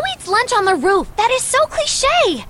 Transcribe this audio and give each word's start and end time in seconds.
Who 0.00 0.06
eats 0.16 0.28
lunch 0.28 0.50
on 0.54 0.64
the 0.64 0.76
roof? 0.76 1.14
That 1.16 1.30
is 1.30 1.42
so 1.42 1.58
cliche. 1.66 2.46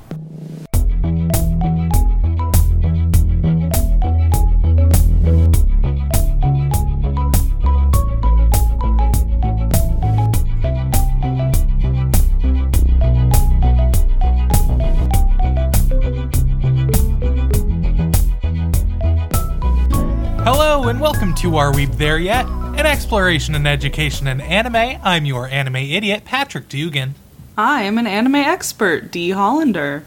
Hello 20.45 20.87
and 20.87 21.01
welcome 21.01 21.35
to 21.35 21.57
Are 21.57 21.75
We 21.75 21.87
There 21.87 22.19
Yet? 22.21 22.47
An 22.47 22.87
exploration 22.87 23.57
in 23.57 23.67
education 23.67 24.29
and 24.29 24.41
anime. 24.41 25.01
I'm 25.03 25.25
your 25.25 25.49
anime 25.49 25.77
idiot, 25.77 26.25
Patrick 26.25 26.69
Dugan. 26.69 27.17
I 27.61 27.83
am 27.83 27.99
an 27.99 28.07
anime 28.07 28.37
expert, 28.37 29.11
Dee 29.13 29.31
Hollander. 29.31 30.05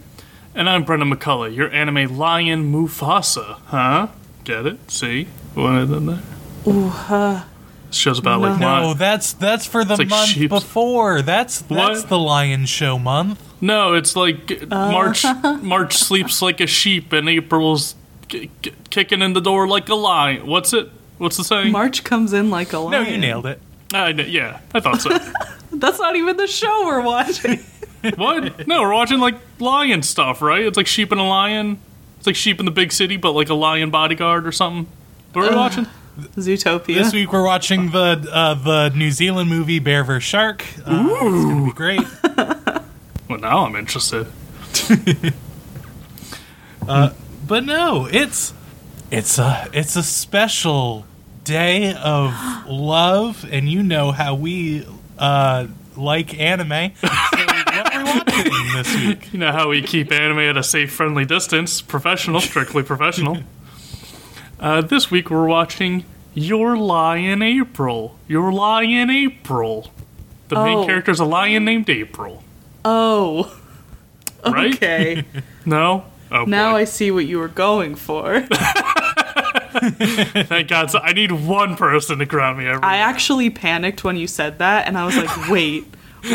And 0.56 0.68
I'm 0.68 0.84
Brendan 0.84 1.14
McCullough, 1.14 1.56
your 1.56 1.70
anime 1.72 2.18
lion 2.18 2.72
Mufasa. 2.74 3.60
Huh? 3.66 4.08
Get 4.44 4.66
it? 4.66 4.90
See? 4.90 5.26
What 5.54 5.68
I 5.74 5.80
did 5.86 6.06
there? 6.08 6.22
Ooh, 6.68 6.88
uh, 6.88 7.44
This 7.90 7.98
show's 7.98 8.18
about 8.18 8.42
like 8.42 8.60
No, 8.60 8.66
lion. 8.68 8.98
that's 8.98 9.34
that's 9.34 9.68
for 9.68 9.86
the 9.86 9.98
like 9.98 10.08
month 10.10 10.30
sheeps. 10.30 10.50
before. 10.50 11.22
That's 11.22 11.60
that's 11.62 12.02
What? 12.02 12.10
the 12.10 12.18
Lion 12.18 12.66
Show 12.66 12.98
month. 12.98 13.40
No, 13.62 13.94
it's 13.94 14.16
like 14.16 14.68
March. 14.70 15.24
March 15.62 15.94
sleeps 15.96 16.42
like 16.42 16.60
a 16.60 16.66
sheep, 16.68 17.14
and 17.14 17.30
April's 17.30 17.94
k- 18.30 18.50
k- 18.64 18.74
kicking 18.90 19.22
in 19.22 19.34
the 19.34 19.42
door 19.42 19.68
like 19.68 19.90
a 19.90 19.96
lion. 19.96 20.48
What's 20.48 20.74
it? 20.74 20.90
What's 21.20 21.38
the 21.38 21.44
saying? 21.44 21.72
March 21.72 22.04
comes 22.04 22.34
in 22.34 22.50
like 22.50 22.74
a 22.74 22.80
lion. 22.80 23.04
No, 23.04 23.10
you 23.10 23.18
nailed 23.18 23.46
it. 23.46 23.62
I 23.96 24.10
yeah, 24.10 24.60
I 24.74 24.80
thought 24.80 25.02
so. 25.02 25.10
That's 25.72 26.00
not 26.00 26.16
even 26.16 26.38
the 26.38 26.48
show 26.48 26.86
we're 26.86 27.02
watching. 27.02 27.60
what? 28.16 28.68
No, 28.68 28.82
we're 28.82 28.94
watching 28.94 29.20
like 29.20 29.36
lion 29.60 30.04
stuff, 30.04 30.42
right? 30.42 30.66
It's 30.66 30.78
like 30.78 30.88
sheep 30.88 31.12
and 31.12 31.20
a 31.20 31.24
lion. 31.24 31.80
It's 32.18 32.28
like 32.28 32.36
sheep 32.36 32.60
in 32.60 32.66
the 32.66 32.72
big 32.72 32.92
city, 32.92 33.18
but 33.18 33.32
like 33.32 33.50
a 33.50 33.54
lion 33.54 33.90
bodyguard 33.90 34.46
or 34.48 34.52
something. 34.52 34.92
What 35.34 35.46
are 35.46 35.50
we 35.50 35.56
watching? 35.56 35.88
Zootopia. 36.36 36.94
This 36.96 37.12
week 37.14 37.34
we're 37.34 37.46
watching 37.46 37.92
the 37.92 38.28
uh, 38.32 38.54
the 38.54 38.90
New 38.96 39.12
Zealand 39.12 39.50
movie 39.50 39.80
Bear 39.80 40.04
vs 40.04 40.24
Shark. 40.24 40.64
Uh, 40.86 41.08
it's 41.10 41.46
gonna 41.46 41.66
be 41.66 41.72
great. 41.72 42.02
Well, 43.30 43.40
now 43.40 43.66
I'm 43.66 43.76
interested. 43.78 44.28
But 47.48 47.66
no, 47.66 48.08
it's 48.12 48.54
it's 49.12 49.38
a 49.38 49.70
it's 49.74 49.96
a 49.96 50.04
special 50.04 51.06
day 51.44 51.94
of 51.94 52.34
love, 52.68 53.46
and 53.52 53.70
you 53.70 53.84
know 53.84 54.12
how 54.12 54.36
we 54.36 54.88
uh, 55.18 55.68
like 55.96 56.38
anime. 56.40 56.92
So 57.74 57.80
what 57.82 57.96
are 57.96 58.04
we 58.04 58.10
watching 58.10 58.74
this 58.76 58.96
week? 58.96 59.34
You 59.34 59.40
know 59.40 59.52
how 59.52 59.70
we 59.70 59.82
keep 59.82 60.12
anime 60.12 60.40
at 60.40 60.58
a 60.58 60.64
safe, 60.64 60.94
friendly 60.94 61.26
distance. 61.26 61.82
Professional, 61.82 62.40
strictly 62.42 62.84
professional. 62.84 63.38
Uh, 64.60 64.80
this 64.82 65.12
week 65.12 65.30
we're 65.30 65.48
watching 65.48 66.06
Your 66.34 66.78
Lion 66.78 67.42
April. 67.42 68.18
Your 68.30 68.54
Lion 68.54 69.10
April. 69.10 69.92
The 70.48 70.56
main 70.56 70.78
Oh. 70.78 70.86
character's 70.86 71.20
a 71.20 71.26
lion 71.26 71.66
named 71.66 71.90
April. 71.90 72.44
oh, 72.86 73.58
Right? 74.46 74.74
okay. 74.76 75.26
No? 75.66 76.06
Oh, 76.32 76.46
now 76.46 76.74
boy. 76.74 76.78
I 76.78 76.84
see 76.86 77.12
what 77.12 77.26
you 77.26 77.40
were 77.40 77.50
going 77.50 77.96
for. 77.96 78.48
Thank 80.48 80.68
God. 80.68 80.92
So 80.92 81.00
I 81.00 81.14
need 81.14 81.32
one 81.32 81.76
person 81.76 82.20
to 82.20 82.26
ground 82.26 82.60
me 82.60 82.68
every 82.68 82.84
I 82.84 82.98
actually 82.98 83.50
panicked 83.50 84.04
when 84.04 84.16
you 84.16 84.28
said 84.28 84.60
that, 84.60 84.88
and 84.88 84.98
I 84.98 85.06
was 85.06 85.16
like, 85.16 85.50
wait, 85.50 85.86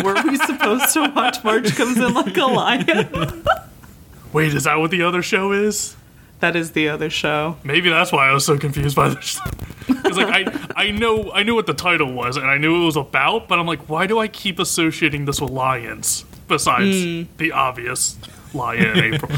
were 0.03 0.14
we 0.22 0.36
supposed 0.36 0.92
to 0.95 1.11
watch 1.14 1.42
March 1.45 1.75
Comes 1.77 1.98
In 1.98 2.14
Like 2.14 2.36
a 2.36 2.45
Lion? 2.45 3.45
Wait, 4.34 4.53
is 4.53 4.64
that 4.64 4.75
what 4.75 4.91
the 4.91 5.03
other 5.03 5.22
show 5.22 5.53
is? 5.53 5.97
that 6.41 6.56
is 6.56 6.72
the 6.72 6.89
other 6.89 7.11
show. 7.11 7.56
Maybe 7.64 7.91
that's 7.91 8.12
why 8.12 8.28
I 8.28 8.33
was 8.33 8.45
so 8.45 8.58
confused 8.58 8.96
by 8.96 9.11
this. 9.11 9.40
Because 9.89 10.18
like 10.18 10.46
I, 10.77 10.89
I 10.89 10.90
know 10.90 11.33
I 11.33 11.42
knew 11.42 11.55
what 11.55 11.64
the 11.64 11.73
title 11.73 12.13
was 12.13 12.36
and 12.36 12.45
I 12.45 12.58
knew 12.58 12.83
it 12.83 12.84
was 12.84 12.96
about, 12.96 13.48
but 13.48 13.58
I'm 13.58 13.67
like, 13.67 13.89
why 13.89 14.07
do 14.07 14.18
I 14.18 14.29
keep 14.29 14.58
associating 14.58 15.24
this 15.24 15.40
with 15.40 15.51
lions? 15.51 16.27
Besides 16.46 17.02
hmm. 17.02 17.23
the 17.39 17.52
obvious 17.52 18.18
lion 18.52 18.98
in 18.98 19.14
April. 19.14 19.33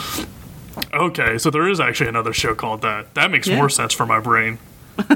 Okay, 0.93 1.39
so 1.39 1.51
there 1.51 1.69
is 1.69 1.81
actually 1.81 2.09
another 2.09 2.33
show 2.33 2.55
called 2.55 2.83
that. 2.83 3.15
That 3.15 3.31
makes 3.31 3.47
Yeah. 3.47 3.57
more 3.57 3.69
sense 3.69 3.93
for 3.93 4.07
my 4.07 4.21
brain. 4.21 4.59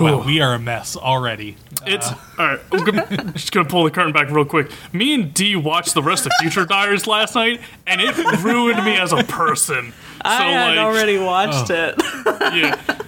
Well, 0.00 0.24
we 0.24 0.40
are 0.40 0.54
a 0.54 0.58
mess 0.58 0.96
already. 0.96 1.56
It's 1.86 2.10
uh, 2.10 2.16
all 2.38 2.46
right. 2.46 2.60
I'm 2.72 2.84
gonna, 2.84 3.32
just 3.34 3.52
gonna 3.52 3.68
pull 3.68 3.84
the 3.84 3.90
curtain 3.90 4.12
back 4.12 4.30
real 4.30 4.44
quick. 4.44 4.70
Me 4.92 5.14
and 5.14 5.34
D 5.34 5.54
watched 5.54 5.94
the 5.94 6.02
rest 6.02 6.26
of 6.26 6.32
Future 6.40 6.64
Diaries 6.64 7.06
last 7.06 7.34
night, 7.34 7.60
and 7.86 8.00
it 8.00 8.16
ruined 8.42 8.84
me 8.84 8.96
as 8.96 9.12
a 9.12 9.22
person. 9.22 9.92
So 9.92 9.96
I 10.24 10.50
had 10.50 10.76
like, 10.76 10.78
already 10.78 11.18
watched 11.18 11.70
oh. 11.70 11.74
it. 11.74 11.94
yeah. 12.54 12.98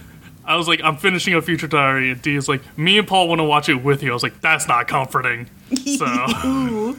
I 0.43 0.57
was 0.57 0.67
like, 0.67 0.81
I'm 0.83 0.97
finishing 0.97 1.33
a 1.33 1.41
future 1.41 1.67
diary, 1.67 2.11
and 2.11 2.21
D 2.21 2.35
is 2.35 2.47
like, 2.47 2.61
me 2.77 2.99
and 2.99 3.07
Paul 3.07 3.27
want 3.29 3.39
to 3.39 3.45
watch 3.45 3.67
it 3.67 3.83
with 3.83 4.03
you. 4.03 4.11
I 4.11 4.13
was 4.13 4.21
like, 4.21 4.41
that's 4.41 4.67
not 4.67 4.87
comforting. 4.87 5.47
So, 5.97 6.95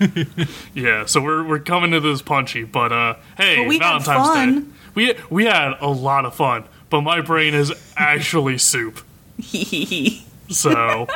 yeah, 0.74 1.04
so 1.06 1.20
we're 1.20 1.42
we're 1.44 1.58
coming 1.58 1.90
to 1.92 2.00
this 2.00 2.22
punchy, 2.22 2.64
but 2.64 2.92
uh, 2.92 3.14
hey, 3.36 3.56
But 3.56 3.68
we 3.68 3.78
had 3.78 4.02
Valentine's 4.02 4.26
fun. 4.28 4.60
Day, 4.60 4.66
we 4.94 5.14
we 5.30 5.44
had 5.44 5.72
a 5.80 5.88
lot 5.88 6.24
of 6.24 6.34
fun, 6.34 6.64
but 6.90 7.00
my 7.02 7.20
brain 7.20 7.54
is 7.54 7.72
actually 7.96 8.58
soup. 8.58 9.00
So, 10.50 11.06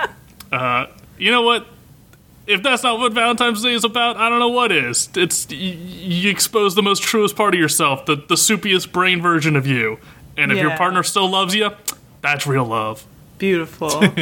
uh, 0.52 0.86
you 1.16 1.30
know 1.30 1.40
what? 1.40 1.66
If 2.46 2.62
that's 2.62 2.82
not 2.82 2.98
what 2.98 3.12
Valentine's 3.14 3.62
Day 3.62 3.72
is 3.72 3.82
about, 3.82 4.16
I 4.18 4.28
don't 4.28 4.40
know 4.40 4.48
what 4.50 4.70
is. 4.70 5.08
It's 5.14 5.46
y- 5.48 5.56
you 5.56 6.28
expose 6.30 6.74
the 6.74 6.82
most 6.82 7.02
truest 7.02 7.34
part 7.34 7.54
of 7.54 7.60
yourself, 7.60 8.04
the 8.04 8.16
the 8.16 8.34
soupiest 8.34 8.92
brain 8.92 9.22
version 9.22 9.56
of 9.56 9.66
you, 9.66 9.98
and 10.36 10.52
if 10.52 10.58
your 10.58 10.76
partner 10.76 11.02
still 11.02 11.30
loves 11.30 11.54
you, 11.54 11.70
that's 12.20 12.46
real 12.46 12.64
love. 12.66 13.06
Beautiful. 13.38 14.02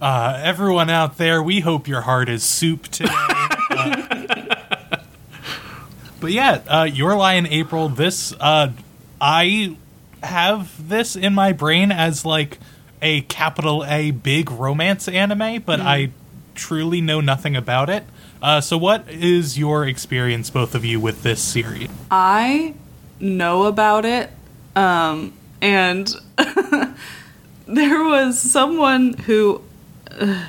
Uh, 0.00 0.40
everyone 0.44 0.88
out 0.88 1.18
there, 1.18 1.42
we 1.42 1.58
hope 1.58 1.88
your 1.88 2.02
heart 2.02 2.28
is 2.28 2.44
soup 2.44 2.86
today. 2.86 3.10
But 6.20 6.32
yeah, 6.32 6.62
uh, 6.66 6.84
Your 6.84 7.12
in 7.32 7.46
April, 7.46 7.88
this, 7.88 8.34
uh, 8.40 8.72
I 9.20 9.76
have 10.22 10.88
this 10.88 11.14
in 11.14 11.32
my 11.32 11.52
brain 11.52 11.92
as 11.92 12.24
like 12.24 12.58
a 13.00 13.20
capital 13.22 13.84
A 13.86 14.10
big 14.10 14.50
romance 14.50 15.06
anime, 15.06 15.62
but 15.62 15.80
I 15.80 16.10
truly 16.54 17.00
know 17.00 17.20
nothing 17.20 17.56
about 17.56 17.88
it. 17.88 18.04
Uh, 18.42 18.60
so, 18.60 18.76
what 18.76 19.08
is 19.08 19.58
your 19.58 19.86
experience, 19.86 20.50
both 20.50 20.74
of 20.74 20.84
you, 20.84 21.00
with 21.00 21.22
this 21.22 21.40
series? 21.40 21.88
I 22.10 22.74
know 23.20 23.64
about 23.64 24.04
it, 24.04 24.30
um, 24.76 25.32
and 25.60 26.08
there 27.66 28.04
was 28.04 28.38
someone 28.38 29.14
who 29.14 29.62
uh, 30.10 30.44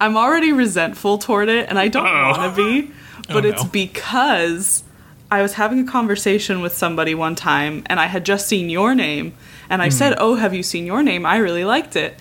I'm 0.00 0.16
already 0.16 0.52
resentful 0.52 1.18
toward 1.18 1.48
it, 1.48 1.68
and 1.68 1.78
I 1.78 1.88
don't 1.88 2.04
want 2.04 2.54
to 2.56 2.62
be, 2.62 2.92
but 3.28 3.44
Oh, 3.44 3.48
it's 3.48 3.64
because 3.64 4.84
I 5.30 5.42
was 5.42 5.54
having 5.54 5.80
a 5.80 5.90
conversation 5.90 6.60
with 6.60 6.74
somebody 6.74 7.14
one 7.14 7.34
time, 7.34 7.82
and 7.86 7.98
I 8.00 8.06
had 8.06 8.24
just 8.24 8.46
seen 8.46 8.70
your 8.70 8.94
name, 8.94 9.34
and 9.68 9.82
I 9.82 9.88
said, 9.90 10.14
"Oh, 10.18 10.36
have 10.36 10.54
you 10.54 10.62
seen 10.62 10.86
your 10.86 11.02
name? 11.02 11.26
I 11.26 11.36
really 11.38 11.64
liked 11.64 11.96
it." 11.96 12.18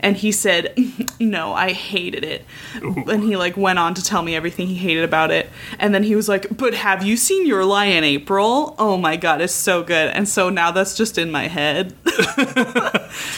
And 0.00 0.16
he 0.16 0.32
said, 0.32 0.76
"No, 1.20 1.52
I 1.52 1.72
hated 1.72 2.24
it." 2.24 2.44
And 2.82 3.22
he 3.24 3.36
like 3.36 3.56
went 3.56 3.78
on 3.78 3.94
to 3.94 4.02
tell 4.02 4.22
me 4.22 4.34
everything 4.34 4.66
he 4.68 4.74
hated 4.76 5.04
about 5.04 5.30
it. 5.30 5.50
And 5.78 5.94
then 5.94 6.02
he 6.04 6.16
was 6.16 6.28
like, 6.28 6.56
"But 6.56 6.74
have 6.74 7.04
you 7.04 7.16
seen 7.16 7.46
Your 7.46 7.64
Lie 7.64 7.86
in 7.86 8.04
April? 8.04 8.74
Oh 8.78 8.96
my 8.96 9.16
god, 9.16 9.40
it's 9.40 9.52
so 9.52 9.82
good." 9.82 10.08
And 10.10 10.28
so 10.28 10.48
now 10.50 10.70
that's 10.70 10.96
just 10.96 11.18
in 11.18 11.30
my 11.30 11.46
head. 11.46 11.94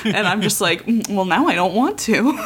and 0.05 0.27
I'm 0.27 0.41
just 0.43 0.61
like, 0.61 0.87
"Mm, 0.87 1.15
"Well, 1.15 1.25
now 1.27 1.47
I 1.49 1.55
don't 1.55 1.75
want 1.75 1.99
to." 2.01 2.39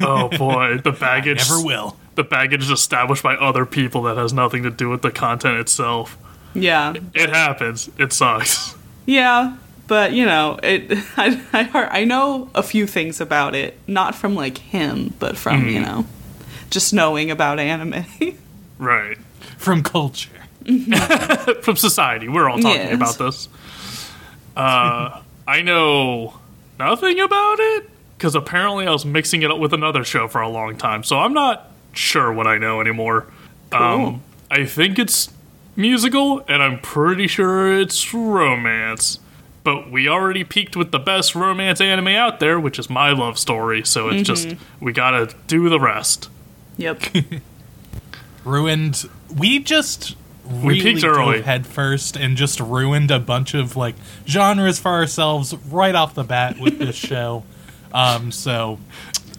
Oh 0.00 0.28
boy, 0.28 0.78
the 0.78 0.92
baggage 1.00 1.48
Never 1.48 1.62
will. 1.64 1.96
the 2.14 2.24
baggage 2.24 2.62
is 2.62 2.70
established 2.70 3.22
by 3.22 3.34
other 3.36 3.64
people 3.66 4.02
that 4.02 4.16
has 4.16 4.32
nothing 4.32 4.62
to 4.64 4.70
do 4.70 4.88
with 4.88 5.02
the 5.02 5.10
content 5.10 5.58
itself. 5.58 6.16
yeah. 6.54 6.94
It 7.14 7.30
happens. 7.30 7.90
It 7.98 8.12
sucks. 8.12 8.74
Yeah, 9.06 9.56
but 9.86 10.12
you 10.12 10.26
know, 10.26 10.58
it. 10.62 10.90
I 11.16 11.40
I, 11.52 11.62
heard, 11.64 11.88
I 11.90 12.04
know 12.04 12.50
a 12.54 12.62
few 12.62 12.86
things 12.86 13.20
about 13.20 13.54
it, 13.54 13.78
not 13.86 14.14
from 14.14 14.34
like 14.34 14.58
him, 14.58 15.14
but 15.18 15.36
from 15.36 15.68
you 15.68 15.80
know, 15.80 16.06
just 16.70 16.92
knowing 16.92 17.30
about 17.30 17.58
anime. 17.60 18.04
Right. 18.78 19.16
From 19.58 19.82
culture. 19.82 20.30
From 21.62 21.76
society. 21.76 22.28
We're 22.28 22.48
all 22.50 22.58
talking 22.58 22.80
Yes. 22.80 22.94
about 22.94 23.18
this. 23.18 23.48
Uh, 24.56 25.20
I 25.46 25.62
know 25.62 26.38
nothing 26.78 27.20
about 27.20 27.58
it 27.60 27.88
because 28.16 28.34
apparently 28.34 28.86
I 28.86 28.90
was 28.92 29.04
mixing 29.04 29.42
it 29.42 29.50
up 29.50 29.58
with 29.58 29.72
another 29.72 30.04
show 30.04 30.28
for 30.28 30.40
a 30.40 30.48
long 30.48 30.76
time. 30.76 31.02
So 31.04 31.18
I'm 31.18 31.32
not 31.34 31.70
sure 31.92 32.32
what 32.32 32.46
I 32.46 32.58
know 32.58 32.80
anymore. 32.80 33.26
Um, 33.72 34.22
I 34.50 34.64
think 34.64 34.98
it's 34.98 35.30
musical, 35.74 36.44
and 36.48 36.62
I'm 36.62 36.78
pretty 36.80 37.26
sure 37.26 37.78
it's 37.78 38.12
romance. 38.14 39.18
But 39.64 39.90
we 39.90 40.08
already 40.08 40.44
peaked 40.44 40.76
with 40.76 40.92
the 40.92 40.98
best 41.00 41.34
romance 41.34 41.80
anime 41.80 42.08
out 42.08 42.38
there, 42.38 42.60
which 42.60 42.78
is 42.78 42.88
My 42.88 43.10
Love 43.10 43.36
Story. 43.38 43.84
So 43.84 44.08
it's 44.08 44.22
just 44.26 44.54
we 44.80 44.92
gotta 44.92 45.34
do 45.48 45.68
the 45.68 45.80
rest. 45.80 46.30
yep. 46.76 47.02
ruined. 48.44 49.08
We 49.34 49.58
just 49.58 50.14
We 50.48 50.74
really 50.80 50.80
peaked 50.94 51.04
early. 51.04 51.36
dove 51.38 51.44
head 51.46 51.66
first 51.66 52.16
and 52.16 52.36
just 52.36 52.60
ruined 52.60 53.10
a 53.10 53.18
bunch 53.18 53.54
of 53.54 53.76
like 53.76 53.96
genres 54.26 54.78
for 54.78 54.90
ourselves 54.92 55.54
right 55.68 55.94
off 55.94 56.14
the 56.14 56.22
bat 56.24 56.58
with 56.60 56.78
this 56.78 56.94
show. 57.10 57.44
Um, 57.92 58.30
so 58.32 58.78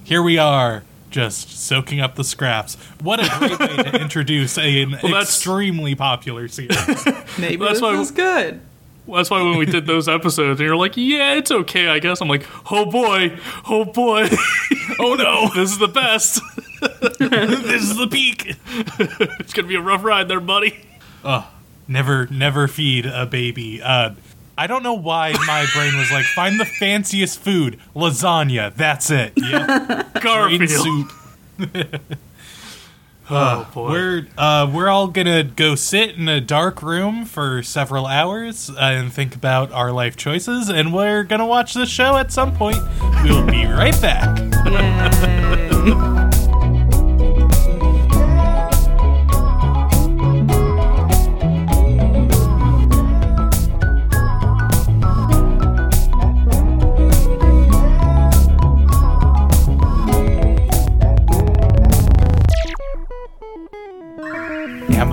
here 0.03 0.21
we 0.23 0.37
are, 0.37 0.83
just 1.09 1.51
soaking 1.59 1.99
up 1.99 2.15
the 2.15 2.23
scraps. 2.23 2.75
What 3.01 3.19
a 3.19 3.29
great 3.39 3.59
way 3.59 3.83
to 3.91 4.01
introduce 4.01 4.57
a, 4.57 4.81
an 4.83 4.91
that's- 4.91 5.23
extremely 5.23 5.95
popular 5.95 6.47
series. 6.47 6.77
Maybe 7.39 7.57
That's 7.57 7.73
this 7.73 7.81
why- 7.81 7.99
is 7.99 8.11
good. 8.11 8.61
Well, 9.05 9.17
That's 9.17 9.29
why 9.29 9.41
when 9.41 9.57
we 9.57 9.65
did 9.65 9.85
those 9.85 10.09
episodes, 10.09 10.59
and 10.59 10.67
you're 10.67 10.75
like, 10.75 10.97
"Yeah, 10.97 11.35
it's 11.35 11.49
okay, 11.49 11.87
I 11.87 11.99
guess." 11.99 12.19
I'm 12.19 12.27
like, 12.27 12.45
"Oh 12.69 12.85
boy, 12.85 13.37
oh 13.69 13.85
boy, 13.85 14.27
oh 14.99 15.13
no, 15.15 15.47
this 15.55 15.71
is 15.71 15.77
the 15.77 15.87
best. 15.87 16.41
this 17.17 17.83
is 17.83 17.95
the 17.95 18.07
peak. 18.11 18.57
It's 19.39 19.53
gonna 19.53 19.69
be 19.69 19.75
a 19.75 19.81
rough 19.81 20.03
ride 20.03 20.27
there, 20.27 20.41
buddy." 20.41 20.77
Never, 21.87 22.27
never 22.27 22.67
feed 22.67 23.05
a 23.05 23.25
baby. 23.25 23.81
Uh, 23.81 24.11
I 24.57 24.65
don't 24.67 24.81
know 24.83 24.93
why 24.95 25.33
my 25.45 25.65
brain 25.73 25.95
was 25.97 26.11
like, 26.11 26.25
find 26.25 26.59
the 26.59 26.65
fanciest 26.65 27.39
food, 27.39 27.79
lasagna. 27.95 28.73
That's 28.75 29.09
it. 29.11 29.33
Yep. 29.37 30.21
Green 30.21 30.59
Garfield. 30.67 30.69
soup. 30.69 31.11
Oh 33.29 33.67
boy. 33.73 33.89
We're 33.89 34.27
uh, 34.37 34.71
we're 34.73 34.87
all 34.87 35.07
gonna 35.07 35.43
go 35.43 35.75
sit 35.75 36.11
in 36.11 36.29
a 36.29 36.39
dark 36.39 36.81
room 36.81 37.25
for 37.25 37.61
several 37.61 38.05
hours 38.05 38.69
uh, 38.69 38.75
and 38.79 39.11
think 39.11 39.35
about 39.35 39.69
our 39.73 39.91
life 39.91 40.15
choices, 40.15 40.69
and 40.69 40.93
we're 40.93 41.23
gonna 41.23 41.45
watch 41.45 41.73
this 41.73 41.89
show 41.89 42.15
at 42.15 42.31
some 42.31 42.55
point. 42.55 42.77
We'll 43.25 43.45
be 43.45 43.65
right 43.65 43.99
back. 44.01 44.37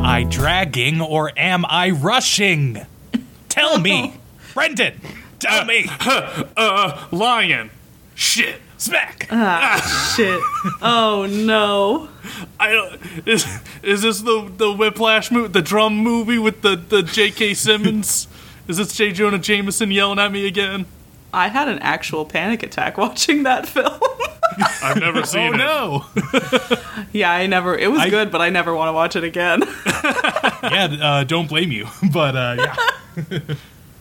I 0.04 0.24
dragging 0.24 1.00
or 1.00 1.32
am 1.36 1.64
I 1.66 1.90
rushing? 1.90 2.86
Tell 3.48 3.78
me, 3.78 4.14
Brendan. 4.54 5.00
Tell 5.38 5.64
me. 5.64 5.86
uh, 6.00 7.06
lion. 7.10 7.70
Shit. 8.14 8.60
Smack. 8.76 9.28
Shit. 10.14 10.42
Oh 10.82 11.26
no. 11.30 12.08
I 12.60 12.72
don't. 12.72 13.00
Is, 13.26 13.46
is 13.82 14.02
this 14.02 14.20
the 14.20 14.52
the 14.54 14.70
Whiplash 14.72 15.30
movie, 15.30 15.48
the 15.48 15.62
drum 15.62 15.96
movie 15.96 16.38
with 16.38 16.60
the 16.60 16.76
the 16.76 17.02
J.K. 17.02 17.54
Simmons? 17.54 18.28
Is 18.68 18.76
this 18.76 18.94
J. 18.94 19.12
Jonah 19.12 19.38
Jameson 19.38 19.90
yelling 19.90 20.18
at 20.18 20.32
me 20.32 20.46
again? 20.46 20.86
I 21.32 21.48
had 21.48 21.68
an 21.68 21.78
actual 21.80 22.24
panic 22.24 22.62
attack 22.62 22.98
watching 22.98 23.42
that 23.44 23.66
film. 23.66 24.00
I've 24.82 24.98
never 25.00 25.20
Oh 25.22 25.24
seen 25.24 25.54
it. 25.54 25.58
no. 25.58 26.06
yeah, 27.12 27.30
I 27.30 27.46
never. 27.46 27.76
It 27.76 27.90
was 27.90 28.00
I- 28.00 28.10
good, 28.10 28.30
but 28.30 28.40
I 28.40 28.50
never 28.50 28.74
want 28.74 28.88
to 28.88 28.92
watch 28.92 29.16
it 29.16 29.24
again. 29.24 29.62
yeah, 30.62 30.96
uh, 31.00 31.24
don't 31.24 31.48
blame 31.48 31.70
you, 31.72 31.86
but 32.12 32.36
uh, 32.36 32.56
yeah. 32.58 33.40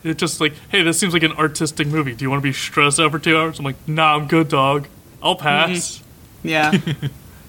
It's 0.02 0.20
just 0.20 0.38
like, 0.40 0.52
hey, 0.70 0.82
this 0.82 0.98
seems 0.98 1.14
like 1.14 1.22
an 1.22 1.32
artistic 1.32 1.86
movie. 1.86 2.14
Do 2.14 2.24
you 2.24 2.30
want 2.30 2.40
to 2.42 2.46
be 2.46 2.52
stressed 2.52 3.00
out 3.00 3.10
for 3.10 3.18
two 3.18 3.36
hours? 3.38 3.58
I'm 3.58 3.64
like, 3.64 3.76
nah, 3.88 4.16
I'm 4.16 4.26
good, 4.28 4.48
dog. 4.48 4.86
I'll 5.22 5.36
pass. 5.36 6.02
yeah. 6.42 6.72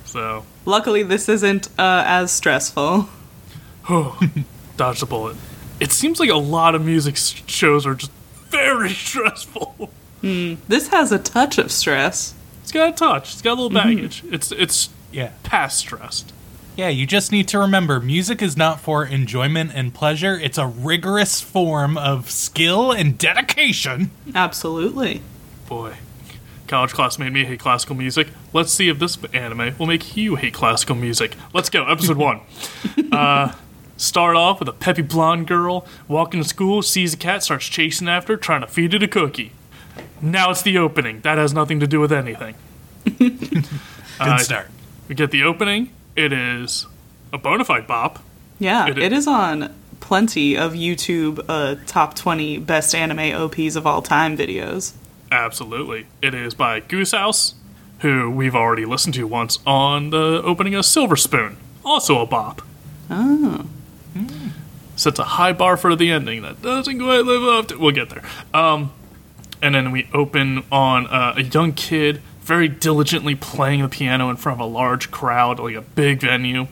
So, 0.06 0.46
Luckily, 0.64 1.04
this 1.04 1.28
isn't 1.28 1.68
uh, 1.78 2.04
as 2.06 2.32
stressful. 2.32 3.10
dodge 4.78 5.00
the 5.02 5.06
bullet. 5.06 5.36
It 5.82 5.92
seems 5.92 6.20
like 6.22 6.30
a 6.30 6.36
lot 6.38 6.76
of 6.76 6.86
music 6.86 7.18
shows 7.18 7.86
are 7.86 7.96
just 7.96 8.12
very 8.50 8.92
stressful. 8.92 9.90
This 10.22 10.88
has 10.88 11.12
a 11.12 11.20
touch 11.20 11.58
of 11.58 11.72
stress. 11.72 12.35
It's 12.66 12.72
got 12.72 12.90
a 12.90 12.94
touch. 12.94 13.34
It's 13.34 13.44
got 13.44 13.52
a 13.60 13.62
little 13.62 13.70
baggage. 13.70 14.24
It's 14.32 14.52
it's 14.52 14.90
Yeah. 15.12 15.34
past 15.44 15.78
stressed. 15.78 16.34
Yeah, 16.76 16.90
you 16.90 17.06
just 17.06 17.32
need 17.32 17.48
to 17.50 17.60
remember 17.60 18.00
music 18.00 18.42
is 18.42 18.58
not 18.58 18.80
for 18.82 19.06
enjoyment 19.06 19.72
and 19.76 19.94
pleasure. 19.94 20.40
It's 20.40 20.58
a 20.58 20.66
rigorous 20.66 21.42
form 21.42 21.96
of 21.96 22.32
skill 22.32 22.92
and 22.92 23.20
dedication. 23.20 24.10
Absolutely. 24.34 25.22
Boy, 25.70 25.94
college 26.68 26.92
class 26.92 27.20
made 27.20 27.34
me 27.34 27.46
hate 27.46 27.60
classical 27.60 27.96
music. 27.96 28.30
Let's 28.52 28.74
see 28.74 28.90
if 28.90 28.98
this 28.98 29.16
anime 29.32 29.76
will 29.78 29.86
make 29.86 30.18
you 30.18 30.34
hate 30.36 30.56
classical 30.56 30.96
music. 30.96 31.36
Let's 31.54 31.70
go. 31.70 31.86
Episode 31.86 32.18
one. 32.18 32.42
Uh, 33.12 33.54
start 33.96 34.36
off 34.36 34.60
with 34.60 34.68
a 34.68 34.74
peppy 34.74 35.02
blonde 35.04 35.48
girl 35.48 35.86
walking 36.08 36.42
to 36.42 36.50
school, 36.50 36.82
sees 36.82 37.14
a 37.14 37.18
cat, 37.18 37.44
starts 37.44 37.68
chasing 37.68 38.10
after, 38.10 38.36
trying 38.36 38.60
to 38.62 38.68
feed 38.68 38.94
it 38.96 39.04
a 39.04 39.08
cookie. 39.08 39.52
Now 40.22 40.52
it's 40.52 40.62
the 40.62 40.78
opening. 40.78 41.22
That 41.22 41.38
has 41.38 41.54
nothing 41.54 41.80
to 41.82 41.88
do 41.88 42.00
with 42.00 42.12
anything. 42.12 42.56
Good 43.20 43.66
Uh, 44.20 44.38
start. 44.38 44.70
We 45.08 45.16
get 45.16 45.32
the 45.32 45.44
opening. 45.44 45.92
It 46.16 46.32
is 46.34 46.88
a 47.34 47.38
bona 47.38 47.66
fide 47.66 47.86
bop. 47.88 48.24
Yeah, 48.60 48.88
It- 48.88 48.98
it 48.98 49.14
is 49.14 49.28
on 49.28 49.74
plenty 50.00 50.56
of 50.58 50.74
YouTube 50.74 51.44
uh, 51.50 51.76
top 51.86 52.16
20 52.16 52.58
best 52.60 52.96
anime 52.96 53.20
OPs 53.36 53.76
of 53.76 53.86
all 53.86 54.02
time 54.02 54.38
videos. 54.38 54.94
Absolutely. 55.32 56.06
It 56.22 56.34
is 56.34 56.54
by 56.54 56.80
Goose 56.80 57.12
House, 57.12 57.56
who 58.00 58.30
we've 58.32 58.56
already 58.56 58.86
listened 58.86 59.16
to 59.16 59.26
once 59.28 59.60
on 59.66 60.12
the 60.12 60.42
opening 60.44 60.76
of 60.76 60.86
Silver 60.86 61.16
Spoon. 61.16 61.58
Also 61.84 62.20
a 62.22 62.26
bop. 62.26 62.62
Oh. 63.10 63.66
Sets 64.96 65.20
a 65.20 65.24
high 65.24 65.52
bar 65.52 65.76
for 65.76 65.96
the 65.96 66.10
ending 66.12 66.42
that 66.44 66.62
doesn't 66.62 66.98
quite 67.00 67.26
live 67.26 67.44
up 67.44 67.68
to. 67.68 67.78
We'll 67.78 67.92
get 67.92 68.10
there. 68.10 68.24
Um, 68.54 68.94
and 69.66 69.74
then 69.74 69.92
we 69.92 70.08
open 70.14 70.64
on 70.72 71.08
uh, 71.08 71.34
a 71.38 71.42
young 71.44 71.74
kid 71.74 72.22
very 72.42 72.68
diligently 72.68 73.34
playing 73.34 73.82
the 73.82 73.90
piano 73.90 74.30
in 74.30 74.36
front 74.36 74.62
of 74.62 74.68
a 74.68 74.70
large 74.72 75.10
crowd, 75.10 75.60
like 75.60 75.76
a 75.76 75.82
big 75.82 76.22
venue. 76.22 76.68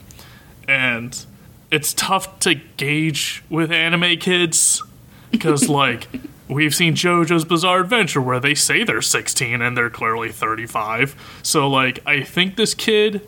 And 0.68 1.26
it's 1.72 1.94
tough 1.94 2.40
to 2.42 2.54
gauge 2.78 3.44
with 3.50 3.72
anime 3.72 4.18
kids 4.18 4.84
because, 5.32 5.68
like, 5.82 6.08
we've 6.48 6.76
seen 6.76 6.94
JoJo's 6.94 7.46
Bizarre 7.46 7.80
Adventure 7.80 8.22
where 8.22 8.40
they 8.40 8.54
say 8.54 8.84
they're 8.84 9.02
16 9.02 9.62
and 9.64 9.76
they're 9.76 9.90
clearly 9.90 10.32
35. 10.32 11.40
So, 11.42 11.68
like, 11.68 12.00
I 12.06 12.22
think 12.22 12.56
this 12.56 12.76
kid 12.76 13.28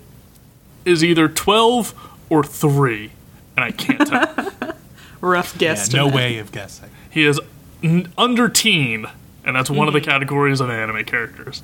is 0.85 1.03
either 1.03 1.27
12 1.27 1.95
or 2.29 2.43
3, 2.43 3.09
and 3.57 3.63
I 3.65 3.71
can't 3.71 4.07
tell. 4.07 4.73
Rough 5.21 5.53
Yeah, 5.55 5.59
guess. 5.73 5.91
no 5.91 6.07
way 6.07 6.37
of 6.37 6.51
guessing. 6.51 6.91
He 7.09 7.25
is 7.25 7.39
n- 7.81 8.13
under 8.19 8.47
teen, 8.49 9.07
and 9.45 9.55
that's 9.55 9.69
one 9.69 9.87
of 9.87 9.93
the 9.93 10.01
categories 10.01 10.59
of 10.59 10.69
anime 10.69 11.05
characters. 11.05 11.61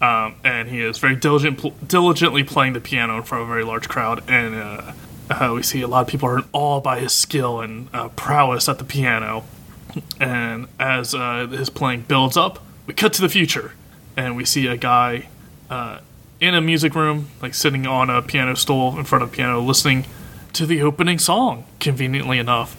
Um, 0.00 0.36
and 0.44 0.68
he 0.68 0.80
is 0.80 0.98
very 0.98 1.16
diligent, 1.16 1.58
pl- 1.58 1.74
diligently 1.86 2.44
playing 2.44 2.74
the 2.74 2.80
piano 2.80 3.16
in 3.16 3.22
front 3.22 3.42
of 3.42 3.48
a 3.48 3.52
very 3.52 3.64
large 3.64 3.88
crowd. 3.88 4.22
And 4.28 4.54
uh, 4.54 4.92
uh, 5.30 5.52
we 5.54 5.62
see 5.62 5.80
a 5.80 5.88
lot 5.88 6.02
of 6.02 6.08
people 6.08 6.28
are 6.28 6.38
in 6.38 6.44
awe 6.52 6.80
by 6.80 7.00
his 7.00 7.12
skill 7.12 7.60
and 7.60 7.88
uh, 7.94 8.08
prowess 8.10 8.68
at 8.68 8.78
the 8.78 8.84
piano. 8.84 9.44
And 10.20 10.66
as 10.78 11.14
uh, 11.14 11.46
his 11.46 11.70
playing 11.70 12.02
builds 12.02 12.36
up, 12.36 12.62
we 12.86 12.94
cut 12.94 13.12
to 13.14 13.22
the 13.22 13.28
future, 13.28 13.72
and 14.16 14.36
we 14.36 14.44
see 14.44 14.66
a 14.66 14.76
guy 14.76 15.28
uh, 15.70 16.00
in 16.40 16.54
a 16.54 16.60
music 16.60 16.94
room, 16.94 17.28
like 17.40 17.54
sitting 17.54 17.86
on 17.86 18.10
a 18.10 18.20
piano 18.20 18.54
stool 18.56 18.98
in 18.98 19.04
front 19.04 19.22
of 19.22 19.30
a 19.30 19.32
piano, 19.32 19.60
listening 19.60 20.04
to 20.52 20.66
the 20.66 20.82
opening 20.82 21.18
song. 21.18 21.64
Conveniently 21.80 22.38
enough, 22.38 22.76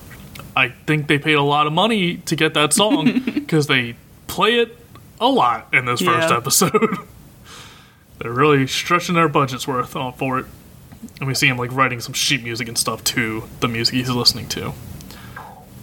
I 0.56 0.70
think 0.70 1.08
they 1.08 1.18
paid 1.18 1.36
a 1.36 1.42
lot 1.42 1.66
of 1.66 1.74
money 1.74 2.18
to 2.18 2.36
get 2.36 2.54
that 2.54 2.74
song 2.74 3.22
because 3.25 3.68
they 3.68 3.96
play 4.27 4.60
it 4.60 4.77
a 5.20 5.27
lot 5.27 5.67
in 5.74 5.86
this 5.86 6.01
first 6.01 6.29
Yeah. 6.29 6.38
episode. 6.38 6.98
They're 8.20 8.32
really 8.32 8.65
stretching 8.67 9.15
their 9.15 9.27
budgets 9.29 9.67
worth 9.67 9.96
on 9.96 10.13
for 10.13 10.39
it. 10.39 10.46
And 11.20 11.27
we 11.27 11.34
see 11.36 11.48
him 11.48 11.58
like 11.58 11.72
writing 11.74 12.00
some 12.00 12.13
sheet 12.13 12.44
music 12.44 12.67
and 12.67 12.77
stuff 12.77 13.03
to 13.05 13.44
the 13.60 13.67
music 13.67 13.96
he's 13.96 14.10
listening 14.10 14.48
to. 14.50 14.74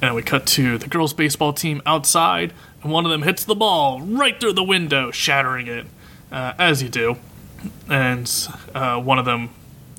And 0.00 0.14
we 0.14 0.22
cut 0.22 0.46
to 0.46 0.78
the 0.78 0.88
girls' 0.88 1.12
baseball 1.12 1.52
team 1.52 1.80
outside, 1.86 2.52
and 2.82 2.90
one 2.90 3.04
of 3.04 3.12
them 3.12 3.22
hits 3.22 3.44
the 3.44 3.54
ball 3.54 4.00
right 4.00 4.38
through 4.40 4.54
the 4.54 4.64
window, 4.64 5.12
shattering 5.12 5.68
it, 5.68 5.86
uh, 6.32 6.54
as 6.58 6.82
you 6.82 6.88
do. 6.88 7.18
And 7.88 8.28
uh, 8.74 9.00
one 9.00 9.20
of 9.20 9.24
them 9.24 9.50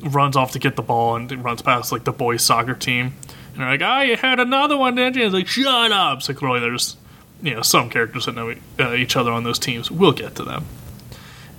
runs 0.04 0.36
off 0.36 0.52
to 0.52 0.60
get 0.60 0.76
the 0.76 0.82
ball 0.82 1.16
and 1.16 1.32
runs 1.44 1.62
past 1.62 1.94
like 1.94 2.04
the 2.04 2.12
boys' 2.12 2.44
soccer 2.44 2.74
team. 2.74 3.14
And 3.54 3.62
they're 3.62 3.70
like, 3.70 3.82
"Ah, 3.82 4.02
you 4.02 4.18
had 4.18 4.40
another 4.42 4.76
one, 4.76 4.96
didn't 4.96 5.16
you?" 5.16 5.24
It's 5.26 5.34
like, 5.34 5.48
"Shut 5.48 5.92
up!" 5.94 6.22
So 6.22 6.34
clearly, 6.34 6.60
there's 6.60 6.98
you 7.44 7.54
know 7.54 7.62
some 7.62 7.90
characters 7.90 8.26
that 8.26 8.36
know 8.36 8.56
uh, 8.80 8.94
each 8.96 9.16
other 9.16 9.32
on 9.32 9.44
those 9.44 9.60
teams. 9.60 9.92
We'll 9.92 10.12
get 10.12 10.36
to 10.36 10.44
them. 10.44 10.66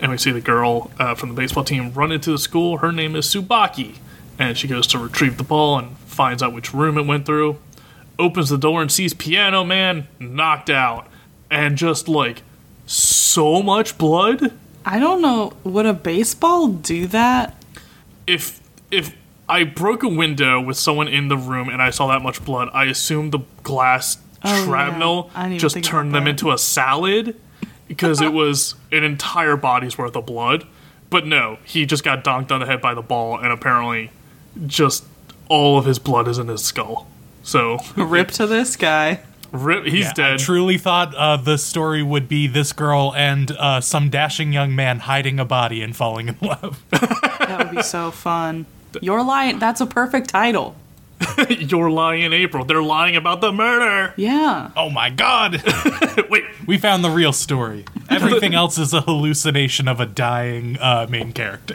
And 0.01 0.11
we 0.11 0.19
see 0.19 0.33
the 0.33 0.41
girl 0.41 0.91
uh, 0.99 1.15
from 1.15 1.29
the 1.29 1.35
baseball 1.37 1.63
team 1.63 1.93
run 1.93 2.11
into 2.11 2.33
the 2.33 2.39
school. 2.39 2.79
Her 2.79 2.91
name 2.91 3.15
is 3.15 3.27
Tsubaki, 3.27 3.99
and 4.39 4.59
she 4.59 4.67
goes 4.67 4.89
to 4.89 4.99
retrieve 4.99 5.37
the 5.37 5.45
ball 5.45 5.79
and 5.79 5.97
finds 5.99 6.43
out 6.43 6.53
which 6.53 6.75
room 6.75 6.99
it 6.99 7.07
went 7.07 7.27
through. 7.27 7.59
Opens 8.19 8.49
the 8.49 8.59
door 8.59 8.83
and 8.83 8.91
sees 8.91 9.15
Piano 9.15 9.63
Man 9.63 10.09
knocked 10.19 10.71
out, 10.71 11.07
and 11.51 11.77
just 11.77 12.09
like 12.09 12.43
so 12.87 13.63
much 13.63 13.97
blood. 13.97 14.53
I 14.85 14.99
don't 14.99 15.23
know. 15.23 15.53
Would 15.63 15.87
a 15.87 15.95
baseball 15.95 16.69
do 16.69 17.07
that? 17.07 17.57
if 18.27 18.61
if 18.91 19.17
I 19.49 19.65
broke 19.65 20.03
a 20.03 20.09
window 20.09 20.61
with 20.61 20.77
someone 20.77 21.09
in 21.09 21.29
the 21.29 21.37
room 21.37 21.69
and 21.69 21.83
I 21.83 21.91
saw 21.91 22.07
that 22.09 22.23
much 22.23 22.45
blood. 22.45 22.71
I 22.73 22.85
assume 22.85 23.31
the 23.31 23.41
glass 23.63 24.17
Oh, 24.45 24.65
shrapnel 24.65 25.31
yeah. 25.33 25.39
I 25.39 25.43
didn't 25.45 25.53
even 25.55 25.59
just 25.61 25.83
turned 25.85 26.15
them 26.15 26.25
that. 26.25 26.31
into 26.31 26.51
a 26.53 26.59
salad 26.59 27.39
because 27.89 28.21
it 28.21 28.33
was 28.41 28.75
an 28.93 29.05
entire 29.05 29.57
body's 29.57 29.97
worth 29.99 30.17
of 30.17 30.27
blood. 30.27 30.67
But 31.11 31.27
no, 31.27 31.59
he 31.65 31.87
just 31.87 32.03
got 32.05 32.25
donked 32.25 32.51
on 32.53 32.61
the 32.61 32.67
head 32.67 32.81
by 32.81 32.95
the 32.95 33.03
ball 33.03 33.39
and 33.39 33.53
apparently 33.53 34.11
just 34.67 35.05
all 35.49 35.79
of 35.79 35.85
his 35.85 35.99
blood 35.99 36.27
is 36.29 36.39
in 36.39 36.49
his 36.49 36.65
skull. 36.65 37.07
So 37.43 37.79
Rip 37.97 38.29
to 38.33 38.47
this 38.47 38.75
guy. 38.77 39.21
rip, 39.53 39.85
he's 39.85 40.05
Yeah, 40.07 40.11
I 40.11 40.13
dead. 40.15 40.39
truly 40.41 40.79
thought 40.79 41.15
uh, 41.15 41.37
the 41.37 41.57
story 41.59 42.03
would 42.03 42.29
be 42.29 42.47
this 42.47 42.73
girl 42.73 43.13
and 43.17 43.51
uh, 43.53 43.81
some 43.81 44.09
dashing 44.11 44.53
young 44.53 44.75
man 44.75 45.01
hiding 45.01 45.39
a 45.39 45.45
body 45.45 45.83
and 45.83 45.95
falling 45.95 46.29
in 46.29 46.37
love. 46.43 46.83
That 47.45 47.59
would 47.67 47.77
be 47.77 47.83
so 47.83 48.11
fun. 48.11 48.65
Your 49.03 49.23
lion. 49.23 49.59
That's 49.59 49.81
a 49.83 49.87
perfect 49.87 50.31
title. 50.31 50.75
You're 51.49 51.91
lying 51.91 52.23
in 52.23 52.33
April. 52.33 52.65
They're 52.65 52.83
lying 52.83 53.17
about 53.17 53.41
the 53.41 53.53
murder. 53.53 54.15
Yeah. 54.17 54.71
oh 54.77 54.91
my 54.91 55.11
god! 55.11 55.63
Wait, 56.31 56.45
we 56.67 56.79
found 56.79 57.05
the 57.05 57.11
real 57.11 57.33
story. 57.33 57.85
Everything 58.11 58.55
else 58.55 58.79
is 58.79 58.93
a 58.93 59.01
hallucination 59.01 59.89
of 59.89 60.01
a 60.01 60.07
dying 60.07 60.79
uh, 60.79 61.07
main 61.09 61.33
character. 61.33 61.75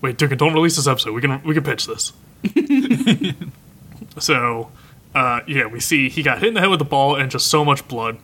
wait, 0.00 0.18
Dugan, 0.18 0.38
don't 0.38 0.54
release 0.54 0.76
this 0.76 0.86
episode. 0.86 1.12
We 1.12 1.20
can 1.20 1.42
we 1.42 1.54
can 1.54 1.64
pitch 1.64 1.86
this. 1.86 2.12
so, 4.18 4.70
uh, 5.14 5.40
yeah, 5.46 5.66
we 5.66 5.80
see 5.80 6.08
he 6.08 6.22
got 6.22 6.38
hit 6.38 6.48
in 6.48 6.54
the 6.54 6.60
head 6.60 6.70
with 6.70 6.78
the 6.78 6.84
ball 6.84 7.16
and 7.16 7.30
just 7.30 7.48
so 7.48 7.64
much 7.64 7.86
blood. 7.88 8.18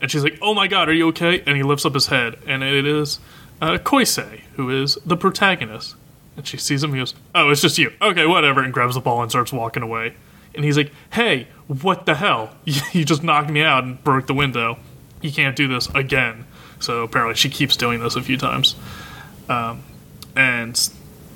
And 0.00 0.10
she's 0.10 0.22
like, 0.22 0.38
"Oh 0.40 0.54
my 0.54 0.68
god, 0.68 0.88
are 0.88 0.92
you 0.92 1.08
okay?" 1.08 1.42
And 1.46 1.56
he 1.56 1.62
lifts 1.62 1.84
up 1.84 1.94
his 1.94 2.06
head, 2.08 2.36
and 2.46 2.62
it 2.62 2.86
is 2.86 3.18
uh, 3.60 3.78
Koisei, 3.78 4.40
who 4.54 4.70
is 4.70 4.96
the 5.04 5.16
protagonist. 5.16 5.96
And 6.38 6.46
she 6.46 6.56
sees 6.56 6.84
him. 6.84 6.92
He 6.92 7.00
goes, 7.00 7.14
"Oh, 7.34 7.50
it's 7.50 7.60
just 7.60 7.78
you. 7.78 7.92
Okay, 8.00 8.24
whatever." 8.24 8.62
And 8.62 8.72
grabs 8.72 8.94
the 8.94 9.00
ball 9.00 9.20
and 9.22 9.30
starts 9.30 9.52
walking 9.52 9.82
away. 9.82 10.14
And 10.54 10.64
he's 10.64 10.76
like, 10.76 10.92
"Hey, 11.12 11.48
what 11.66 12.06
the 12.06 12.14
hell? 12.14 12.54
You 12.64 13.04
just 13.04 13.24
knocked 13.24 13.50
me 13.50 13.60
out 13.62 13.82
and 13.82 14.02
broke 14.04 14.28
the 14.28 14.34
window. 14.34 14.78
You 15.20 15.32
can't 15.32 15.56
do 15.56 15.66
this 15.66 15.88
again." 15.96 16.46
So 16.78 17.02
apparently, 17.02 17.34
she 17.34 17.50
keeps 17.50 17.76
doing 17.76 17.98
this 17.98 18.14
a 18.14 18.22
few 18.22 18.36
times. 18.36 18.76
Um, 19.48 19.82
and 20.36 20.78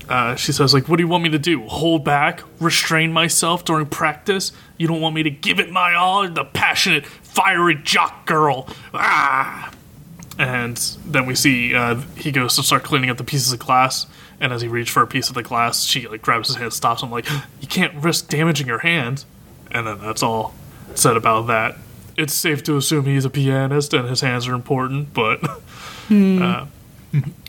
uh, 0.09 0.37
she 0.37 0.53
says, 0.53 0.73
"Like, 0.73 0.89
what 0.89 0.99
do 0.99 1.03
you 1.03 1.09
want 1.09 1.25
me 1.25 1.31
to 1.31 1.39
do? 1.39 1.67
Hold 1.67 2.05
back, 2.05 2.45
restrain 2.61 3.13
myself 3.13 3.65
during 3.65 3.87
practice? 3.87 4.53
You 4.79 4.87
don't 4.87 5.01
want 5.01 5.17
me 5.17 5.25
to 5.25 5.31
give 5.31 5.59
it 5.59 5.69
my 5.69 5.95
all? 5.95 6.29
The 6.29 6.45
passionate, 6.45 7.07
fiery 7.07 7.75
jock 7.83 8.25
girl." 8.25 8.69
Ah! 8.95 9.73
And 10.39 10.77
then 11.05 11.27
we 11.27 11.35
see 11.35 11.75
uh, 11.75 11.97
he 12.17 12.31
goes 12.31 12.55
to 12.55 12.63
start 12.63 12.85
cleaning 12.85 13.11
up 13.11 13.17
the 13.17 13.25
pieces 13.25 13.53
of 13.53 13.59
glass. 13.59 14.07
And 14.43 14.53
as 14.53 14.61
he 14.61 14.67
reaches 14.67 14.93
for 14.93 15.03
a 15.03 15.07
piece 15.07 15.29
of 15.29 15.37
the 15.37 15.43
glass, 15.43 15.85
she 15.85 16.09
like 16.09 16.21
grabs 16.21 16.49
his 16.49 16.57
hand, 16.57 16.73
stops 16.73 17.01
him, 17.01 17.13
like, 17.13 17.31
"You 17.61 17.69
can't 17.69 17.95
risk 17.95 18.29
damaging 18.29 18.67
your 18.67 18.81
hand." 18.81 19.25
And 19.71 19.87
then 19.87 20.01
that's 20.01 20.23
all 20.23 20.53
said 20.97 21.17
about 21.17 21.47
that. 21.47 21.77
It's 22.17 22.35
safe 22.35 22.63
to 22.65 22.77
assume 22.77 23.07
he's 23.07 23.25
a 23.25 23.31
pianist 23.31 23.95
and 23.95 24.09
his 24.09 24.21
hands 24.21 24.49
are 24.49 24.55
important, 24.55 25.15
but. 25.15 25.41
uh, 26.11 26.67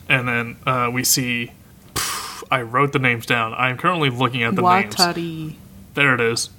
and 0.07 0.27
then 0.27 0.57
uh, 0.67 0.89
we 0.93 1.03
see. 1.03 1.51
I 2.51 2.61
wrote 2.61 2.93
the 2.93 2.99
names 2.99 3.25
down. 3.25 3.55
I 3.55 3.71
am 3.71 3.77
currently 3.77 4.11
looking 4.11 4.43
at 4.43 4.55
the 4.55 4.61
names. 4.61 4.95
Watari. 4.95 5.55
There 5.95 6.13
it 6.13 6.21
is. 6.21 6.51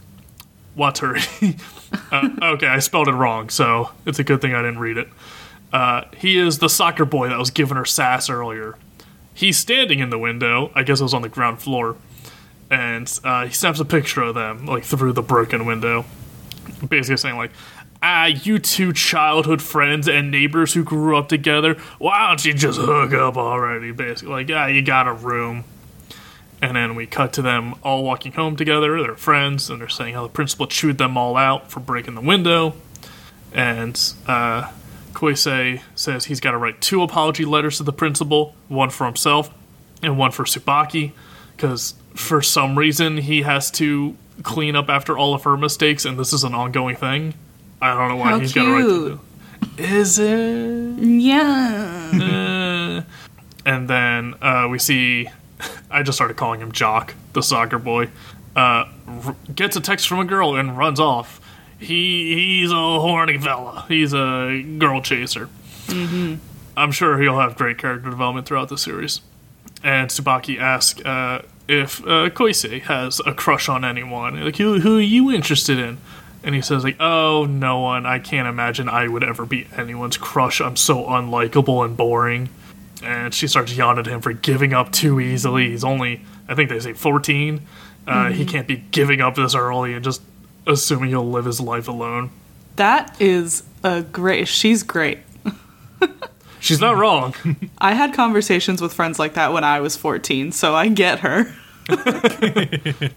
Watari. 0.76 1.60
uh, 2.12 2.54
okay, 2.54 2.66
I 2.66 2.80
spelled 2.80 3.06
it 3.06 3.12
wrong, 3.12 3.48
so 3.50 3.90
it's 4.04 4.18
a 4.18 4.24
good 4.24 4.40
thing 4.40 4.54
I 4.54 4.62
didn't 4.62 4.80
read 4.80 4.96
it. 4.96 5.08
Uh, 5.72 6.02
he 6.16 6.36
is 6.36 6.58
the 6.58 6.68
soccer 6.68 7.04
boy 7.04 7.28
that 7.28 7.38
was 7.38 7.50
giving 7.50 7.76
her 7.76 7.84
sass 7.84 8.28
earlier. 8.28 8.76
He's 9.34 9.58
standing 9.58 9.98
in 9.98 10.10
the 10.10 10.18
window. 10.18 10.70
I 10.74 10.84
guess 10.84 11.00
it 11.00 11.02
was 11.02 11.12
on 11.12 11.22
the 11.22 11.28
ground 11.28 11.60
floor. 11.60 11.96
And 12.70 13.12
uh, 13.24 13.46
he 13.46 13.52
snaps 13.52 13.80
a 13.80 13.84
picture 13.84 14.22
of 14.22 14.34
them, 14.34 14.64
like, 14.64 14.84
through 14.84 15.12
the 15.12 15.22
broken 15.22 15.66
window. 15.66 16.04
Basically 16.88 17.16
saying, 17.16 17.36
like, 17.36 17.50
ah, 18.02 18.26
you 18.26 18.58
two 18.58 18.92
childhood 18.92 19.60
friends 19.60 20.08
and 20.08 20.30
neighbors 20.30 20.74
who 20.74 20.84
grew 20.84 21.16
up 21.16 21.28
together, 21.28 21.74
why 21.98 22.28
don't 22.28 22.44
you 22.44 22.54
just 22.54 22.78
hook 22.80 23.12
up 23.12 23.36
already? 23.36 23.90
Basically, 23.90 24.32
like, 24.32 24.50
ah, 24.50 24.66
you 24.66 24.82
got 24.82 25.06
a 25.08 25.12
room. 25.12 25.64
And 26.62 26.76
then 26.76 26.94
we 26.94 27.06
cut 27.06 27.32
to 27.34 27.42
them 27.42 27.74
all 27.82 28.02
walking 28.02 28.32
home 28.32 28.56
together. 28.56 29.02
They're 29.02 29.16
friends, 29.16 29.68
and 29.68 29.80
they're 29.80 29.88
saying 29.88 30.14
how 30.14 30.22
the 30.22 30.30
principal 30.30 30.66
chewed 30.66 30.96
them 30.96 31.18
all 31.18 31.36
out 31.36 31.70
for 31.70 31.80
breaking 31.80 32.14
the 32.14 32.22
window. 32.22 32.74
And 33.52 34.00
uh, 34.26 34.70
Koisei 35.14 35.80
says 35.94 36.26
he's 36.26 36.40
got 36.40 36.50
to 36.50 36.58
write 36.58 36.80
two 36.80 37.02
apology 37.02 37.44
letters 37.44 37.78
to 37.78 37.82
the 37.82 37.92
principal 37.92 38.54
one 38.68 38.90
for 38.90 39.06
himself 39.06 39.50
and 40.02 40.18
one 40.18 40.30
for 40.32 40.44
Tsubaki, 40.44 41.12
because 41.56 41.94
for 42.14 42.42
some 42.42 42.76
reason 42.76 43.18
he 43.18 43.42
has 43.42 43.70
to 43.72 44.16
clean 44.42 44.76
up 44.76 44.88
after 44.88 45.16
all 45.16 45.32
of 45.34 45.44
her 45.44 45.56
mistakes, 45.56 46.04
and 46.04 46.18
this 46.18 46.32
is 46.32 46.44
an 46.44 46.54
ongoing 46.54 46.96
thing. 46.96 47.34
I 47.80 47.94
don't 47.94 48.08
know 48.08 48.16
why 48.16 48.30
How 48.30 48.38
he's 48.38 48.52
got 48.52 48.64
to 48.64 48.72
write 48.72 48.82
two. 48.82 49.20
Is 49.78 50.18
it? 50.18 50.98
Yeah. 50.98 52.10
Uh, 52.14 53.02
and 53.66 53.88
then 53.88 54.34
uh, 54.42 54.68
we 54.70 54.78
see 54.78 55.28
I 55.90 56.02
just 56.02 56.16
started 56.16 56.36
calling 56.36 56.60
him 56.60 56.72
Jock, 56.72 57.14
the 57.32 57.42
soccer 57.42 57.78
boy. 57.78 58.10
Uh, 58.56 58.86
r- 59.06 59.36
gets 59.54 59.76
a 59.76 59.80
text 59.80 60.08
from 60.08 60.20
a 60.20 60.24
girl 60.24 60.56
and 60.56 60.76
runs 60.76 61.00
off. 61.00 61.40
He 61.84 62.34
he's 62.60 62.70
a 62.70 62.74
horny 62.74 63.38
fella. 63.38 63.84
He's 63.88 64.12
a 64.12 64.62
girl 64.78 65.00
chaser. 65.02 65.48
Mm-hmm. 65.86 66.36
I'm 66.76 66.90
sure 66.92 67.20
he'll 67.20 67.38
have 67.38 67.56
great 67.56 67.78
character 67.78 68.10
development 68.10 68.46
throughout 68.46 68.68
the 68.68 68.78
series. 68.78 69.20
And 69.82 70.10
Tsubaki 70.10 70.58
asks 70.58 71.00
uh, 71.04 71.42
if 71.68 72.00
uh, 72.02 72.30
Koisei 72.30 72.80
has 72.82 73.20
a 73.26 73.32
crush 73.34 73.68
on 73.68 73.84
anyone. 73.84 74.42
Like, 74.42 74.56
who, 74.56 74.80
who 74.80 74.98
are 74.98 75.02
you 75.02 75.30
interested 75.30 75.78
in? 75.78 75.98
And 76.42 76.54
he 76.54 76.60
says, 76.60 76.84
like, 76.84 76.96
oh, 77.00 77.46
no 77.46 77.80
one. 77.80 78.06
I 78.06 78.18
can't 78.18 78.48
imagine 78.48 78.88
I 78.88 79.08
would 79.08 79.22
ever 79.22 79.46
be 79.46 79.66
anyone's 79.76 80.16
crush. 80.16 80.60
I'm 80.60 80.76
so 80.76 81.04
unlikable 81.04 81.84
and 81.84 81.96
boring. 81.96 82.48
And 83.02 83.32
she 83.34 83.46
starts 83.46 83.74
yelling 83.76 83.98
at 83.98 84.06
him 84.06 84.20
for 84.20 84.32
giving 84.32 84.72
up 84.72 84.90
too 84.92 85.20
easily. 85.20 85.70
He's 85.70 85.84
only, 85.84 86.22
I 86.48 86.54
think 86.54 86.70
they 86.70 86.80
say 86.80 86.92
14. 86.92 87.60
Uh, 88.06 88.30
He 88.30 88.44
can't 88.44 88.66
be 88.66 88.76
giving 88.90 89.20
up 89.20 89.34
this 89.36 89.54
early 89.54 89.94
and 89.94 90.04
just 90.04 90.22
assuming 90.66 91.10
he'll 91.10 91.28
live 91.28 91.44
his 91.44 91.60
life 91.60 91.88
alone. 91.88 92.30
That 92.76 93.20
is 93.20 93.62
a 93.82 94.02
great. 94.02 94.48
She's 94.48 94.82
great. 94.82 95.18
She's 96.64 96.80
not 96.80 96.96
wrong. 96.96 97.34
I 97.78 97.92
had 97.92 98.14
conversations 98.14 98.80
with 98.80 98.94
friends 98.94 99.18
like 99.18 99.34
that 99.34 99.52
when 99.52 99.64
I 99.64 99.80
was 99.80 99.96
14, 99.96 100.50
so 100.50 100.74
I 100.74 100.88
get 100.88 101.18
her. 101.20 101.54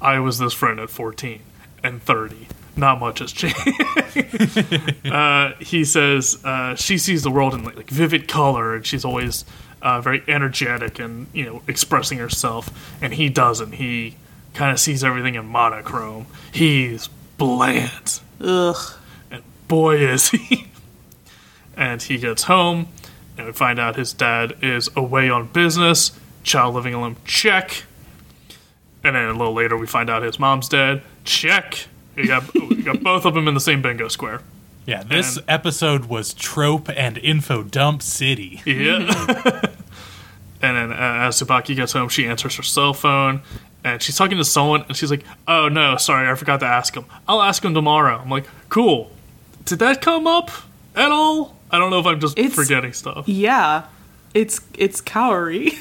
I 0.00 0.20
was 0.20 0.38
this 0.38 0.52
friend 0.52 0.78
at 0.78 0.88
14 0.88 1.40
and 1.82 2.00
30. 2.00 2.46
Not 2.76 3.00
much 3.00 3.18
has 3.18 3.32
changed. 3.32 3.56
uh, 5.06 5.54
he 5.58 5.84
says 5.84 6.38
uh, 6.44 6.76
she 6.76 6.96
sees 6.96 7.24
the 7.24 7.30
world 7.30 7.54
in 7.54 7.64
like, 7.64 7.76
like 7.76 7.90
vivid 7.90 8.28
color, 8.28 8.76
and 8.76 8.86
she's 8.86 9.04
always 9.04 9.44
uh, 9.82 10.00
very 10.00 10.22
energetic 10.28 11.00
and 11.00 11.26
you 11.32 11.44
know 11.44 11.62
expressing 11.66 12.18
herself. 12.18 12.96
And 13.02 13.14
he 13.14 13.28
doesn't. 13.30 13.72
He 13.72 14.16
kind 14.56 14.72
of 14.72 14.80
sees 14.80 15.04
everything 15.04 15.34
in 15.34 15.46
monochrome. 15.46 16.26
He's 16.52 17.08
bland, 17.38 18.20
Ugh. 18.40 18.76
and 19.30 19.42
boy 19.68 19.96
is 19.98 20.30
he. 20.30 20.66
and 21.76 22.00
he 22.02 22.18
gets 22.18 22.44
home, 22.44 22.88
and 23.36 23.46
we 23.46 23.52
find 23.52 23.78
out 23.78 23.96
his 23.96 24.12
dad 24.12 24.54
is 24.62 24.88
away 24.96 25.28
on 25.30 25.48
business. 25.48 26.18
Child 26.42 26.74
living 26.74 26.94
alone, 26.94 27.16
check. 27.24 27.84
And 29.04 29.14
then 29.14 29.28
a 29.28 29.32
little 29.32 29.52
later, 29.54 29.76
we 29.76 29.86
find 29.86 30.08
out 30.10 30.22
his 30.22 30.38
mom's 30.38 30.68
dead. 30.68 31.02
Check. 31.24 31.86
We 32.16 32.26
got, 32.26 32.52
we 32.68 32.82
got 32.82 33.02
both 33.02 33.24
of 33.24 33.34
them 33.34 33.46
in 33.48 33.54
the 33.54 33.60
same 33.60 33.82
bingo 33.82 34.08
square. 34.08 34.40
Yeah, 34.86 35.02
this 35.02 35.36
And- 35.36 35.44
episode 35.48 36.04
was 36.06 36.32
trope 36.32 36.88
and 36.88 37.18
info 37.18 37.62
dump 37.64 38.02
city. 38.02 38.62
Yeah. 38.64 38.98
and 40.62 40.76
then 40.76 40.92
uh, 40.92 41.26
as 41.26 41.40
Tsubaki 41.42 41.74
gets 41.76 41.92
home, 41.92 42.08
she 42.08 42.26
answers 42.26 42.56
her 42.56 42.62
cell 42.62 42.94
phone. 42.94 43.42
And 43.86 44.02
she's 44.02 44.16
talking 44.16 44.36
to 44.38 44.44
someone, 44.44 44.82
and 44.88 44.96
she's 44.96 45.12
like, 45.12 45.22
"Oh 45.46 45.68
no, 45.68 45.96
sorry, 45.96 46.28
I 46.28 46.34
forgot 46.34 46.58
to 46.60 46.66
ask 46.66 46.92
him. 46.96 47.04
I'll 47.28 47.40
ask 47.40 47.64
him 47.64 47.72
tomorrow." 47.72 48.18
I'm 48.18 48.28
like, 48.28 48.44
"Cool." 48.68 49.12
Did 49.64 49.78
that 49.78 50.02
come 50.02 50.26
up 50.26 50.50
at 50.96 51.12
all? 51.12 51.56
I 51.70 51.78
don't 51.78 51.90
know 51.90 52.00
if 52.00 52.06
I'm 52.06 52.18
just 52.18 52.36
It's- 52.36 52.54
forgetting 52.54 52.92
stuff. 52.92 53.28
Yeah. 53.28 53.84
It's 54.34 54.60
it's 54.76 55.00
Kaori 55.00 55.74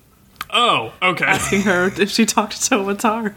Oh, 0.50 0.92
okay. 1.02 1.24
asking 1.24 1.62
her 1.62 1.86
if 1.96 2.10
she 2.10 2.26
talked 2.26 2.60
to 2.64 2.74
Watari. 2.76 3.34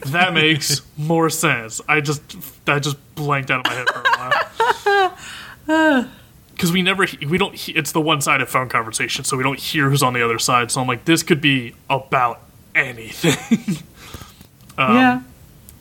that 0.10 0.32
makes 0.34 0.82
more 0.96 1.28
sense. 1.30 1.80
I 1.88 2.00
just 2.00 2.22
that 2.64 2.82
just 2.82 2.96
blanked 3.14 3.50
out 3.50 3.60
of 3.60 3.66
my 3.66 3.74
head 3.74 3.88
for 3.90 4.00
a 4.00 5.10
while. 5.66 6.08
Because 6.52 6.72
we 6.72 6.82
never 6.82 7.06
we 7.26 7.38
don't 7.38 7.68
it's 7.70 7.92
the 7.92 8.00
one 8.02 8.20
sided 8.20 8.46
phone 8.46 8.68
conversation, 8.68 9.24
so 9.24 9.36
we 9.36 9.42
don't 9.42 9.58
hear 9.58 9.88
who's 9.88 10.02
on 10.02 10.12
the 10.12 10.22
other 10.22 10.38
side. 10.38 10.70
So 10.70 10.80
I'm 10.82 10.86
like, 10.86 11.04
this 11.06 11.22
could 11.22 11.40
be 11.40 11.74
about 11.88 12.40
anything. 12.74 13.76
yeah. 14.78 15.22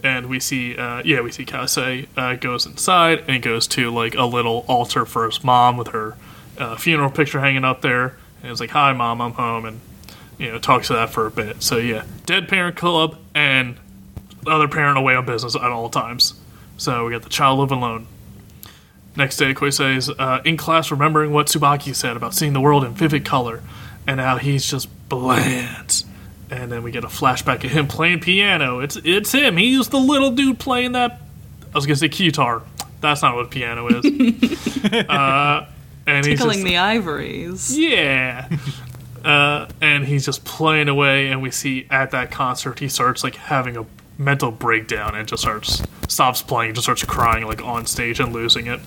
and 0.03 0.25
we 0.27 0.39
see 0.39 0.75
uh, 0.75 1.01
yeah 1.05 1.22
we 1.22 1.31
see 1.31 1.46
Kase 1.46 1.77
uh, 1.77 2.36
goes 2.39 2.65
inside 2.65 3.19
and 3.19 3.29
he 3.29 3.39
goes 3.39 3.67
to 3.67 3.89
like 3.91 4.15
a 4.15 4.25
little 4.25 4.65
altar 4.67 5.05
for 5.05 5.25
his 5.25 5.43
mom 5.43 5.77
with 5.77 5.89
her 5.89 6.17
uh, 6.58 6.75
funeral 6.75 7.10
picture 7.10 7.39
hanging 7.39 7.63
up 7.63 7.81
there 7.81 8.17
and 8.41 8.51
it's 8.51 8.60
like 8.60 8.72
hi 8.72 8.91
mom 8.93 9.22
I'm 9.22 9.34
home 9.34 9.65
and 9.65 9.79
you 10.39 10.51
know 10.51 10.58
talks 10.58 10.88
to 10.88 10.93
that 10.93 11.12
for 11.12 11.27
a 11.27 11.31
bit. 11.31 11.62
So 11.62 11.77
yeah, 11.77 12.05
dead 12.25 12.48
parent 12.48 12.75
club 12.75 13.19
and 13.36 13.77
other 14.48 14.67
parent 14.67 14.98
away 14.98 15.13
on 15.13 15.25
business 15.25 15.55
at 15.55 15.62
all 15.62 15.89
times. 15.89 16.34
So 16.77 17.05
we 17.05 17.12
got 17.12 17.22
the 17.22 17.29
child 17.29 17.60
living 17.60 17.77
alone. 17.77 18.08
Next 19.15 19.38
day, 19.38 19.53
Koisei 19.53 19.98
is 19.98 20.10
uh, 20.10 20.41
in 20.46 20.55
class 20.55 20.91
remembering 20.91 21.34
what 21.34 21.48
Tsubaki 21.48 21.93
said 21.93 22.15
about 22.15 22.34
seeing 22.34 22.53
the 22.53 22.62
world 22.62 22.86
in 22.86 22.93
vivid 22.93 23.25
color 23.25 23.62
and 24.08 24.19
how 24.19 24.38
he's 24.38 24.65
just 24.65 24.88
bland. 25.10 26.05
And 26.51 26.72
then 26.72 26.82
we 26.82 26.91
get 26.91 27.03
a 27.03 27.08
flashback 27.08 27.63
of 27.63 27.72
him 27.72 27.88
playing 27.88 28.22
piano. 28.22 28.79
It's 28.79 28.98
it's 29.03 29.32
him. 29.32 29.58
He's 29.58 29.89
the 29.89 30.00
little 30.00 30.32
dude 30.32 30.60
playing 30.60 30.94
that. 30.94 31.22
I 31.72 31.75
was 31.77 31.86
gonna 31.86 31.96
say 31.96 32.08
guitar. 32.08 32.63
That's 33.01 33.22
not 33.22 33.36
what 33.36 33.51
piano 33.51 33.88
is. 33.88 34.06
uh, 35.10 35.68
and 36.08 36.25
he's 36.25 36.39
Tickling 36.39 36.60
just, 36.60 36.65
the 36.65 36.77
ivories. 36.77 37.77
yeah. 37.77 38.50
Uh, 39.24 39.68
and 39.82 40.06
he's 40.06 40.25
just 40.25 40.44
playing 40.46 40.88
away, 40.88 41.27
and 41.27 41.41
we 41.41 41.51
see 41.51 41.86
at 41.89 42.12
that 42.12 42.32
concert 42.32 42.79
he 42.79 42.88
starts 42.88 43.24
like 43.24 43.36
having 43.36 43.77
a 43.77 43.86
mental 44.18 44.51
breakdown 44.51 45.15
and 45.15 45.27
just 45.27 45.44
starts 45.44 45.82
stops 46.08 46.41
playing, 46.41 46.74
just 46.74 46.86
starts 46.86 47.03
crying 47.03 47.46
like 47.46 47.63
on 47.63 47.86
stage 47.86 48.20
and 48.20 48.34
losing 48.34 48.68
it, 48.68 48.79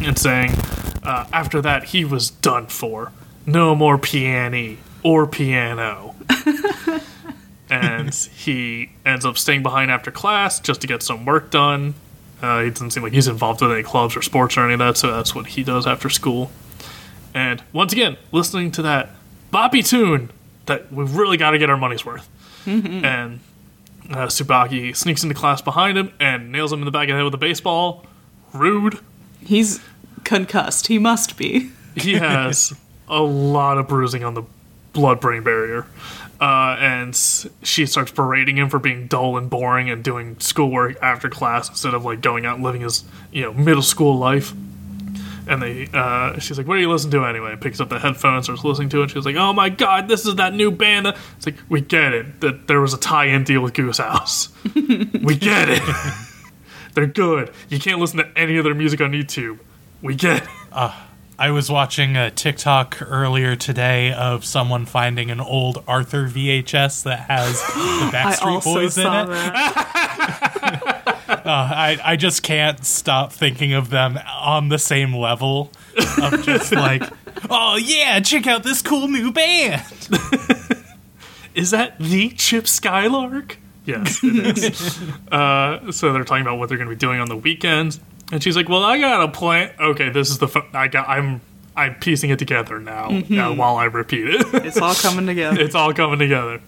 and 0.00 0.18
saying 0.18 0.52
uh, 1.02 1.26
after 1.32 1.60
that 1.60 1.84
he 1.84 2.04
was 2.04 2.30
done 2.30 2.66
for, 2.66 3.12
no 3.46 3.74
more 3.74 3.98
piano 3.98 4.76
or 5.04 5.28
piano. 5.28 6.16
and 7.70 8.12
he 8.12 8.90
ends 9.06 9.24
up 9.24 9.38
staying 9.38 9.62
behind 9.62 9.90
after 9.90 10.10
class 10.10 10.58
just 10.58 10.80
to 10.80 10.88
get 10.88 11.02
some 11.02 11.24
work 11.24 11.52
done. 11.52 11.94
Uh, 12.42 12.62
he 12.62 12.70
doesn't 12.70 12.90
seem 12.90 13.02
like 13.02 13.12
he's 13.12 13.28
involved 13.28 13.60
with 13.62 13.70
any 13.70 13.82
clubs 13.82 14.16
or 14.16 14.22
sports 14.22 14.56
or 14.56 14.64
any 14.64 14.72
of 14.72 14.80
that, 14.80 14.96
so 14.96 15.12
that's 15.12 15.34
what 15.34 15.46
he 15.46 15.62
does 15.62 15.86
after 15.86 16.10
school. 16.10 16.50
And 17.32 17.62
once 17.72 17.92
again, 17.92 18.16
listening 18.32 18.70
to 18.72 18.82
that 18.82 19.10
boppy 19.52 19.86
tune 19.86 20.30
that 20.66 20.92
we've 20.92 21.14
really 21.16 21.36
got 21.36 21.52
to 21.52 21.58
get 21.58 21.70
our 21.70 21.76
money's 21.76 22.04
worth. 22.04 22.28
And 23.04 23.40
uh, 24.10 24.26
Tsubaki 24.26 24.94
sneaks 24.96 25.22
into 25.22 25.34
class 25.34 25.60
behind 25.60 25.98
him 25.98 26.12
and 26.20 26.52
nails 26.52 26.72
him 26.72 26.80
in 26.80 26.84
the 26.84 26.90
back 26.90 27.08
of 27.08 27.12
the 27.12 27.16
head 27.16 27.24
with 27.24 27.34
a 27.34 27.38
baseball. 27.38 28.04
Rude. 28.52 28.98
He's 29.40 29.80
concussed. 30.24 30.86
He 30.86 30.98
must 30.98 31.36
be. 31.36 31.70
He 31.96 32.14
has 32.14 32.72
a 33.08 33.20
lot 33.20 33.78
of 33.78 33.88
bruising 33.88 34.24
on 34.24 34.34
the 34.34 34.42
blood 34.94 35.20
brain 35.20 35.42
barrier. 35.42 35.86
Uh, 36.40 36.76
and 36.80 37.14
she 37.62 37.86
starts 37.86 38.10
berating 38.10 38.56
him 38.56 38.68
for 38.68 38.78
being 38.78 39.06
dull 39.06 39.36
and 39.36 39.48
boring 39.48 39.88
and 39.88 40.02
doing 40.02 40.38
schoolwork 40.40 40.96
after 41.00 41.28
class 41.28 41.68
instead 41.68 41.94
of 41.94 42.04
like 42.04 42.20
going 42.20 42.44
out 42.44 42.56
and 42.56 42.64
living 42.64 42.80
his 42.80 43.04
you 43.30 43.42
know 43.42 43.52
middle 43.52 43.82
school 43.82 44.16
life. 44.16 44.52
And 45.46 45.60
they, 45.62 45.88
uh, 45.92 46.38
she's 46.38 46.56
like, 46.56 46.66
"What 46.66 46.76
do 46.76 46.80
you 46.80 46.90
listen 46.90 47.10
to 47.10 47.24
anyway?" 47.24 47.54
Picks 47.60 47.78
up 47.78 47.90
the 47.90 47.98
headphones, 47.98 48.46
starts 48.46 48.64
listening 48.64 48.88
to 48.90 49.02
it. 49.02 49.10
She's 49.10 49.26
like, 49.26 49.36
"Oh 49.36 49.52
my 49.52 49.68
god, 49.68 50.08
this 50.08 50.26
is 50.26 50.36
that 50.36 50.54
new 50.54 50.70
band." 50.70 51.06
It's 51.36 51.46
like, 51.46 51.56
we 51.68 51.82
get 51.82 52.14
it 52.14 52.40
that 52.40 52.66
there 52.66 52.80
was 52.80 52.94
a 52.94 52.98
tie-in 52.98 53.44
deal 53.44 53.60
with 53.60 53.74
Goose 53.74 53.98
House. 53.98 54.48
we 54.74 55.36
get 55.36 55.68
it. 55.68 55.82
They're 56.94 57.06
good. 57.06 57.52
You 57.68 57.78
can't 57.78 58.00
listen 58.00 58.18
to 58.18 58.38
any 58.38 58.56
of 58.56 58.64
their 58.64 58.74
music 58.74 59.00
on 59.00 59.12
YouTube. 59.12 59.58
We 60.00 60.14
get 60.14 60.44
it. 60.44 60.48
I 61.38 61.50
was 61.50 61.70
watching 61.70 62.16
a 62.16 62.30
TikTok 62.30 62.98
earlier 63.02 63.56
today 63.56 64.12
of 64.12 64.44
someone 64.44 64.86
finding 64.86 65.30
an 65.30 65.40
old 65.40 65.82
Arthur 65.88 66.26
VHS 66.26 67.02
that 67.04 67.20
has 67.28 67.60
the 67.66 68.10
Backstreet 68.12 68.64
Boys 68.64 68.98
in 68.98 69.06
it. 69.06 71.00
Uh, 71.44 71.50
I 71.50 71.98
I 72.02 72.16
just 72.16 72.42
can't 72.42 72.82
stop 72.86 73.30
thinking 73.30 73.74
of 73.74 73.90
them 73.90 74.18
on 74.34 74.70
the 74.70 74.78
same 74.78 75.14
level 75.14 75.70
of 76.22 76.42
just 76.42 76.72
like, 76.72 77.02
oh 77.50 77.76
yeah, 77.76 78.18
check 78.20 78.46
out 78.46 78.62
this 78.62 78.80
cool 78.80 79.08
new 79.08 79.30
band. 79.30 79.82
Is 81.54 81.70
that 81.72 81.98
the 81.98 82.30
Chip 82.30 82.66
Skylark? 82.66 83.58
Yes, 83.84 84.20
it 84.24 84.58
is. 84.58 84.98
uh, 85.30 85.92
so 85.92 86.14
they're 86.14 86.24
talking 86.24 86.40
about 86.42 86.58
what 86.58 86.70
they're 86.70 86.78
going 86.78 86.88
to 86.88 86.94
be 86.94 86.98
doing 86.98 87.20
on 87.20 87.28
the 87.28 87.36
weekends, 87.36 88.00
and 88.32 88.42
she's 88.42 88.56
like, 88.56 88.68
"Well, 88.68 88.82
I 88.82 88.98
got 88.98 89.22
a 89.22 89.28
plan. 89.28 89.72
Okay, 89.78 90.10
this 90.10 90.30
is 90.30 90.38
the 90.38 90.64
I 90.72 90.88
got. 90.88 91.08
I'm 91.08 91.40
I'm 91.76 91.94
piecing 91.96 92.30
it 92.30 92.38
together 92.38 92.78
now 92.78 93.10
uh, 93.10 93.54
while 93.54 93.76
I 93.76 93.84
repeat 93.86 94.28
it. 94.28 94.46
It's 94.64 94.78
all 94.78 94.94
coming 94.94 95.26
together. 95.26 95.60
it's 95.60 95.74
all 95.74 95.92
coming 95.92 96.18
together. 96.18 96.60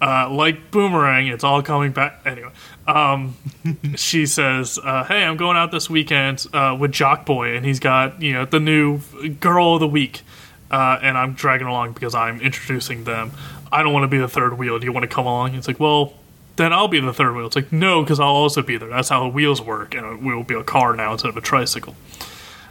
Uh, 0.00 0.28
like 0.30 0.70
boomerang, 0.72 1.28
it's 1.28 1.44
all 1.44 1.62
coming 1.62 1.92
back. 1.92 2.20
Anyway, 2.26 2.50
um, 2.88 3.36
she 3.96 4.26
says, 4.26 4.78
uh, 4.82 5.04
"Hey, 5.04 5.22
I'm 5.24 5.36
going 5.36 5.56
out 5.56 5.70
this 5.70 5.88
weekend 5.88 6.44
uh, 6.52 6.76
with 6.78 6.92
Jock 6.92 7.24
Boy, 7.24 7.56
and 7.56 7.64
he's 7.64 7.78
got 7.80 8.20
you 8.20 8.32
know 8.32 8.44
the 8.44 8.60
new 8.60 8.98
girl 9.40 9.74
of 9.74 9.80
the 9.80 9.88
week, 9.88 10.22
uh, 10.70 10.98
and 11.00 11.16
I'm 11.16 11.34
dragging 11.34 11.68
along 11.68 11.92
because 11.92 12.14
I'm 12.14 12.40
introducing 12.40 13.04
them. 13.04 13.30
I 13.70 13.82
don't 13.82 13.92
want 13.92 14.02
to 14.04 14.08
be 14.08 14.18
the 14.18 14.28
third 14.28 14.58
wheel. 14.58 14.78
Do 14.78 14.84
you 14.86 14.92
want 14.92 15.04
to 15.04 15.14
come 15.14 15.26
along?" 15.26 15.54
It's 15.54 15.68
like, 15.68 15.80
well. 15.80 16.14
Then 16.56 16.72
I'll 16.72 16.88
be 16.88 17.00
the 17.00 17.12
third 17.14 17.34
wheel. 17.34 17.46
It's 17.46 17.56
like, 17.56 17.72
no, 17.72 18.02
because 18.02 18.20
I'll 18.20 18.28
also 18.28 18.62
be 18.62 18.76
there. 18.76 18.88
That's 18.88 19.08
how 19.08 19.22
the 19.22 19.28
wheels 19.28 19.60
work, 19.62 19.94
and 19.94 20.06
it 20.06 20.20
will 20.22 20.42
be 20.42 20.54
a 20.54 20.62
car 20.62 20.94
now 20.94 21.12
instead 21.12 21.28
of 21.30 21.36
a 21.36 21.40
tricycle. 21.40 21.96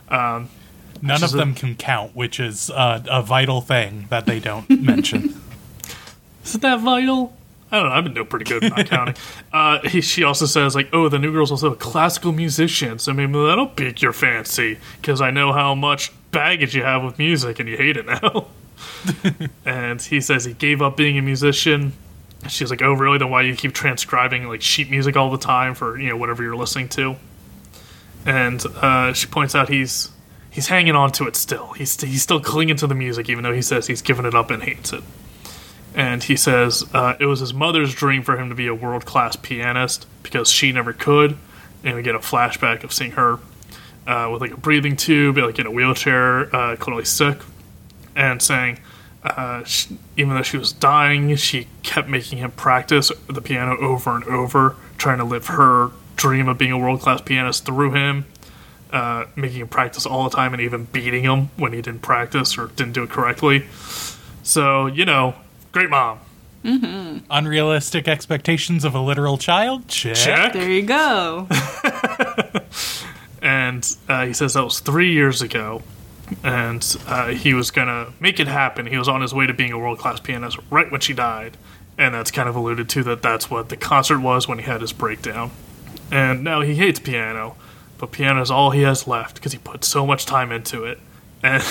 None 0.10 0.48
is 1.04 1.24
of 1.24 1.34
a- 1.34 1.38
them 1.38 1.56
can 1.56 1.76
count, 1.76 2.15
which 2.15 2.39
is 2.39 2.70
uh, 2.70 3.04
a 3.10 3.22
vital 3.24 3.62
thing 3.62 4.06
that 4.10 4.26
they 4.26 4.39
don't 4.39 4.70
mention. 4.82 5.41
Isn't 6.46 6.62
that 6.62 6.80
vital? 6.82 7.36
I 7.72 7.80
don't 7.80 7.89
know. 7.89 7.96
I've 7.96 8.04
been 8.04 8.13
doing 8.13 8.28
pretty 8.28 8.46
good 8.46 8.63
not 8.63 8.86
counting. 8.89 9.15
Uh, 9.54 9.80
he, 9.88 10.02
she 10.02 10.24
also 10.24 10.46
says 10.46 10.76
like, 10.76 10.89
"Oh, 10.94 11.08
the 11.10 11.17
new 11.20 11.32
girl's 11.32 11.52
also 11.52 11.72
a 11.72 11.76
classical 11.76 12.34
musician, 12.34 13.00
so 13.00 13.13
maybe 13.13 13.32
that'll 13.32 13.67
pique 13.67 14.02
your 14.02 14.12
fancy." 14.13 14.78
Because 15.00 15.22
I 15.22 15.32
know 15.32 15.54
how 15.54 15.74
much 15.74 16.12
baggage 16.32 16.76
you 16.76 16.84
have 16.84 17.04
with 17.04 17.17
music, 17.17 17.60
and 17.60 17.70
you 17.70 17.78
hate 17.78 17.96
it 17.98 18.06
now. 18.06 18.48
and 19.65 20.02
he 20.02 20.20
says 20.20 20.44
he 20.46 20.54
gave 20.54 20.82
up 20.82 20.98
being 20.98 21.17
a 21.17 21.22
musician. 21.22 21.94
She's 22.48 22.70
like, 22.70 22.82
"Oh, 22.82 22.94
really? 22.94 23.18
Then 23.18 23.30
why 23.30 23.44
do 23.44 23.48
you 23.48 23.56
keep 23.56 23.74
transcribing 23.74 24.48
like 24.48 24.62
sheet 24.62 24.90
music 24.90 25.16
all 25.16 25.30
the 25.30 25.38
time 25.38 25.76
for 25.76 26.00
you 26.00 26.10
know 26.10 26.18
whatever 26.18 26.44
you're 26.44 26.56
listening 26.56 26.90
to?" 26.90 27.16
And 28.26 28.64
uh, 28.78 29.14
she 29.14 29.28
points 29.28 29.56
out 29.56 29.70
he's 29.70 30.10
he's 30.50 30.68
hanging 30.68 30.96
on 30.96 31.12
to 31.14 31.28
it 31.28 31.36
still. 31.36 31.74
He's 31.74 32.00
he's 32.02 32.22
still 32.22 32.40
clinging 32.40 32.78
to 32.78 32.88
the 32.88 32.96
music, 32.96 33.30
even 33.30 33.44
though 33.44 33.54
he 33.54 33.62
says 33.62 33.88
he's 33.88 34.02
given 34.02 34.26
it 34.26 34.34
up 34.34 34.52
and 34.52 34.64
hates 34.64 34.92
it 34.94 35.04
and 35.94 36.24
he 36.24 36.36
says 36.36 36.84
uh, 36.94 37.16
it 37.20 37.26
was 37.26 37.40
his 37.40 37.54
mother's 37.54 37.94
dream 37.94 38.24
for 38.24 38.38
him 38.38 38.50
to 38.50 38.56
be 38.56 38.68
a 38.68 38.76
world 38.76 39.06
class 39.06 39.36
pianist 39.36 40.08
because 40.24 40.50
she 40.50 40.72
never 40.72 40.94
could. 40.94 41.38
And 41.84 41.96
we 41.96 42.02
get 42.02 42.16
a 42.16 42.20
flashback 42.20 42.84
of 42.84 42.94
seeing 42.94 43.12
her 43.12 43.40
uh, 44.08 44.30
with 44.32 44.42
like 44.42 44.52
a 44.52 44.58
breathing 44.58 44.96
tube, 44.96 45.38
like 45.38 45.60
in 45.60 45.66
a 45.66 45.72
wheelchair, 45.72 46.56
uh, 46.56 46.76
clearly 46.76 47.06
sick, 47.06 47.40
and 48.16 48.42
saying 48.42 48.80
uh, 49.24 49.64
she, 49.64 49.98
even 50.18 50.36
though 50.36 50.42
she 50.42 50.58
was 50.58 50.72
dying, 50.72 51.36
she 51.36 51.68
kept 51.84 52.08
making 52.08 52.40
him 52.40 52.52
practice 52.52 53.12
the 53.28 53.42
piano 53.42 53.78
over 53.78 54.16
and 54.16 54.24
over, 54.26 54.76
trying 54.98 55.20
to 55.20 55.24
live 55.24 55.48
her 55.48 55.92
dream 56.16 56.48
of 56.48 56.58
being 56.58 56.72
a 56.72 56.78
world 56.78 57.02
class 57.02 57.22
pianist 57.22 57.66
through 57.66 57.92
him. 57.94 58.26
Uh, 58.92 59.26
making 59.38 59.62
him 59.62 59.68
practice 59.70 60.06
all 60.06 60.26
the 60.26 60.36
time 60.36 60.54
and 60.54 60.62
even 60.62 60.84
beating 60.84 61.24
him 61.24 61.50
when 61.56 61.72
he 61.72 61.82
didn't 61.82 62.02
practice 62.02 62.58
or 62.58 62.68
didn't 62.76 62.92
do 62.92 63.04
it 63.04 63.10
correctly. 63.10 63.66
So, 64.44 64.86
you 64.88 65.06
know, 65.06 65.34
great 65.72 65.90
mom. 65.90 66.20
Unrealistic 67.30 68.10
expectations 68.10 68.84
of 68.84 68.94
a 68.94 69.00
literal 69.00 69.38
child? 69.38 69.88
Check. 69.88 70.16
Check. 70.16 70.54
There 70.54 70.70
you 70.70 70.82
go. 70.82 71.48
And 73.42 73.98
uh, 74.08 74.28
he 74.28 74.34
says 74.34 74.54
that 74.54 74.64
was 74.64 74.80
three 74.80 75.12
years 75.14 75.42
ago. 75.42 75.82
And 76.44 76.96
uh, 77.08 77.28
he 77.30 77.54
was 77.54 77.72
to 77.72 78.13
make 78.20 78.39
it 78.39 78.48
happen. 78.48 78.86
He 78.86 78.98
was 78.98 79.08
on 79.08 79.22
his 79.22 79.34
way 79.34 79.48
to 79.48 79.54
being 79.54 79.72
a 79.72 79.78
world 79.78 80.00
class 80.00 80.20
pianist 80.20 80.58
right 80.70 80.91
when 80.91 81.02
she 81.02 81.13
died. 81.13 81.58
And 81.98 82.15
that's 82.15 82.32
kind 82.32 82.50
of 82.50 82.56
alluded 82.56 82.89
to 82.89 83.04
that 83.04 83.22
that's 83.22 83.50
what 83.50 83.70
the 83.70 83.78
concert 83.78 84.20
was 84.20 84.48
when 84.48 84.58
he 84.58 84.63
had 84.63 84.82
his 84.82 84.94
breakdown. 84.94 85.52
And 86.12 86.44
now 86.44 86.62
he 86.62 86.76
hates 86.76 87.00
piano, 87.00 87.56
but 87.98 88.12
piano 88.12 88.41
is 88.41 88.50
all 88.50 88.72
he 88.72 88.82
has 88.82 89.08
left 89.08 89.36
because 89.36 89.52
he 89.52 89.60
put 89.60 89.84
so 89.84 90.06
much 90.06 90.26
time 90.26 90.52
into 90.52 90.84
it. 90.84 91.00
And 91.44 91.63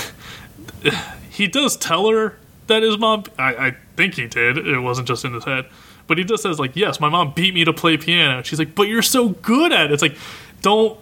he 1.31 1.47
does 1.47 1.77
tell 1.77 2.09
her 2.09 2.39
that 2.67 2.83
his 2.83 2.99
mom, 2.99 3.25
I, 3.39 3.55
I 3.55 3.77
think 3.97 4.15
he 4.15 4.27
did, 4.27 4.57
it 4.59 4.81
wasn't 4.81 5.09
just 5.09 5.25
in 5.25 5.35
his 5.35 5.45
head, 5.45 5.67
but 6.07 6.19
he 6.19 6.25
just 6.25 6.43
says, 6.43 6.59
like, 6.59 6.77
yes, 6.77 7.01
my 7.01 7.09
mom 7.09 7.33
beat 7.35 7.55
me 7.55 7.65
to 7.65 7.73
play 7.73 7.97
piano. 7.97 8.43
She's 8.43 8.59
like, 8.59 8.75
but 8.75 8.89
you're 8.89 9.03
so 9.03 9.31
good 9.31 9.73
at 9.73 9.87
it. 9.87 9.93
It's 9.93 10.03
like, 10.03 10.17
don't. 10.63 10.99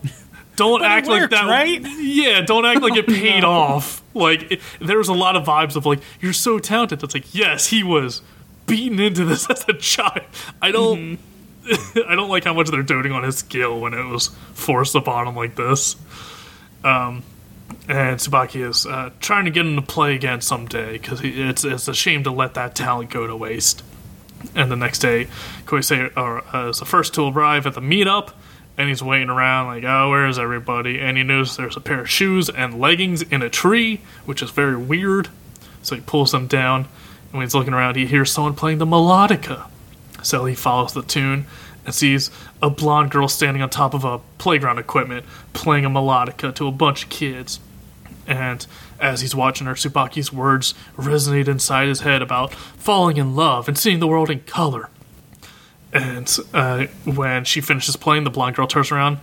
Don't 0.58 0.80
But 0.80 0.90
act 0.90 1.06
like 1.06 1.30
that, 1.30 1.44
right? 1.44 1.80
Yeah, 2.00 2.40
don't 2.40 2.66
act 2.66 2.82
like 2.82 2.96
it 2.96 3.06
paid 3.06 3.44
off. 3.44 4.02
Like 4.12 4.50
it, 4.50 4.60
there 4.80 4.98
was 4.98 5.08
a 5.08 5.14
lot 5.14 5.36
of 5.36 5.44
vibes 5.44 5.76
of 5.76 5.86
like 5.86 6.00
you're 6.20 6.32
so 6.32 6.58
talented. 6.58 6.98
That's 6.98 7.14
like 7.14 7.32
yes, 7.32 7.68
he 7.68 7.84
was 7.84 8.22
beaten 8.66 8.98
into 8.98 9.24
this 9.24 9.48
as 9.50 9.64
a 9.68 9.74
child. 9.74 10.24
I 10.60 10.72
don't, 10.72 11.20
I 12.06 12.16
don't 12.16 12.28
like 12.28 12.42
how 12.42 12.54
much 12.54 12.70
they're 12.70 12.82
doting 12.82 13.12
on 13.12 13.22
his 13.22 13.38
skill 13.38 13.78
when 13.80 13.94
it 13.94 14.02
was 14.02 14.28
forced 14.52 14.96
upon 14.96 15.28
him 15.28 15.36
like 15.36 15.54
this. 15.54 15.94
Um, 16.82 17.22
and 17.88 18.18
Tsubaki 18.18 18.68
is 18.68 18.84
uh, 18.84 19.10
trying 19.20 19.44
to 19.44 19.52
get 19.52 19.64
him 19.64 19.76
to 19.76 19.82
play 19.82 20.16
again 20.16 20.40
someday 20.40 20.92
because 20.98 21.20
it's 21.22 21.64
it's 21.64 21.86
a 21.86 21.94
shame 21.94 22.24
to 22.24 22.32
let 22.32 22.54
that 22.54 22.74
talent 22.74 23.10
go 23.10 23.28
to 23.28 23.36
waste. 23.36 23.84
And 24.56 24.70
the 24.72 24.76
next 24.76 24.98
day, 24.98 25.28
Koisei 25.66 26.10
uh, 26.16 26.68
is 26.68 26.80
the 26.80 26.84
first 26.84 27.14
to 27.14 27.28
arrive 27.28 27.66
at 27.66 27.74
the 27.74 27.80
meetup, 27.80 28.32
and 28.78 28.88
he's 28.88 29.02
waiting 29.02 29.28
around 29.28 29.66
like, 29.66 29.82
oh, 29.82 30.08
where 30.08 30.28
is 30.28 30.38
everybody? 30.38 31.00
And 31.00 31.16
he 31.16 31.24
knows 31.24 31.56
there's 31.56 31.76
a 31.76 31.80
pair 31.80 32.00
of 32.00 32.08
shoes 32.08 32.48
and 32.48 32.80
leggings 32.80 33.22
in 33.22 33.42
a 33.42 33.50
tree, 33.50 34.00
which 34.24 34.40
is 34.40 34.50
very 34.52 34.76
weird. 34.76 35.28
So 35.82 35.96
he 35.96 36.00
pulls 36.00 36.30
them 36.30 36.46
down, 36.46 36.82
And 37.30 37.32
when 37.32 37.42
he's 37.42 37.54
looking 37.54 37.74
around, 37.74 37.96
he 37.96 38.06
hears 38.06 38.30
someone 38.30 38.54
playing 38.54 38.78
the 38.78 38.86
melodica. 38.86 39.66
So 40.22 40.44
he 40.44 40.54
follows 40.54 40.94
the 40.94 41.02
tune 41.02 41.46
and 41.84 41.92
sees 41.92 42.30
a 42.62 42.70
blonde 42.70 43.10
girl 43.10 43.26
standing 43.26 43.62
on 43.62 43.70
top 43.70 43.94
of 43.94 44.04
a 44.04 44.20
playground 44.38 44.78
equipment 44.78 45.26
playing 45.54 45.84
a 45.84 45.90
melodica 45.90 46.54
to 46.54 46.68
a 46.68 46.72
bunch 46.72 47.04
of 47.04 47.10
kids. 47.10 47.58
And 48.28 48.64
as 49.00 49.22
he's 49.22 49.34
watching 49.34 49.66
her, 49.66 49.74
Tsubaki's 49.74 50.32
words 50.32 50.74
resonate 50.96 51.48
inside 51.48 51.88
his 51.88 52.00
head 52.00 52.22
about 52.22 52.52
falling 52.54 53.16
in 53.16 53.34
love 53.34 53.66
and 53.66 53.76
seeing 53.76 53.98
the 53.98 54.06
world 54.06 54.30
in 54.30 54.40
color. 54.40 54.88
And 55.92 56.36
uh, 56.52 56.86
when 57.04 57.44
she 57.44 57.60
finishes 57.60 57.96
playing, 57.96 58.24
the 58.24 58.30
blonde 58.30 58.56
girl 58.56 58.66
turns 58.66 58.92
around. 58.92 59.18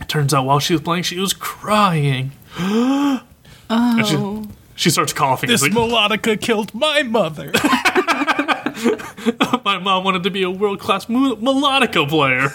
It 0.00 0.08
turns 0.08 0.34
out 0.34 0.44
while 0.44 0.58
she 0.58 0.74
was 0.74 0.82
playing, 0.82 1.04
she 1.04 1.18
was 1.18 1.32
crying. 1.32 2.32
oh. 2.58 3.22
And 3.68 4.06
she, 4.06 4.48
she 4.76 4.90
starts 4.90 5.12
coughing. 5.12 5.48
This 5.48 5.60
It's 5.60 5.74
like, 5.74 5.90
melodica 5.90 6.40
killed 6.40 6.72
my 6.72 7.02
mother. 7.02 7.50
my 9.64 9.78
mom 9.78 10.04
wanted 10.04 10.22
to 10.22 10.30
be 10.30 10.44
a 10.44 10.50
world 10.50 10.78
class 10.78 11.06
melodica 11.06 12.08
player. 12.08 12.50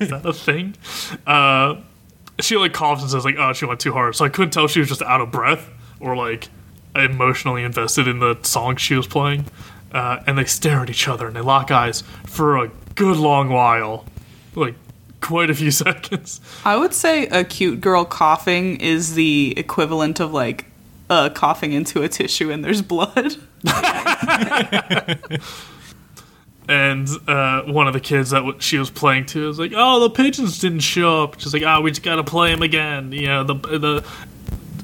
Is 0.00 0.10
that 0.10 0.24
a 0.24 0.32
thing? 0.32 0.76
Uh, 1.26 1.76
she 2.40 2.56
like 2.56 2.72
coughs 2.72 3.02
and 3.02 3.10
says 3.10 3.24
like, 3.24 3.36
"Oh, 3.38 3.52
she 3.52 3.64
went 3.64 3.80
too 3.80 3.92
hard." 3.92 4.14
So 4.14 4.24
I 4.24 4.28
couldn't 4.28 4.52
tell 4.52 4.66
if 4.66 4.70
she 4.70 4.78
was 4.78 4.88
just 4.88 5.02
out 5.02 5.20
of 5.20 5.30
breath 5.30 5.68
or 6.00 6.16
like 6.16 6.48
emotionally 6.94 7.62
invested 7.62 8.08
in 8.08 8.20
the 8.20 8.38
song 8.42 8.76
she 8.76 8.94
was 8.94 9.06
playing. 9.06 9.46
Uh, 9.96 10.22
and 10.26 10.36
they 10.36 10.44
stare 10.44 10.80
at 10.80 10.90
each 10.90 11.08
other 11.08 11.26
and 11.26 11.34
they 11.34 11.40
lock 11.40 11.70
eyes 11.70 12.02
for 12.26 12.58
a 12.58 12.70
good 12.96 13.16
long 13.16 13.48
while, 13.48 14.04
like 14.54 14.74
quite 15.22 15.48
a 15.48 15.54
few 15.54 15.70
seconds. 15.86 16.38
I 16.66 16.76
would 16.76 16.92
say 16.92 17.26
a 17.28 17.44
cute 17.44 17.80
girl 17.80 18.04
coughing 18.04 18.78
is 18.78 19.14
the 19.14 19.54
equivalent 19.56 20.20
of 20.20 20.34
like 20.34 20.66
uh, 21.08 21.30
coughing 21.30 21.72
into 21.72 22.02
a 22.02 22.08
tissue 22.10 22.50
and 22.50 22.62
there's 22.62 22.82
blood. 22.82 23.36
And 26.68 27.08
uh, 27.28 27.62
one 27.62 27.86
of 27.86 27.92
the 27.92 28.00
kids 28.00 28.30
that 28.30 28.40
w- 28.40 28.58
she 28.58 28.76
was 28.76 28.90
playing 28.90 29.26
to 29.26 29.46
was 29.46 29.56
like, 29.56 29.72
"Oh, 29.76 30.00
the 30.00 30.10
pigeons 30.10 30.58
didn't 30.58 30.80
show 30.80 31.22
up." 31.22 31.38
She's 31.38 31.54
like, 31.54 31.62
"Ah, 31.62 31.80
we 31.80 31.92
just 31.92 32.02
gotta 32.02 32.24
play 32.24 32.50
them 32.50 32.60
again." 32.60 33.12
You 33.12 33.28
know, 33.28 33.44
the 33.44 33.54
the 33.54 34.04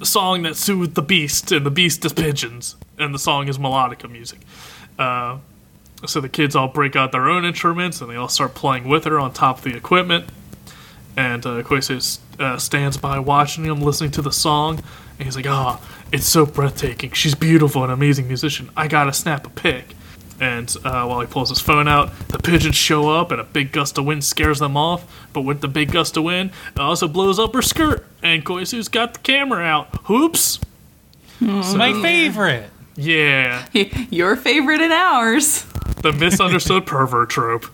song 0.05 0.43
that 0.43 0.55
soothed 0.55 0.95
the 0.95 1.03
beast, 1.03 1.51
and 1.51 1.67
the 1.67 1.73
beast 1.73 2.05
is 2.05 2.13
pigeons, 2.13 2.77
and 2.99 3.13
the 3.13 3.19
song 3.19 3.49
is 3.49 3.59
melodica 3.59 4.09
music. 4.09 4.39
Uh, 4.99 5.39
so 6.07 6.21
the 6.21 6.29
kids 6.29 6.57
all 6.57 6.69
break 6.69 6.97
out 6.97 7.13
their 7.13 7.29
own 7.29 7.45
instruments, 7.45 8.01
and 8.01 8.11
they 8.11 8.17
all 8.17 8.29
start 8.29 8.55
playing 8.55 8.89
with 8.89 9.05
her 9.05 9.19
on 9.19 9.33
top 9.33 9.59
of 9.59 9.65
the 9.65 9.77
equipment. 9.77 10.29
And 11.17 11.45
uh, 11.45 11.63
uh, 12.39 12.59
stands 12.59 12.97
by 12.97 13.19
watching 13.19 13.65
them, 13.65 13.83
listening 13.83 14.11
to 14.13 14.23
the 14.23 14.33
song, 14.33 14.83
and 15.19 15.27
he's 15.27 15.37
like, 15.37 15.47
"Ah, 15.47 15.79
it's 16.11 16.27
so 16.27 16.47
breathtaking. 16.47 17.13
She's 17.13 17.35
beautiful 17.35 17.83
and 17.83 17.93
amazing 17.93 18.29
musician. 18.29 18.71
I 18.77 18.89
gotta 18.89 19.13
snap 19.13 19.47
a 19.47 19.51
pic." 19.51 19.95
And 20.41 20.75
uh, 20.85 21.05
while 21.05 21.21
he 21.21 21.27
pulls 21.27 21.51
his 21.51 21.61
phone 21.61 21.87
out, 21.87 22.19
the 22.29 22.39
pigeons 22.39 22.75
show 22.75 23.11
up, 23.11 23.31
and 23.31 23.41
a 23.41 23.45
big 23.45 23.71
gust 23.71 23.97
of 23.99 24.07
wind 24.07 24.25
scares 24.25 24.59
them 24.59 24.77
off. 24.77 25.29
But 25.33 25.43
with 25.43 25.61
the 25.61 25.69
big 25.69 25.93
gust 25.93 26.17
of 26.17 26.25
wind, 26.25 26.51
it 26.75 26.81
also 26.81 27.07
blows 27.07 27.39
up 27.39 27.55
her 27.55 27.63
skirt, 27.63 28.05
and 28.23 28.45
Koisu's 28.45 28.89
got 28.89 29.15
the 29.15 29.21
camera 29.21 29.63
out. 29.63 29.95
Hoops! 30.05 30.59
my 31.75 31.93
favorite. 32.03 32.72
Yeah, 32.97 33.67
Your 34.11 34.37
favorite 34.37 34.81
and 34.81 34.93
ours. 34.93 35.65
the 36.03 36.13
misunderstood 36.13 36.87
pervert 36.87 37.31
trope. 37.31 37.67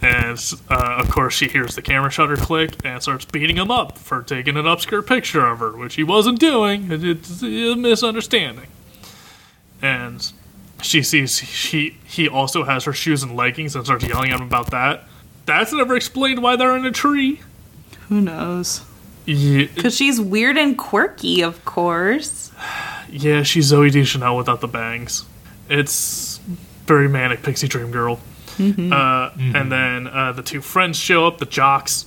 And 0.00 0.36
uh, 0.68 0.96
of 0.98 1.10
course, 1.10 1.34
she 1.34 1.46
hears 1.46 1.76
the 1.76 1.82
camera 1.82 2.10
shutter 2.10 2.36
click 2.36 2.74
and 2.84 3.00
starts 3.00 3.24
beating 3.24 3.56
him 3.56 3.70
up 3.70 3.98
for 3.98 4.22
taking 4.22 4.56
an 4.56 4.64
upskirt 4.64 5.06
picture 5.06 5.46
of 5.46 5.60
her, 5.60 5.70
which 5.76 5.94
he 5.94 6.02
wasn't 6.02 6.40
doing. 6.40 6.88
It's 6.90 7.40
a 7.42 7.76
misunderstanding. 7.76 8.66
And 9.80 10.32
she 10.82 11.02
sees 11.04 11.38
he 11.38 11.96
he 12.04 12.28
also 12.28 12.64
has 12.64 12.84
her 12.84 12.92
shoes 12.92 13.22
and 13.22 13.36
leggings 13.36 13.76
and 13.76 13.84
starts 13.84 14.04
yelling 14.04 14.32
at 14.32 14.40
him 14.40 14.46
about 14.48 14.70
that. 14.72 15.04
That's 15.46 15.72
never 15.72 15.94
explained 15.94 16.42
why 16.42 16.56
they're 16.56 16.76
in 16.76 16.84
a 16.84 16.90
tree. 16.90 17.40
Who 18.08 18.20
knows? 18.20 18.80
Yeah, 19.24 19.66
Because 19.72 19.94
she's 19.96 20.20
weird 20.20 20.56
and 20.58 20.76
quirky, 20.76 21.42
of 21.42 21.64
course. 21.64 22.50
Yeah, 23.12 23.42
she's 23.42 23.70
Zooey 23.70 23.92
Deschanel 23.92 24.36
without 24.36 24.60
the 24.60 24.68
bangs. 24.68 25.24
It's 25.68 26.38
very 26.86 27.08
manic 27.08 27.42
pixie 27.42 27.68
dream 27.68 27.90
girl. 27.90 28.18
Uh, 28.58 29.30
And 29.36 29.70
then 29.72 30.06
uh, 30.06 30.32
the 30.32 30.42
two 30.42 30.60
friends 30.60 30.96
show 30.98 31.26
up, 31.26 31.38
the 31.38 31.46
jocks, 31.46 32.06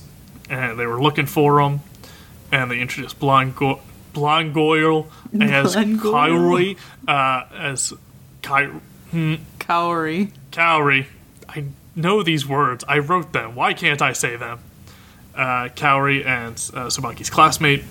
and 0.50 0.78
they 0.78 0.86
were 0.86 1.02
looking 1.02 1.26
for 1.26 1.60
them, 1.62 1.80
and 2.52 2.70
they 2.70 2.78
introduced 2.80 3.18
Blonde, 3.18 3.54
Go- 3.56 3.80
Blonde 4.12 4.54
Goyle 4.54 5.08
as 5.40 5.74
Blonde 5.74 6.00
Goyle. 6.00 6.12
Kyrie, 6.12 6.76
uh, 7.08 7.42
as 7.54 7.92
Ky- 8.42 9.38
Cowrie. 9.58 10.32
Cowrie. 10.52 11.06
I 11.48 11.64
know 11.94 12.22
these 12.22 12.46
words. 12.46 12.84
I 12.88 12.98
wrote 12.98 13.32
them. 13.32 13.54
Why 13.54 13.74
can't 13.74 14.00
I 14.02 14.12
say 14.12 14.36
them? 14.36 14.60
Uh, 15.34 15.68
Cowrie 15.74 16.24
and 16.24 16.54
uh, 16.74 16.86
Tsubaki's 16.86 17.28
classmate. 17.30 17.82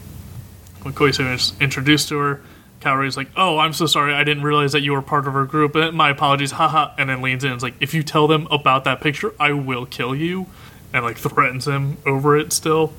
When 0.82 0.94
Koisu 0.94 1.34
is 1.34 1.54
introduced 1.60 2.10
to 2.10 2.18
her, 2.20 2.42
Cowrie's 2.80 3.18
like, 3.18 3.30
"Oh, 3.36 3.58
I'm 3.58 3.74
so 3.74 3.86
sorry. 3.86 4.14
I 4.14 4.24
didn't 4.24 4.44
realize 4.44 4.72
that 4.74 4.82
you 4.82 4.92
were 4.92 5.02
part 5.02 5.28
of 5.28 5.34
her 5.34 5.46
group. 5.46 5.76
My 5.94 6.10
apologies. 6.10 6.52
Haha." 6.52 6.94
And 6.98 7.10
then 7.10 7.22
leans 7.22 7.44
in 7.44 7.52
and 7.52 7.58
is 7.58 7.64
like, 7.64 7.76
"If 7.80 7.94
you 7.94 8.04
tell 8.04 8.28
them 8.28 8.48
about 8.52 8.84
that 8.84 9.02
picture, 9.02 9.34
I 9.40 9.54
will 9.54 9.86
kill 9.86 10.16
you." 10.16 10.48
And 10.94 11.04
like 11.04 11.18
threatens 11.18 11.68
him 11.68 11.98
over 12.06 12.38
it 12.38 12.54
still. 12.54 12.94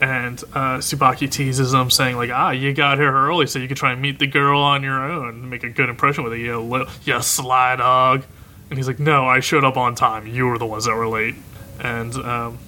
And 0.00 0.40
uh, 0.54 0.78
Tsubaki 0.78 1.30
teases 1.30 1.74
him, 1.74 1.90
saying 1.90 2.16
like, 2.16 2.30
"Ah, 2.30 2.50
you 2.50 2.72
got 2.72 2.98
here 2.98 3.12
early, 3.12 3.46
so 3.46 3.58
you 3.58 3.66
could 3.66 3.76
try 3.76 3.92
and 3.92 4.00
meet 4.00 4.18
the 4.18 4.26
girl 4.26 4.60
on 4.60 4.82
your 4.82 5.00
own, 5.00 5.48
make 5.48 5.64
a 5.64 5.68
good 5.68 5.88
impression 5.88 6.22
with 6.24 6.32
her, 6.32 6.38
you 6.38 6.60
li- 6.60 6.86
you 7.04 7.20
sly 7.20 7.76
dog." 7.76 8.24
And 8.70 8.78
he's 8.78 8.86
like, 8.86 9.00
"No, 9.00 9.26
I 9.26 9.40
showed 9.40 9.64
up 9.64 9.76
on 9.76 9.94
time. 9.94 10.26
You 10.26 10.46
were 10.46 10.58
the 10.58 10.66
ones 10.66 10.84
that 10.84 10.94
were 10.94 11.08
late." 11.08 11.34
And 11.80 12.14
um, 12.16 12.58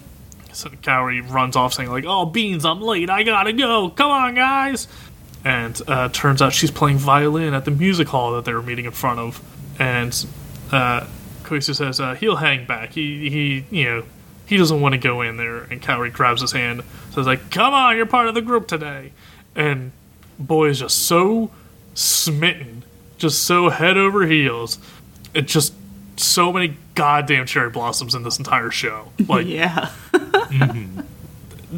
so 0.52 0.70
Cowrie 0.82 1.20
runs 1.20 1.54
off, 1.54 1.74
saying 1.74 1.90
like, 1.90 2.04
"Oh, 2.06 2.26
beans, 2.26 2.64
I'm 2.64 2.80
late. 2.80 3.10
I 3.10 3.22
gotta 3.22 3.52
go. 3.52 3.90
Come 3.90 4.10
on, 4.10 4.34
guys." 4.34 4.88
And 5.44 5.80
uh, 5.88 6.08
turns 6.10 6.42
out 6.42 6.52
she's 6.52 6.70
playing 6.70 6.98
violin 6.98 7.54
at 7.54 7.64
the 7.64 7.70
music 7.70 8.08
hall 8.08 8.32
that 8.32 8.44
they 8.44 8.52
were 8.52 8.62
meeting 8.62 8.84
in 8.84 8.92
front 8.92 9.18
of. 9.20 9.40
And 9.80 10.12
uh, 10.70 11.06
Koisu 11.44 11.74
says 11.74 12.00
uh, 12.00 12.14
he'll 12.14 12.36
hang 12.36 12.66
back. 12.66 12.92
He 12.92 13.30
he 13.30 13.64
you 13.70 13.84
know 13.84 14.04
he 14.46 14.56
doesn't 14.56 14.80
want 14.80 14.92
to 14.92 14.98
go 14.98 15.22
in 15.22 15.36
there. 15.36 15.62
And 15.62 15.80
Cowrie 15.80 16.10
grabs 16.10 16.40
his 16.42 16.52
hand, 16.52 16.82
So 17.10 17.16
says 17.16 17.26
like, 17.26 17.50
"Come 17.50 17.72
on, 17.72 17.96
you're 17.96 18.06
part 18.06 18.28
of 18.28 18.34
the 18.34 18.42
group 18.42 18.66
today." 18.68 19.12
And 19.56 19.92
boy 20.38 20.68
is 20.68 20.80
just 20.80 20.98
so 20.98 21.50
smitten, 21.94 22.84
just 23.18 23.42
so 23.44 23.70
head 23.70 23.96
over 23.96 24.26
heels. 24.26 24.78
It 25.32 25.46
just 25.46 25.72
so 26.16 26.52
many 26.52 26.76
goddamn 26.94 27.46
cherry 27.46 27.70
blossoms 27.70 28.14
in 28.14 28.22
this 28.24 28.38
entire 28.38 28.70
show. 28.70 29.08
Like 29.26 29.46
Yeah. 29.48 29.90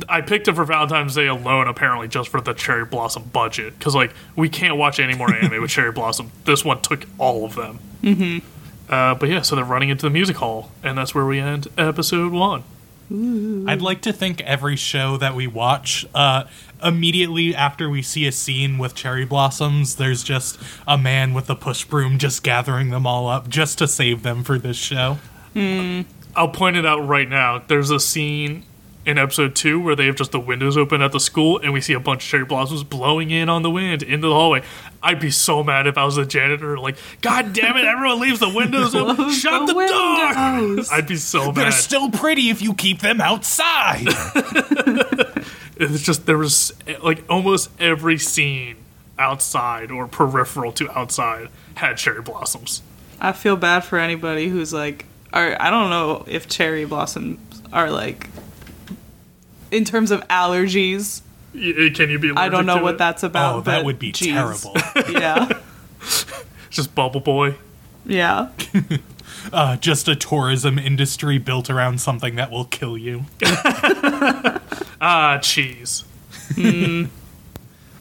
I 0.09 0.21
picked 0.21 0.49
it 0.49 0.55
for 0.55 0.65
Valentine's 0.65 1.15
Day 1.15 1.27
alone, 1.27 1.69
apparently, 1.69 2.09
just 2.09 2.29
for 2.29 2.41
the 2.41 2.55
cherry 2.55 2.85
blossom 2.85 3.25
budget. 3.33 3.79
Because 3.79 3.95
like 3.95 4.13
we 4.37 4.49
can't 4.49 4.77
watch 4.77 4.99
any 4.99 5.15
more 5.15 5.33
anime 5.33 5.61
with 5.61 5.71
cherry 5.71 5.93
blossom. 5.93 6.31
This 6.45 6.65
one 6.65 6.81
took 6.81 7.07
all 7.19 7.45
of 7.45 7.55
them. 7.55 7.79
Mm-hmm. 8.03 8.47
Uh, 8.93 9.15
but 9.15 9.29
yeah, 9.29 9.43
so 9.43 9.57
they're 9.57 9.65
running 9.65 9.89
into 9.89 10.07
the 10.07 10.11
music 10.11 10.37
hall, 10.37 10.71
and 10.83 10.99
that's 10.99 11.15
where 11.15 11.25
we 11.25 11.39
end 11.39 11.69
episode 11.79 12.33
one. 12.33 12.65
I'd 13.69 13.83
like 13.83 14.01
to 14.03 14.13
think 14.13 14.41
every 14.41 14.77
show 14.77 15.19
that 15.19 15.35
we 15.35 15.47
watch, 15.47 16.07
uh, 16.15 16.45
immediately 16.83 17.55
after 17.55 17.91
we 17.91 18.01
see 18.01 18.27
a 18.27 18.33
scene 18.33 18.79
with 18.79 18.95
cherry 18.95 19.27
blossoms, 19.27 19.97
there's 19.97 20.23
just 20.23 20.59
a 20.89 20.97
man 20.97 21.35
with 21.35 21.51
a 21.51 21.55
push 21.55 21.85
broom 21.85 22.17
just 22.17 22.43
gathering 22.43 22.89
them 22.89 23.07
all 23.07 23.29
up 23.29 23.51
just 23.51 23.77
to 23.79 23.89
save 23.89 24.23
them 24.23 24.43
for 24.45 24.59
this 24.59 24.79
show. 24.79 25.19
I'll 26.35 26.49
point 26.49 26.77
it 26.77 26.87
out 26.87 27.07
right 27.07 27.29
now. 27.29 27.63
There's 27.67 27.91
a 27.91 28.01
scene 28.01 28.65
in 29.05 29.19
episode 29.19 29.55
two 29.55 29.81
where 29.81 29.97
they 29.97 30.07
have 30.07 30.17
just 30.17 30.33
the 30.33 30.41
windows 30.41 30.77
open 30.77 31.03
at 31.03 31.13
the 31.13 31.21
school, 31.21 31.59
and 31.59 31.73
we 31.73 31.81
see 31.81 31.93
a 31.93 32.01
bunch 32.01 32.25
of 32.25 32.29
cherry 32.29 32.45
blossoms 32.45 32.85
blowing 32.85 33.31
in 33.31 33.49
on 33.49 33.63
the 33.63 33.71
wind 33.71 34.03
into 34.03 34.29
the 34.29 34.35
hallway. 34.35 34.63
I'd 35.03 35.21
be 35.21 35.31
so 35.31 35.65
mad 35.65 35.87
if 35.87 35.99
I 35.99 36.05
was 36.05 36.17
a 36.17 36.25
janitor. 36.27 36.79
Like, 36.79 36.97
God 37.21 37.53
damn 37.53 37.77
it! 37.77 37.85
Everyone 37.85 38.21
leaves 38.21 38.41
the 38.41 38.49
windows 38.49 38.95
open. 38.95 39.31
Shut 39.33 39.67
the, 39.67 39.75
the 39.75 39.87
door. 39.87 40.97
I'd 40.97 41.07
be 41.09 41.17
so 41.17 41.47
mad. 41.47 41.57
They're 41.57 41.71
still 41.73 42.11
pretty 42.11 42.51
if 42.51 42.63
you 42.63 42.75
keep 42.75 43.01
them 43.01 43.21
outside. 43.21 44.07
It's 45.77 46.03
just 46.03 46.27
there 46.27 46.39
was 46.39 46.73
like 47.03 47.25
almost 47.29 47.71
every 47.81 48.19
scene 48.19 48.77
outside 49.19 49.91
or 49.91 50.07
peripheral 50.07 50.73
to 50.73 50.91
outside 50.97 51.49
had 51.75 51.97
cherry 51.97 52.23
blossoms. 52.23 52.83
I 53.21 53.33
feel 53.33 53.57
bad 53.57 53.81
for 53.81 53.99
anybody 53.99 54.49
who's 54.49 54.73
like, 54.73 55.07
or 55.33 55.61
I 55.61 55.71
don't 55.71 55.91
know 55.91 56.25
if 56.29 56.49
cherry 56.49 56.85
blossoms 56.85 57.63
are 57.73 57.91
like, 57.91 58.29
in 59.73 59.85
terms 59.85 60.11
of 60.13 60.21
allergies. 60.29 61.23
Y- 61.55 61.91
Can 61.95 62.09
you 62.11 62.19
be? 62.19 62.31
I 62.37 62.49
don't 62.49 62.65
know 62.67 62.77
to 62.79 62.83
what 62.83 62.95
it? 62.95 62.99
that's 62.99 63.23
about. 63.25 63.57
oh, 63.57 63.61
that 63.63 63.85
would 63.85 63.99
be 63.99 64.13
geez. 64.13 64.29
terrible. 64.33 64.77
Yeah. 65.11 65.59
Just 66.71 66.95
Bubble 66.95 67.21
Boy. 67.21 67.57
Yeah. 68.07 68.51
Uh, 69.53 69.77
just 69.77 70.07
a 70.07 70.15
tourism 70.15 70.79
industry 70.79 71.37
built 71.37 71.69
around 71.69 72.01
something 72.01 72.37
that 72.37 72.49
will 72.53 72.65
kill 72.67 72.97
you. 72.97 73.25
Ah, 75.01 75.41
cheese. 75.43 76.05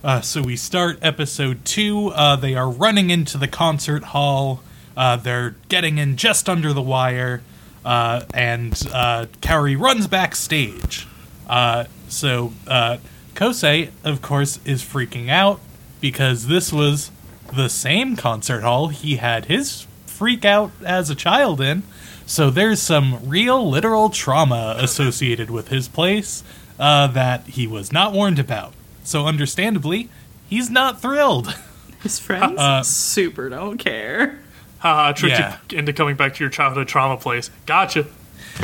Uh, 0.03 0.21
so 0.21 0.41
we 0.43 0.55
start 0.55 0.99
episode 1.01 1.65
two. 1.65 2.09
Uh, 2.09 2.35
they 2.35 2.53
are 2.53 2.69
running 2.69 3.09
into 3.09 3.39
the 3.39 3.47
concert 3.47 4.03
hall. 4.03 4.61
Uh, 4.95 5.15
they're 5.15 5.55
getting 5.67 5.97
in 5.97 6.15
just 6.15 6.47
under 6.47 6.73
the 6.73 6.81
wire, 6.81 7.41
uh, 7.85 8.21
and 8.35 8.73
uh, 8.93 9.25
Kaori 9.41 9.79
runs 9.79 10.05
backstage. 10.05 11.07
Uh, 11.51 11.83
so 12.07 12.53
uh, 12.67 12.97
Kosei, 13.35 13.89
of 14.03 14.21
course, 14.21 14.59
is 14.65 14.81
freaking 14.81 15.29
out 15.29 15.59
because 15.99 16.47
this 16.47 16.71
was 16.73 17.11
the 17.55 17.67
same 17.69 18.15
concert 18.15 18.61
hall 18.61 18.87
he 18.87 19.17
had 19.17 19.45
his 19.45 19.85
freak 20.07 20.45
out 20.45 20.71
as 20.85 21.09
a 21.09 21.15
child 21.15 21.59
in. 21.61 21.83
So 22.25 22.49
there's 22.49 22.81
some 22.81 23.19
real 23.27 23.69
literal 23.69 24.09
trauma 24.09 24.75
associated 24.79 25.49
with 25.51 25.67
his 25.67 25.87
place 25.89 26.43
uh, 26.79 27.07
that 27.07 27.45
he 27.47 27.67
was 27.67 27.91
not 27.91 28.13
warned 28.13 28.39
about. 28.39 28.73
So 29.03 29.25
understandably, 29.27 30.09
he's 30.47 30.69
not 30.69 31.01
thrilled. 31.01 31.53
His 32.03 32.17
friends 32.19 32.57
Uh, 32.57 32.81
super 32.81 33.49
don't 33.49 33.77
care. 33.77 34.39
Haha, 34.79 35.11
tricked 35.11 35.37
Yeah. 35.37 35.57
you 35.69 35.77
into 35.79 35.93
coming 35.93 36.15
back 36.15 36.33
to 36.35 36.39
your 36.43 36.49
childhood 36.49 36.87
trauma 36.87 37.17
place. 37.17 37.51
Gotcha. 37.67 38.07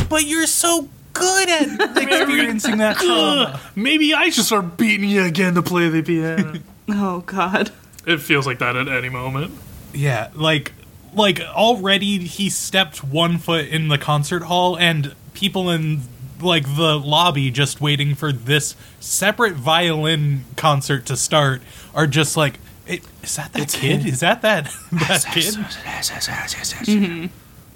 but 0.09 0.23
you're 0.25 0.47
so 0.47 0.89
good 1.19 1.49
at 1.49 1.97
experiencing 2.03 2.77
that 2.77 2.97
trauma. 2.97 3.59
Maybe 3.75 4.13
I 4.13 4.29
should 4.29 4.45
start 4.45 4.77
beating 4.77 5.09
you 5.09 5.23
again 5.23 5.55
to 5.55 5.61
play 5.61 5.89
the 5.89 6.01
piano. 6.01 6.59
Oh 6.89 7.19
God. 7.25 7.71
it 8.05 8.21
feels 8.21 8.47
like 8.47 8.59
that 8.59 8.77
at 8.77 8.87
any 8.87 9.09
moment. 9.09 9.51
Yeah, 9.93 10.29
like 10.33 10.71
like 11.13 11.41
already 11.41 12.19
he 12.19 12.49
stepped 12.49 13.03
one 13.03 13.37
foot 13.39 13.65
in 13.67 13.89
the 13.89 13.97
concert 13.97 14.43
hall 14.43 14.77
and 14.77 15.13
people 15.33 15.69
in 15.69 16.01
like 16.39 16.63
the 16.77 16.97
lobby 16.97 17.51
just 17.51 17.81
waiting 17.81 18.15
for 18.15 18.31
this 18.31 18.75
separate 19.01 19.55
violin 19.55 20.45
concert 20.55 21.05
to 21.07 21.17
start 21.17 21.61
are 21.93 22.07
just 22.07 22.37
like 22.37 22.59
"Eh, 22.87 22.99
is 23.21 23.35
that 23.35 23.51
that 23.51 23.67
kid? 23.73 24.05
Is 24.05 24.21
that 24.21 24.41
that 24.43 24.73
that 24.93 25.25
kid? 25.33 25.57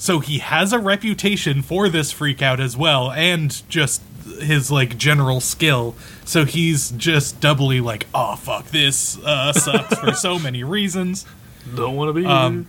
So 0.02 0.20
he 0.20 0.40
has 0.40 0.74
a 0.74 0.80
reputation 0.80 1.62
for 1.62 1.88
this 1.88 2.12
freak 2.12 2.42
out 2.42 2.60
as 2.60 2.76
well, 2.76 3.12
and 3.12 3.62
just 3.70 4.02
his 4.40 4.72
like 4.72 4.98
general 4.98 5.40
skill. 5.40 5.94
So 6.26 6.44
he's 6.44 6.90
just 6.90 7.40
doubly 7.40 7.82
like, 7.82 8.08
oh 8.12 8.36
fuck, 8.36 8.66
this 8.72 9.20
uh, 9.20 9.54
sucks 9.54 10.00
for 10.00 10.14
so 10.14 10.40
many 10.40 10.64
reasons. 10.64 11.28
Don't 11.76 11.96
want 11.96 12.10
to 12.10 12.14
be. 12.14 12.26
Um, 12.26 12.68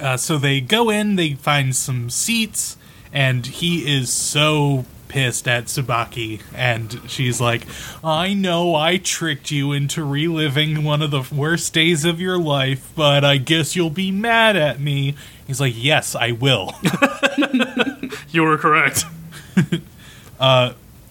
Uh, 0.00 0.16
so 0.16 0.38
they 0.38 0.60
go 0.60 0.90
in, 0.90 1.14
they 1.14 1.34
find 1.34 1.76
some 1.76 2.10
seats, 2.10 2.76
and 3.12 3.46
he 3.46 3.96
is 3.96 4.10
so 4.10 4.84
pissed 5.06 5.46
at 5.46 5.66
Tsubaki. 5.66 6.40
And 6.52 7.00
she's 7.06 7.40
like, 7.40 7.64
I 8.02 8.34
know 8.34 8.74
I 8.74 8.96
tricked 8.96 9.52
you 9.52 9.70
into 9.70 10.02
reliving 10.02 10.82
one 10.82 11.02
of 11.02 11.12
the 11.12 11.28
worst 11.32 11.74
days 11.74 12.04
of 12.04 12.20
your 12.20 12.38
life, 12.38 12.90
but 12.96 13.24
I 13.24 13.36
guess 13.36 13.76
you'll 13.76 13.90
be 13.90 14.10
mad 14.10 14.56
at 14.56 14.80
me. 14.80 15.14
He's 15.52 15.60
like, 15.60 15.74
Yes, 15.76 16.14
I 16.14 16.32
will. 16.32 16.72
you 18.30 18.42
were 18.42 18.56
correct. 18.56 19.04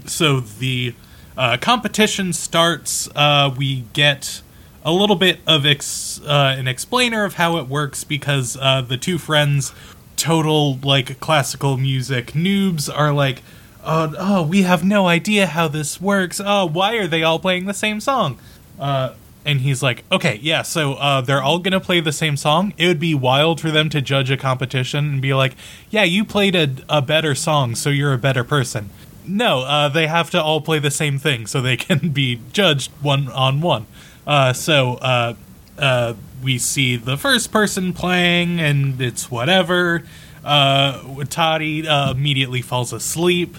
so 0.07 0.39
the 0.39 0.95
uh, 1.37 1.57
competition 1.57 2.33
starts. 2.33 3.07
Uh, 3.15 3.53
we 3.55 3.81
get 3.93 4.41
a 4.83 4.91
little 4.91 5.15
bit 5.15 5.41
of 5.45 5.63
ex- 5.67 6.19
uh, 6.25 6.55
an 6.57 6.67
explainer 6.67 7.23
of 7.23 7.35
how 7.35 7.57
it 7.57 7.67
works 7.67 8.03
because 8.03 8.57
uh, 8.59 8.81
the 8.81 8.97
two 8.97 9.19
friends, 9.19 9.73
total 10.15 10.77
like 10.77 11.19
classical 11.19 11.77
music 11.77 12.31
noobs, 12.31 12.89
are 12.91 13.13
like, 13.13 13.43
"Oh, 13.83 14.15
oh, 14.17 14.41
we 14.41 14.63
have 14.63 14.83
no 14.83 15.07
idea 15.07 15.45
how 15.45 15.67
this 15.67 16.01
works. 16.01 16.41
Oh, 16.43 16.65
why 16.65 16.95
are 16.95 17.05
they 17.07 17.21
all 17.21 17.37
playing 17.37 17.65
the 17.65 17.75
same 17.75 18.01
song?" 18.01 18.39
Uh, 18.79 19.13
and 19.45 19.61
he's 19.61 19.81
like, 19.81 20.03
"Okay, 20.11 20.39
yeah, 20.41 20.61
so 20.61 20.93
uh, 20.93 21.21
they're 21.21 21.41
all 21.41 21.59
gonna 21.59 21.79
play 21.79 21.99
the 21.99 22.11
same 22.11 22.37
song. 22.37 22.73
It 22.77 22.87
would 22.87 22.99
be 22.99 23.15
wild 23.15 23.59
for 23.59 23.71
them 23.71 23.89
to 23.89 24.01
judge 24.01 24.29
a 24.31 24.37
competition 24.37 25.05
and 25.05 25.21
be 25.21 25.33
like, 25.33 25.55
"Yeah, 25.89 26.03
you 26.03 26.23
played 26.25 26.55
a, 26.55 26.69
a 26.89 27.01
better 27.01 27.35
song, 27.35 27.75
so 27.75 27.89
you're 27.89 28.13
a 28.13 28.17
better 28.17 28.43
person." 28.43 28.89
No, 29.25 29.61
uh, 29.61 29.87
they 29.89 30.07
have 30.07 30.29
to 30.31 30.41
all 30.41 30.61
play 30.61 30.79
the 30.79 30.91
same 30.91 31.19
thing 31.19 31.45
so 31.47 31.61
they 31.61 31.77
can 31.87 32.09
be 32.09 32.39
judged 32.53 32.91
one 33.01 33.29
on 33.29 33.61
one. 33.61 33.85
Uh, 34.25 34.53
so 34.53 34.95
uh, 34.95 35.33
uh, 35.77 36.13
we 36.43 36.57
see 36.57 36.95
the 36.95 37.17
first 37.17 37.51
person 37.51 37.93
playing, 37.93 38.59
and 38.59 39.01
it's 39.01 39.29
whatever. 39.31 40.03
Uh, 40.43 41.23
Toddy 41.25 41.85
immediately 41.85 42.61
falls 42.61 42.93
asleep, 42.93 43.55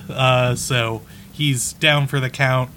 so 0.56 1.02
he's 1.32 1.72
down 1.74 2.06
for 2.06 2.20
the 2.20 2.30
count. 2.30 2.70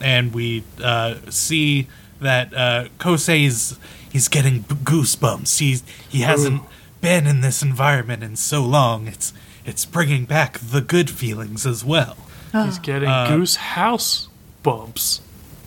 And 0.00 0.32
we 0.34 0.62
uh, 0.82 1.16
see 1.30 1.86
that 2.20 2.52
uh, 2.54 2.88
Kosei's 2.98 3.78
he's 4.10 4.28
getting 4.28 4.60
b- 4.60 4.74
goosebumps. 4.76 5.58
He's 5.58 5.82
he 6.08 6.20
hasn't 6.20 6.62
been 7.00 7.26
in 7.26 7.40
this 7.40 7.62
environment 7.62 8.22
in 8.22 8.36
so 8.36 8.62
long. 8.62 9.06
It's 9.08 9.32
it's 9.64 9.84
bringing 9.84 10.24
back 10.24 10.58
the 10.58 10.80
good 10.80 11.10
feelings 11.10 11.66
as 11.66 11.84
well. 11.84 12.16
He's 12.52 12.78
getting 12.78 13.08
Uh, 13.08 13.28
goose 13.28 13.56
house 13.56 14.28
bumps. 14.62 15.20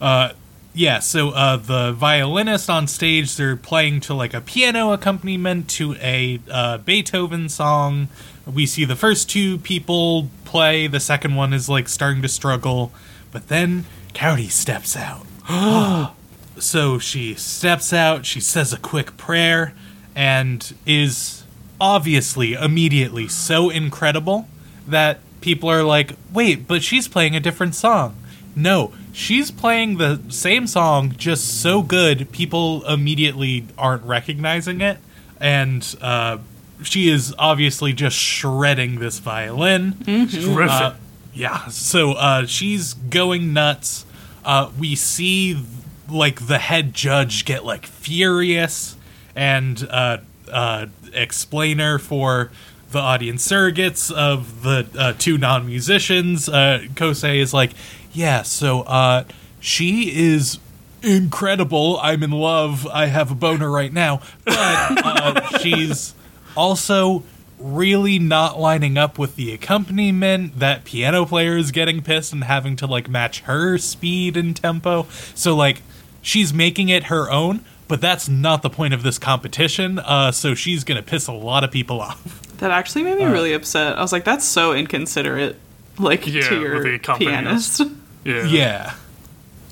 Uh, 0.00 0.30
Yeah, 0.74 0.98
so 0.98 1.30
uh, 1.30 1.56
the 1.56 1.92
violinist 1.92 2.68
on 2.68 2.86
stage, 2.86 3.36
they're 3.36 3.56
playing 3.56 4.00
to 4.00 4.14
like 4.14 4.34
a 4.34 4.42
piano 4.42 4.92
accompaniment 4.92 5.70
to 5.70 5.94
a 5.96 6.38
uh, 6.50 6.76
Beethoven 6.78 7.48
song. 7.48 8.08
We 8.46 8.66
see 8.66 8.84
the 8.84 8.96
first 8.96 9.28
two 9.28 9.58
people 9.58 10.28
play, 10.44 10.86
the 10.86 11.00
second 11.00 11.34
one 11.34 11.52
is 11.52 11.68
like 11.68 11.88
starting 11.88 12.22
to 12.22 12.28
struggle, 12.28 12.92
but 13.32 13.48
then 13.48 13.84
Cowdy 14.14 14.48
steps 14.48 14.96
out. 14.96 15.26
so 16.58 16.98
she 16.98 17.34
steps 17.34 17.92
out, 17.92 18.24
she 18.24 18.40
says 18.40 18.72
a 18.72 18.78
quick 18.78 19.16
prayer, 19.16 19.74
and 20.14 20.74
is 20.86 21.44
obviously 21.80 22.54
immediately 22.54 23.28
so 23.28 23.68
incredible 23.68 24.48
that 24.86 25.20
people 25.40 25.68
are 25.68 25.82
like, 25.82 26.12
wait, 26.32 26.66
but 26.66 26.82
she's 26.82 27.08
playing 27.08 27.36
a 27.36 27.40
different 27.40 27.74
song. 27.74 28.16
No, 28.54 28.94
she's 29.12 29.50
playing 29.50 29.98
the 29.98 30.22
same 30.28 30.66
song, 30.66 31.12
just 31.16 31.60
so 31.60 31.82
good, 31.82 32.32
people 32.32 32.84
immediately 32.86 33.66
aren't 33.76 34.02
recognizing 34.04 34.80
it. 34.80 34.98
And 35.38 35.94
uh, 36.00 36.38
she 36.82 37.08
is 37.08 37.34
obviously 37.38 37.92
just 37.92 38.16
shredding 38.16 38.98
this 39.00 39.18
violin. 39.18 39.94
terrific. 40.04 40.70
Uh, 40.70 40.94
yeah, 41.34 41.68
so 41.68 42.12
uh, 42.12 42.46
she's 42.46 42.94
going 42.94 43.52
nuts. 43.52 44.06
Uh, 44.44 44.70
we 44.78 44.94
see 44.94 45.62
like 46.08 46.46
the 46.46 46.58
head 46.58 46.94
judge 46.94 47.44
get 47.44 47.64
like 47.64 47.86
furious, 47.86 48.96
and 49.34 49.86
uh, 49.90 50.18
uh, 50.50 50.86
explainer 51.12 51.98
for 51.98 52.50
the 52.92 52.98
audience 52.98 53.46
surrogates 53.46 54.12
of 54.12 54.62
the 54.62 54.86
uh, 54.96 55.12
two 55.18 55.36
non-musicians. 55.36 56.48
Uh, 56.48 56.86
Kosei 56.94 57.38
is 57.38 57.52
like, 57.52 57.72
yeah, 58.12 58.42
so 58.42 58.82
uh, 58.82 59.24
she 59.60 60.16
is 60.16 60.58
incredible. 61.02 61.98
I'm 62.00 62.22
in 62.22 62.30
love. 62.30 62.86
I 62.86 63.06
have 63.06 63.30
a 63.30 63.34
boner 63.34 63.70
right 63.70 63.92
now, 63.92 64.22
but 64.44 64.56
uh, 64.56 65.58
she's 65.58 66.14
also 66.56 67.22
really 67.58 68.18
not 68.18 68.58
lining 68.60 68.98
up 68.98 69.18
with 69.18 69.36
the 69.36 69.52
accompaniment 69.52 70.58
that 70.58 70.84
piano 70.84 71.24
player 71.24 71.56
is 71.56 71.70
getting 71.70 72.02
pissed 72.02 72.32
and 72.32 72.44
having 72.44 72.76
to 72.76 72.86
like 72.86 73.08
match 73.08 73.40
her 73.40 73.78
speed 73.78 74.36
and 74.36 74.54
tempo 74.56 75.06
so 75.34 75.56
like 75.56 75.80
she's 76.20 76.52
making 76.52 76.90
it 76.90 77.04
her 77.04 77.30
own 77.30 77.64
but 77.88 77.98
that's 78.00 78.28
not 78.28 78.60
the 78.62 78.68
point 78.68 78.92
of 78.92 79.02
this 79.02 79.18
competition 79.18 79.98
uh, 80.00 80.30
so 80.30 80.54
she's 80.54 80.84
gonna 80.84 81.02
piss 81.02 81.26
a 81.28 81.32
lot 81.32 81.64
of 81.64 81.70
people 81.70 82.00
off 82.00 82.42
That 82.58 82.70
actually 82.70 83.04
made 83.04 83.18
me 83.18 83.24
really 83.24 83.52
upset. 83.52 83.98
I 83.98 84.00
was 84.02 84.12
like, 84.12 84.24
that's 84.24 84.44
so 84.44 84.72
inconsiderate. 84.72 85.56
Like 85.98 86.26
Yeah, 86.26 86.48
to 86.48 86.60
your 86.60 86.82
the 86.82 86.94
accompanist. 86.94 87.78
pianist. 87.78 87.96
yeah. 88.24 88.44
yeah 88.44 88.94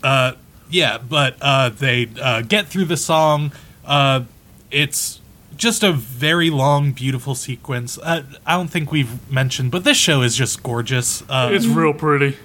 uh 0.02 0.32
yeah 0.70 0.98
but 0.98 1.36
uh 1.42 1.68
they 1.70 2.08
uh 2.20 2.40
get 2.42 2.66
through 2.68 2.84
the 2.86 2.96
song 2.96 3.52
uh 3.86 4.22
it's 4.70 5.20
just 5.56 5.82
a 5.82 5.92
very 5.92 6.50
long 6.50 6.92
beautiful 6.92 7.34
sequence. 7.34 7.98
Uh, 7.98 8.22
i 8.46 8.54
don't 8.56 8.68
think 8.68 8.90
we've 8.92 9.30
mentioned 9.30 9.70
but 9.70 9.84
this 9.84 9.96
show 9.96 10.22
is 10.22 10.36
just 10.36 10.62
gorgeous. 10.62 11.22
Uh 11.28 11.50
It's 11.52 11.66
real 11.66 11.92
pretty. 11.94 12.36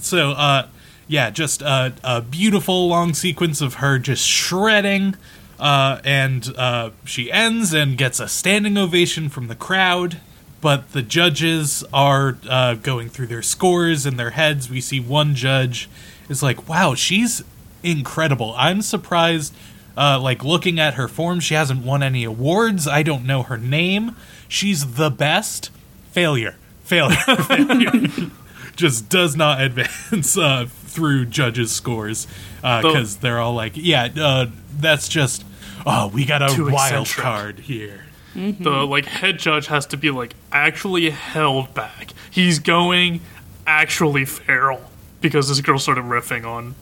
so 0.00 0.30
uh 0.32 0.66
yeah 1.08 1.30
just 1.30 1.62
a, 1.62 1.92
a 2.02 2.20
beautiful 2.20 2.88
long 2.88 3.14
sequence 3.14 3.60
of 3.60 3.74
her 3.74 3.98
just 3.98 4.26
shredding 4.26 5.14
uh 5.58 6.00
and 6.04 6.52
uh 6.56 6.90
she 7.04 7.30
ends 7.32 7.72
and 7.72 7.96
gets 7.96 8.20
a 8.20 8.28
standing 8.28 8.76
ovation 8.76 9.28
from 9.28 9.48
the 9.48 9.54
crowd 9.54 10.20
but 10.60 10.92
the 10.92 11.02
judges 11.02 11.84
are 11.92 12.38
uh 12.48 12.74
going 12.74 13.08
through 13.08 13.26
their 13.26 13.42
scores 13.42 14.06
in 14.06 14.16
their 14.16 14.30
heads. 14.30 14.70
We 14.70 14.80
see 14.80 14.98
one 15.00 15.34
judge 15.34 15.88
is 16.28 16.42
like 16.42 16.68
wow 16.68 16.94
she's 16.94 17.42
incredible. 17.82 18.54
I'm 18.56 18.80
surprised 18.80 19.54
uh 19.96 20.18
like 20.20 20.44
looking 20.44 20.78
at 20.78 20.94
her 20.94 21.08
form 21.08 21.40
she 21.40 21.54
hasn't 21.54 21.84
won 21.84 22.02
any 22.02 22.24
awards. 22.24 22.86
I 22.88 23.02
don't 23.02 23.24
know 23.24 23.42
her 23.42 23.58
name. 23.58 24.16
She's 24.48 24.94
the 24.94 25.10
best. 25.10 25.70
Failure. 26.12 26.56
Failure. 26.84 27.16
Failure. 27.44 28.30
Just 28.76 29.08
does 29.08 29.36
not 29.36 29.60
advance 29.62 30.36
uh, 30.36 30.66
through 30.68 31.26
judges' 31.26 31.72
scores 31.72 32.26
because 32.60 33.16
they're 33.16 33.40
all 33.40 33.54
like, 33.54 33.72
"Yeah, 33.74 34.08
uh, 34.16 34.46
that's 34.78 35.08
just 35.08 35.44
oh, 35.86 36.08
we 36.08 36.24
got 36.24 36.42
a 36.42 36.64
wild 36.64 37.08
card 37.08 37.60
here." 37.60 38.06
The 38.34 38.84
like 38.84 39.06
head 39.06 39.38
judge 39.38 39.68
has 39.68 39.86
to 39.86 39.96
be 39.96 40.10
like 40.10 40.34
actually 40.50 41.10
held 41.10 41.72
back. 41.72 42.12
He's 42.30 42.58
going 42.58 43.20
actually 43.66 44.24
feral 44.24 44.90
because 45.20 45.48
this 45.48 45.60
girl 45.60 45.78
started 45.78 46.04
riffing 46.04 46.44
on 46.44 46.74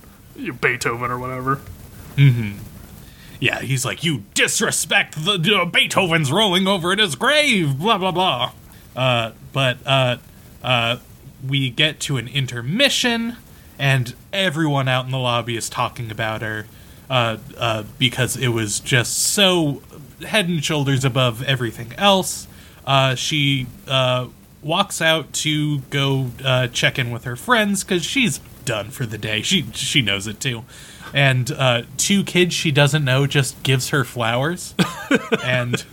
Beethoven 0.60 1.10
or 1.10 1.18
whatever. 1.18 1.60
Yeah, 3.42 3.60
he's 3.60 3.84
like, 3.84 4.04
"You 4.04 4.22
disrespect 4.34 5.16
the 5.24 5.58
uh, 5.60 5.64
Beethoven's 5.64 6.30
rolling 6.30 6.68
over 6.68 6.92
in 6.92 7.00
his 7.00 7.16
grave." 7.16 7.76
Blah 7.76 7.98
blah 7.98 8.12
blah. 8.12 8.52
Uh, 8.94 9.32
but 9.52 9.78
uh, 9.84 10.18
uh, 10.62 10.98
we 11.44 11.68
get 11.68 11.98
to 12.02 12.18
an 12.18 12.28
intermission, 12.28 13.36
and 13.80 14.14
everyone 14.32 14.86
out 14.86 15.06
in 15.06 15.10
the 15.10 15.18
lobby 15.18 15.56
is 15.56 15.68
talking 15.68 16.08
about 16.12 16.40
her 16.40 16.66
uh, 17.10 17.38
uh, 17.58 17.82
because 17.98 18.36
it 18.36 18.48
was 18.48 18.78
just 18.78 19.18
so 19.18 19.82
head 20.24 20.48
and 20.48 20.64
shoulders 20.64 21.04
above 21.04 21.42
everything 21.42 21.92
else. 21.98 22.46
Uh, 22.86 23.16
she 23.16 23.66
uh, 23.88 24.28
walks 24.62 25.02
out 25.02 25.32
to 25.32 25.80
go 25.90 26.30
uh, 26.44 26.68
check 26.68 26.96
in 26.96 27.10
with 27.10 27.24
her 27.24 27.34
friends 27.34 27.82
because 27.82 28.04
she's 28.04 28.38
done 28.64 28.90
for 28.90 29.04
the 29.04 29.18
day. 29.18 29.42
She 29.42 29.64
she 29.72 30.00
knows 30.00 30.28
it 30.28 30.38
too. 30.38 30.64
And 31.14 31.50
uh, 31.52 31.82
two 31.98 32.24
kids 32.24 32.54
she 32.54 32.72
doesn't 32.72 33.04
know 33.04 33.26
just 33.26 33.62
gives 33.62 33.90
her 33.90 34.02
flowers, 34.04 34.74
and 35.44 35.84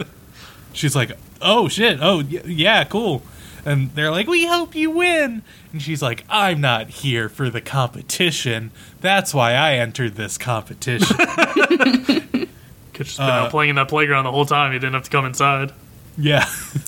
she's 0.74 0.96
like, 0.96 1.12
"Oh 1.42 1.68
shit! 1.68 2.00
Oh 2.02 2.18
y- 2.18 2.42
yeah, 2.46 2.84
cool." 2.86 3.22
And 3.66 3.94
they're 3.96 4.12
like, 4.12 4.28
"We 4.28 4.46
hope 4.46 4.76
you 4.76 4.90
win." 4.92 5.42
And 5.74 5.82
she's 5.82 6.02
like, 6.02 6.24
"I'm 6.30 6.62
not 6.62 6.88
here 6.90 7.28
for 7.28 7.50
the 7.50 7.60
competition. 7.60 8.72
That's 9.02 9.34
why 9.34 9.54
I 9.54 9.74
entered 9.74 10.16
this 10.16 10.38
competition." 10.38 11.18
Could 12.94 13.06
just 13.06 13.18
been 13.18 13.28
out 13.30 13.52
playing 13.52 13.72
in 13.72 13.76
that 13.76 13.88
playground 13.90 14.24
the 14.26 14.32
whole 14.32 14.46
time. 14.46 14.74
You 14.74 14.80
didn't 14.80 14.94
have 14.94 15.04
to 15.04 15.10
come 15.10 15.26
inside. 15.26 15.72
Yeah. 16.18 16.46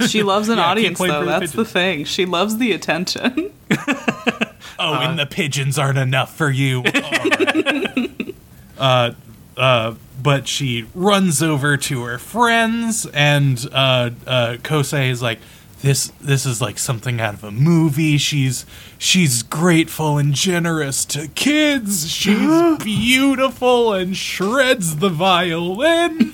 She 0.07 0.23
loves 0.23 0.49
an 0.49 0.57
Yeah, 0.57 0.65
audience, 0.65 0.99
though. 0.99 1.07
for 1.07 1.25
the 1.25 1.25
That's 1.25 1.51
the 1.53 1.65
thing. 1.65 2.05
She 2.05 2.25
loves 2.25 2.57
the 2.57 2.71
attention. 2.73 3.51
Oh, 4.83 4.95
and 4.95 5.19
the 5.19 5.27
pigeons 5.27 5.77
aren't 5.77 5.99
enough 5.99 6.35
for 6.35 6.49
you. 6.49 6.77
All 6.85 6.91
right. 6.91 8.35
uh, 8.79 9.11
uh, 9.55 9.93
but 10.23 10.47
she 10.47 10.87
runs 10.95 11.43
over 11.43 11.77
to 11.77 12.01
her 12.03 12.17
friends, 12.17 13.05
and 13.05 13.63
uh, 13.71 14.09
uh, 14.25 14.57
Kosei 14.63 15.09
is 15.11 15.21
like, 15.21 15.39
"This, 15.81 16.11
this 16.21 16.45
is 16.45 16.61
like 16.61 16.77
something 16.77 17.19
out 17.19 17.33
of 17.33 17.43
a 17.43 17.51
movie. 17.51 18.17
She's, 18.17 18.65
she's 18.97 19.43
grateful 19.43 20.17
and 20.17 20.33
generous 20.33 21.05
to 21.05 21.27
kids. 21.29 22.09
She's 22.09 22.77
beautiful 22.83 23.93
and 23.93 24.15
shreds 24.15 24.97
the 24.97 25.09
violin, 25.09 26.33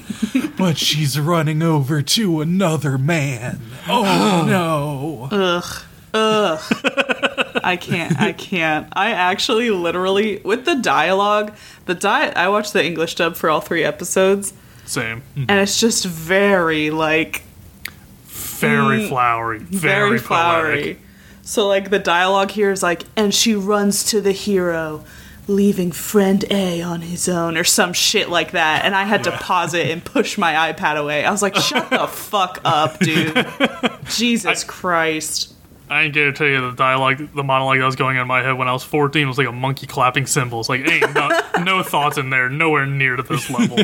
but 0.57 0.77
she's 0.77 1.19
running 1.19 1.61
over 1.61 2.01
to 2.01 2.41
another 2.41 2.97
man. 2.97 3.61
Oh 3.87 4.45
no!" 4.47 5.29
Ugh. 5.31 5.83
Ugh. 6.13 6.59
I 7.63 7.77
can't. 7.79 8.19
I 8.19 8.31
can't. 8.33 8.87
I 8.93 9.11
actually 9.11 9.69
literally 9.71 10.39
with 10.43 10.65
the 10.65 10.75
dialogue, 10.75 11.53
the 11.85 11.95
di 11.95 12.29
I 12.29 12.47
watched 12.49 12.73
the 12.73 12.83
English 12.83 13.15
dub 13.15 13.35
for 13.35 13.49
all 13.49 13.61
three 13.61 13.83
episodes, 13.83 14.53
Same. 14.85 15.21
and 15.35 15.51
it's 15.51 15.79
just 15.79 16.05
very 16.05 16.89
like 16.91 17.43
Very 18.59 18.99
Mm, 19.01 19.09
flowery. 19.09 19.59
very, 19.59 20.07
Very, 20.09 20.17
flowery. 20.19 20.75
poetic. 20.77 21.01
So 21.43 21.67
like 21.67 21.89
the 21.89 21.99
dialogue 21.99 22.51
here 22.51 22.71
is 22.71 22.83
like, 22.83 23.03
and 23.15 23.33
she 23.33 23.55
runs 23.55 24.03
to 24.05 24.19
the 24.21 24.31
hero, 24.33 25.03
leaving 25.47 25.93
friend 25.93 26.43
A 26.51 26.81
on 26.81 27.01
his 27.01 27.29
own 27.29 27.55
or 27.57 27.63
some 27.63 27.93
shit 27.93 28.29
like 28.29 28.51
that. 28.51 28.83
And 28.83 28.93
I 28.93 29.03
had 29.03 29.23
to 29.23 29.31
pause 29.31 29.73
it 29.73 29.89
and 29.89 30.03
push 30.03 30.37
my 30.37 30.73
iPad 30.73 30.97
away. 30.97 31.23
I 31.23 31.31
was 31.31 31.41
like, 31.41 31.55
shut 31.55 31.89
the 31.89 32.05
fuck 32.07 32.59
up, 32.65 32.99
dude. 32.99 33.47
Jesus 34.09 34.63
Christ. 34.65 35.53
I 35.89 36.01
ain't 36.01 36.13
gonna 36.13 36.33
tell 36.33 36.47
you 36.47 36.59
the 36.59 36.75
dialogue, 36.75 37.29
the 37.33 37.43
monologue 37.45 37.77
that 37.79 37.85
was 37.85 37.95
going 37.95 38.17
on 38.17 38.23
in 38.23 38.27
my 38.27 38.41
head 38.43 38.57
when 38.57 38.67
I 38.67 38.73
was 38.73 38.83
14 38.83 39.25
was 39.25 39.37
like 39.37 39.47
a 39.47 39.53
monkey 39.53 39.87
clapping 39.87 40.25
cymbals. 40.25 40.67
Like, 40.67 40.81
ain't 40.85 41.13
no, 41.15 41.29
no 41.63 41.81
thoughts 41.81 42.17
in 42.17 42.29
there, 42.29 42.49
nowhere 42.49 42.85
near 42.85 43.15
to 43.15 43.23
this 43.23 43.49
level. 43.49 43.77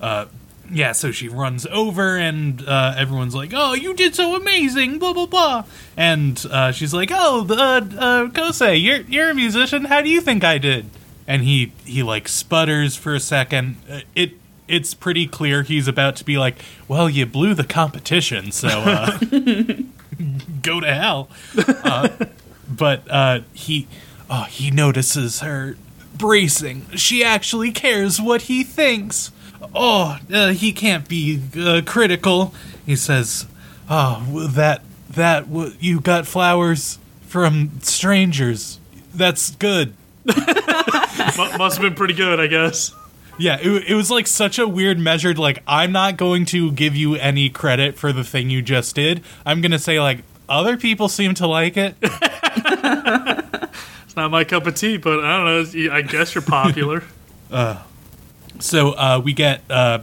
yeah, 0.70 0.92
so 0.92 1.10
she 1.12 1.28
runs 1.28 1.66
over, 1.66 2.16
and 2.16 2.62
uh, 2.66 2.94
everyone's 2.96 3.34
like, 3.34 3.52
"Oh, 3.54 3.74
you 3.74 3.94
did 3.94 4.14
so 4.14 4.34
amazing!" 4.36 4.98
Blah 4.98 5.12
blah 5.12 5.26
blah. 5.26 5.64
And 5.96 6.44
uh, 6.50 6.72
she's 6.72 6.92
like, 6.94 7.10
"Oh, 7.12 7.46
uh, 7.48 7.54
uh, 7.54 8.26
Kosei, 8.28 8.82
you're 8.82 9.00
you're 9.02 9.30
a 9.30 9.34
musician. 9.34 9.84
How 9.86 10.00
do 10.00 10.08
you 10.08 10.20
think 10.20 10.44
I 10.44 10.58
did?" 10.58 10.86
And 11.26 11.42
he 11.42 11.72
he 11.84 12.02
like 12.02 12.28
sputters 12.28 12.96
for 12.96 13.14
a 13.14 13.20
second. 13.20 13.76
Uh, 13.90 14.00
It 14.14 14.32
it's 14.66 14.92
pretty 14.92 15.26
clear 15.26 15.62
he's 15.62 15.88
about 15.88 16.16
to 16.16 16.24
be 16.24 16.36
like, 16.38 16.56
"Well, 16.88 17.08
you 17.08 17.24
blew 17.26 17.54
the 17.54 17.64
competition, 17.64 18.52
so 18.52 18.68
uh, 18.68 19.18
go 20.62 20.80
to 20.80 20.94
hell." 20.94 21.28
Uh, 21.56 22.08
but 22.68 23.02
uh, 23.10 23.40
he 23.52 23.86
oh, 24.28 24.44
he 24.44 24.70
notices 24.70 25.40
her 25.40 25.76
bracing. 26.16 26.86
She 26.96 27.22
actually 27.24 27.70
cares 27.72 28.20
what 28.20 28.42
he 28.42 28.62
thinks. 28.64 29.30
Oh, 29.74 30.18
uh, 30.32 30.48
he 30.48 30.72
can't 30.72 31.08
be 31.08 31.40
uh, 31.58 31.82
critical. 31.84 32.54
He 32.86 32.96
says, 32.96 33.46
"Oh, 33.90 34.48
that 34.52 34.82
that 35.10 35.48
w- 35.50 35.72
you 35.80 36.00
got 36.00 36.26
flowers 36.26 36.98
from 37.26 37.80
strangers. 37.82 38.78
That's 39.14 39.50
good." 39.56 39.94
Mu- 40.24 40.34
must 41.58 41.76
have 41.76 41.80
been 41.80 41.94
pretty 41.94 42.14
good, 42.14 42.40
I 42.40 42.46
guess. 42.46 42.92
Yeah, 43.38 43.58
it, 43.60 43.84
it 43.90 43.94
was 43.94 44.10
like 44.10 44.26
such 44.26 44.58
a 44.58 44.66
weird 44.66 44.98
measured. 44.98 45.38
Like, 45.38 45.62
I'm 45.66 45.92
not 45.92 46.16
going 46.16 46.44
to 46.46 46.72
give 46.72 46.96
you 46.96 47.14
any 47.14 47.50
credit 47.50 47.96
for 47.96 48.12
the 48.12 48.24
thing 48.24 48.50
you 48.50 48.62
just 48.62 48.94
did. 48.94 49.22
I'm 49.46 49.60
gonna 49.60 49.78
say 49.78 50.00
like 50.00 50.20
other 50.48 50.76
people 50.76 51.08
seem 51.08 51.34
to 51.34 51.46
like 51.46 51.76
it. 51.76 51.94
It's 54.04 54.16
not 54.16 54.30
my 54.30 54.42
cup 54.44 54.66
of 54.66 54.74
tea, 54.74 54.96
but 54.96 55.22
I 55.22 55.36
don't 55.36 55.74
know. 55.86 55.92
I 55.94 56.02
guess 56.02 56.34
you're 56.34 56.42
popular. 56.42 57.04
So 58.60 58.92
uh, 58.92 59.20
we 59.22 59.32
get 59.32 59.62
uh, 59.70 60.00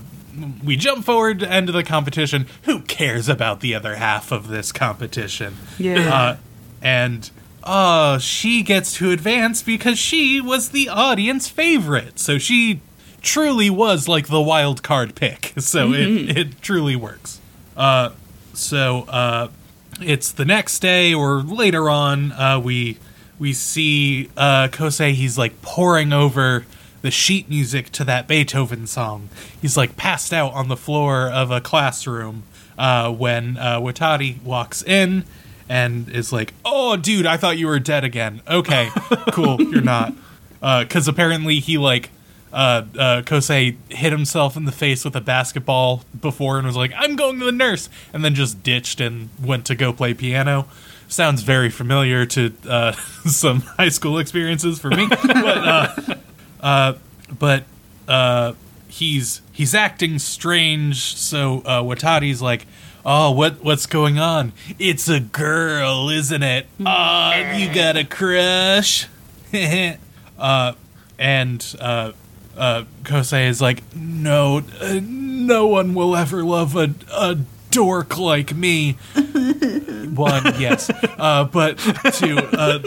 we 0.63 0.75
jump 0.75 1.05
forward 1.05 1.39
to 1.39 1.51
end 1.51 1.69
of 1.69 1.75
the 1.75 1.83
competition. 1.83 2.47
Who 2.63 2.81
cares 2.81 3.29
about 3.29 3.59
the 3.61 3.75
other 3.75 3.95
half 3.95 4.31
of 4.31 4.47
this 4.47 4.71
competition? 4.71 5.55
Yeah. 5.77 6.13
Uh, 6.13 6.37
and 6.81 7.29
uh, 7.63 8.19
she 8.19 8.61
gets 8.61 8.93
to 8.95 9.11
advance 9.11 9.63
because 9.63 9.97
she 9.97 10.39
was 10.39 10.69
the 10.69 10.89
audience 10.89 11.47
favorite. 11.49 12.19
So 12.19 12.37
she 12.37 12.81
truly 13.21 13.69
was 13.69 14.07
like 14.07 14.27
the 14.27 14.41
wild 14.41 14.83
card 14.83 15.15
pick. 15.15 15.53
So 15.61 15.93
it, 15.93 16.37
it 16.37 16.61
truly 16.61 16.95
works. 16.95 17.39
Uh, 17.75 18.11
so 18.53 19.01
uh, 19.03 19.49
it's 20.01 20.31
the 20.31 20.45
next 20.45 20.79
day 20.79 21.13
or 21.13 21.41
later 21.41 21.89
on. 21.89 22.31
Uh, 22.33 22.59
we 22.59 22.97
we 23.39 23.51
see 23.53 24.29
uh, 24.37 24.67
Kosei. 24.71 25.13
He's 25.13 25.37
like 25.37 25.61
pouring 25.61 26.13
over 26.13 26.65
the 27.05 27.11
sheet 27.11 27.47
music 27.47 27.91
to 27.91 28.03
that 28.03 28.27
Beethoven 28.27 28.87
song. 28.87 29.29
He's 29.61 29.77
like 29.77 29.95
passed 29.95 30.33
out 30.33 30.51
on 30.53 30.69
the 30.69 30.75
floor 30.75 31.29
of 31.29 31.51
a 31.51 31.61
classroom 31.61 32.41
uh, 32.79 33.11
when 33.11 33.57
uh, 33.57 33.79
Watari 33.79 34.41
walks 34.41 34.81
in 34.81 35.23
and 35.69 36.09
is 36.09 36.33
like, 36.33 36.55
"Oh, 36.65 36.97
dude, 36.97 37.27
I 37.27 37.37
thought 37.37 37.59
you 37.59 37.67
were 37.67 37.77
dead 37.79 38.03
again." 38.03 38.41
Okay, 38.47 38.89
cool, 39.31 39.61
you're 39.61 39.81
not. 39.81 40.13
Because 40.59 41.07
apparently 41.07 41.59
he 41.59 41.77
like 41.77 42.09
uh, 42.51 42.85
uh, 42.97 43.21
Kosei 43.21 43.75
hit 43.89 44.11
himself 44.11 44.57
in 44.57 44.65
the 44.65 44.71
face 44.71 45.05
with 45.05 45.15
a 45.15 45.21
basketball 45.21 46.03
before 46.19 46.57
and 46.57 46.65
was 46.65 46.75
like, 46.75 46.91
"I'm 46.97 47.15
going 47.15 47.37
to 47.37 47.45
the 47.45 47.51
nurse," 47.51 47.87
and 48.13 48.25
then 48.25 48.33
just 48.33 48.63
ditched 48.63 48.99
and 48.99 49.29
went 49.39 49.65
to 49.67 49.75
go 49.75 49.93
play 49.93 50.15
piano. 50.15 50.65
Sounds 51.07 51.43
very 51.43 51.69
familiar 51.69 52.25
to 52.25 52.51
uh, 52.67 52.91
some 53.27 53.61
high 53.61 53.89
school 53.89 54.17
experiences 54.17 54.79
for 54.79 54.89
me, 54.89 55.07
but 55.07 56.17
uh, 56.65 56.93
but 57.37 57.63
uh, 58.07 58.53
he's 58.87 59.41
he's 59.51 59.75
acting 59.75 60.17
strange. 60.17 61.15
So 61.15 61.61
uh, 61.63 61.83
Watari's 61.83 62.41
like, 62.41 62.65
"Oh, 63.05 63.29
what 63.29 63.63
what's 63.63 63.85
going 63.85 64.17
on? 64.17 64.51
It's 64.79 65.07
a 65.07 65.19
girl, 65.19 66.09
isn't 66.09 66.41
it? 66.41 66.65
Oh, 66.83 67.53
you 67.55 67.71
got 67.71 67.97
a 67.97 68.03
crush." 68.03 69.07
uh, 70.39 70.73
and 71.19 71.75
uh, 71.79 72.13
uh, 72.57 72.85
Kosei 73.03 73.47
is 73.47 73.61
like, 73.61 73.83
"No, 73.95 74.63
uh, 74.81 74.99
no 75.03 75.67
one 75.67 75.93
will 75.93 76.15
ever 76.15 76.43
love 76.43 76.75
a 76.75 76.95
a 77.13 77.37
dork 77.75 78.17
like 78.17 78.55
me." 78.55 78.93
One, 80.15 80.59
yes, 80.59 80.89
uh, 81.17 81.43
but 81.43 81.77
two, 82.13 82.37
uh, 82.37 82.79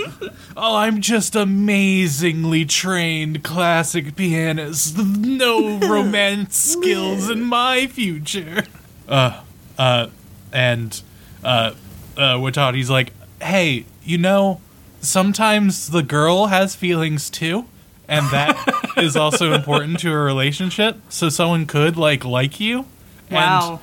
oh, 0.57 0.77
I'm 0.77 1.03
just 1.03 1.37
amazingly 1.37 2.65
trained 2.65 3.45
classic 3.45 4.17
pianist. 4.17 4.97
No 4.97 5.79
romance 5.79 6.57
skills 6.73 7.29
in 7.29 7.43
my 7.43 7.87
future. 7.87 8.65
Uh, 9.07 9.43
uh, 9.79 10.07
and 10.53 11.03
uh, 11.45 11.75
uh, 12.17 12.35
Watari's 12.37 12.89
like, 12.89 13.13
hey, 13.43 13.85
you 14.05 14.17
know, 14.17 14.61
sometimes 15.01 15.91
the 15.91 16.03
girl 16.03 16.47
has 16.47 16.75
feelings 16.75 17.29
too, 17.29 17.67
and 18.09 18.27
that 18.31 18.57
is 18.97 19.17
also 19.17 19.53
important 19.53 20.01
to 20.01 20.13
a 20.13 20.17
relationship. 20.17 20.97
So 21.09 21.29
someone 21.29 21.67
could 21.67 21.97
like 21.97 22.25
like 22.25 22.59
you. 22.59 22.87
Wow. 23.31 23.81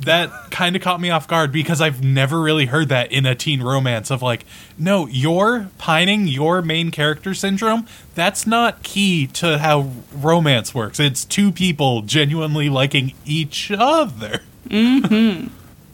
That 0.00 0.30
kind 0.50 0.76
of 0.76 0.82
caught 0.82 1.00
me 1.00 1.10
off 1.10 1.26
guard 1.26 1.50
because 1.52 1.80
I've 1.80 2.04
never 2.04 2.40
really 2.40 2.66
heard 2.66 2.88
that 2.90 3.10
in 3.10 3.24
a 3.26 3.34
teen 3.34 3.62
romance 3.62 4.10
of 4.10 4.20
like, 4.22 4.44
no, 4.78 5.06
your 5.06 5.68
pining, 5.78 6.28
your 6.28 6.60
main 6.62 6.90
character 6.90 7.32
syndrome, 7.34 7.86
that's 8.14 8.46
not 8.46 8.82
key 8.82 9.26
to 9.28 9.58
how 9.58 9.90
romance 10.12 10.74
works. 10.74 11.00
It's 11.00 11.24
two 11.24 11.50
people 11.50 12.02
genuinely 12.02 12.68
liking 12.68 13.14
each 13.24 13.70
other. 13.70 14.42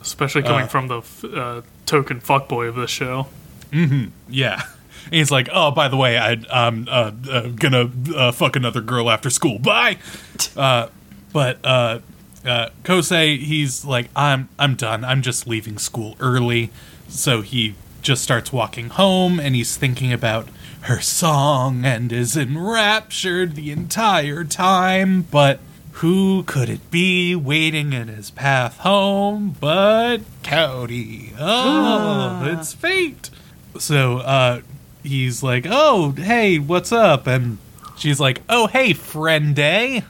Especially 0.01 0.43
coming 0.43 0.65
Uh. 0.65 0.69
from 0.69 0.89
the 0.89 0.99
f- 0.99 1.25
uh, 1.25 1.63
token 1.87 2.21
fuckboy 2.21 2.69
of 2.69 2.75
this 2.75 2.91
show. 2.91 3.29
Yeah. 4.29 4.63
And 5.07 5.15
he's 5.15 5.31
like, 5.31 5.49
oh, 5.53 5.71
by 5.71 5.89
the 5.89 5.97
way, 5.97 6.19
I, 6.19 6.43
I'm 6.53 6.87
uh, 6.89 7.13
uh, 7.31 7.49
gonna 7.49 7.91
uh, 8.15 8.33
fuck 8.33 8.57
another 8.57 8.81
girl 8.81 9.11
after 9.11 9.31
school. 9.31 9.59
Bye. 9.59 9.99
Uh, 10.57 10.89
but 11.33 11.65
uh, 12.45 12.71
Kosei, 12.85 13.39
he's 13.39 13.85
like, 13.85 14.09
I'm, 14.17 14.49
I'm 14.59 14.75
done. 14.75 15.05
I'm 15.05 15.23
just 15.23 15.47
leaving 15.47 15.79
school 15.79 16.17
early. 16.21 16.71
So 17.09 17.43
he 17.43 17.75
just 18.03 18.23
starts 18.23 18.53
walking 18.53 18.89
home, 18.89 19.39
and 19.39 19.55
he's 19.55 19.77
thinking 19.77 20.13
about 20.13 20.49
her 20.83 21.01
song 21.01 21.85
and 21.85 22.13
is 22.13 22.37
enraptured 22.37 23.55
the 23.55 23.71
entire 23.71 24.45
time. 24.45 25.23
But 25.23 25.61
who 25.97 26.43
could 26.43 26.69
it 26.69 26.91
be 26.91 27.37
waiting 27.37 27.93
in 27.93 28.09
his 28.09 28.31
path 28.31 28.79
home 28.79 29.55
but 29.61 30.19
Kaori? 30.43 31.35
Oh, 31.39 32.43
it's 32.45 32.73
fate. 32.73 33.31
So 33.79 34.19
uh, 34.19 34.63
he's 35.03 35.43
like, 35.43 35.67
"Oh, 35.69 36.13
hey, 36.13 36.59
what's 36.59 36.93
up?" 36.93 37.27
And 37.27 37.59
she's 37.97 38.19
like, 38.19 38.43
"Oh, 38.49 38.67
hey, 38.67 38.93
friend 38.93 39.55
day." 39.55 40.03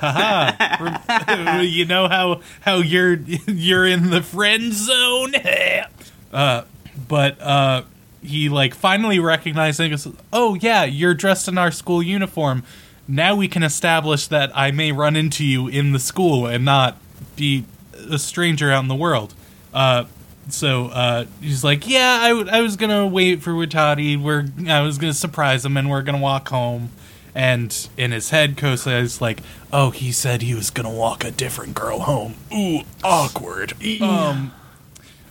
Haha. 0.00 1.60
you 1.60 1.84
know 1.84 2.08
how 2.08 2.40
how 2.60 2.76
you're 2.76 3.14
you're 3.14 3.86
in 3.86 4.10
the 4.10 4.22
friend 4.22 4.72
zone. 4.72 5.34
uh, 6.32 6.64
but 7.08 7.40
uh, 7.40 7.82
he 8.22 8.48
like 8.48 8.74
finally 8.74 9.18
recognizing. 9.18 9.94
Oh 10.32 10.54
yeah, 10.54 10.84
you're 10.84 11.14
dressed 11.14 11.48
in 11.48 11.58
our 11.58 11.70
school 11.70 12.02
uniform. 12.02 12.62
Now 13.06 13.34
we 13.34 13.48
can 13.48 13.62
establish 13.62 14.28
that 14.28 14.50
I 14.56 14.70
may 14.70 14.92
run 14.92 15.16
into 15.16 15.44
you 15.44 15.68
in 15.68 15.92
the 15.92 15.98
school 15.98 16.46
and 16.46 16.64
not 16.64 16.96
be 17.36 17.64
a 18.10 18.18
stranger 18.18 18.70
out 18.70 18.82
in 18.82 18.88
the 18.88 18.94
world. 18.94 19.34
Uh, 19.74 20.04
so 20.48 20.86
uh, 20.86 21.26
he's 21.40 21.62
like, 21.64 21.88
"Yeah, 21.88 22.20
I, 22.22 22.28
w- 22.30 22.48
I 22.50 22.60
was 22.60 22.76
gonna 22.76 23.06
wait 23.06 23.42
for 23.42 23.50
Watari. 23.50 24.20
We're 24.20 24.46
I 24.68 24.80
was 24.82 24.98
gonna 24.98 25.14
surprise 25.14 25.64
him, 25.64 25.76
and 25.76 25.90
we're 25.90 26.02
gonna 26.02 26.18
walk 26.18 26.48
home." 26.48 26.90
And 27.34 27.88
in 27.96 28.10
his 28.10 28.30
head, 28.30 28.56
Kosei 28.56 29.00
is 29.00 29.20
like, 29.20 29.40
"Oh, 29.72 29.90
he 29.90 30.12
said 30.12 30.42
he 30.42 30.54
was 30.54 30.70
gonna 30.70 30.90
walk 30.90 31.24
a 31.24 31.30
different 31.30 31.74
girl 31.74 32.00
home. 32.00 32.34
Ooh, 32.52 32.82
awkward. 33.04 33.74
Um, 34.00 34.52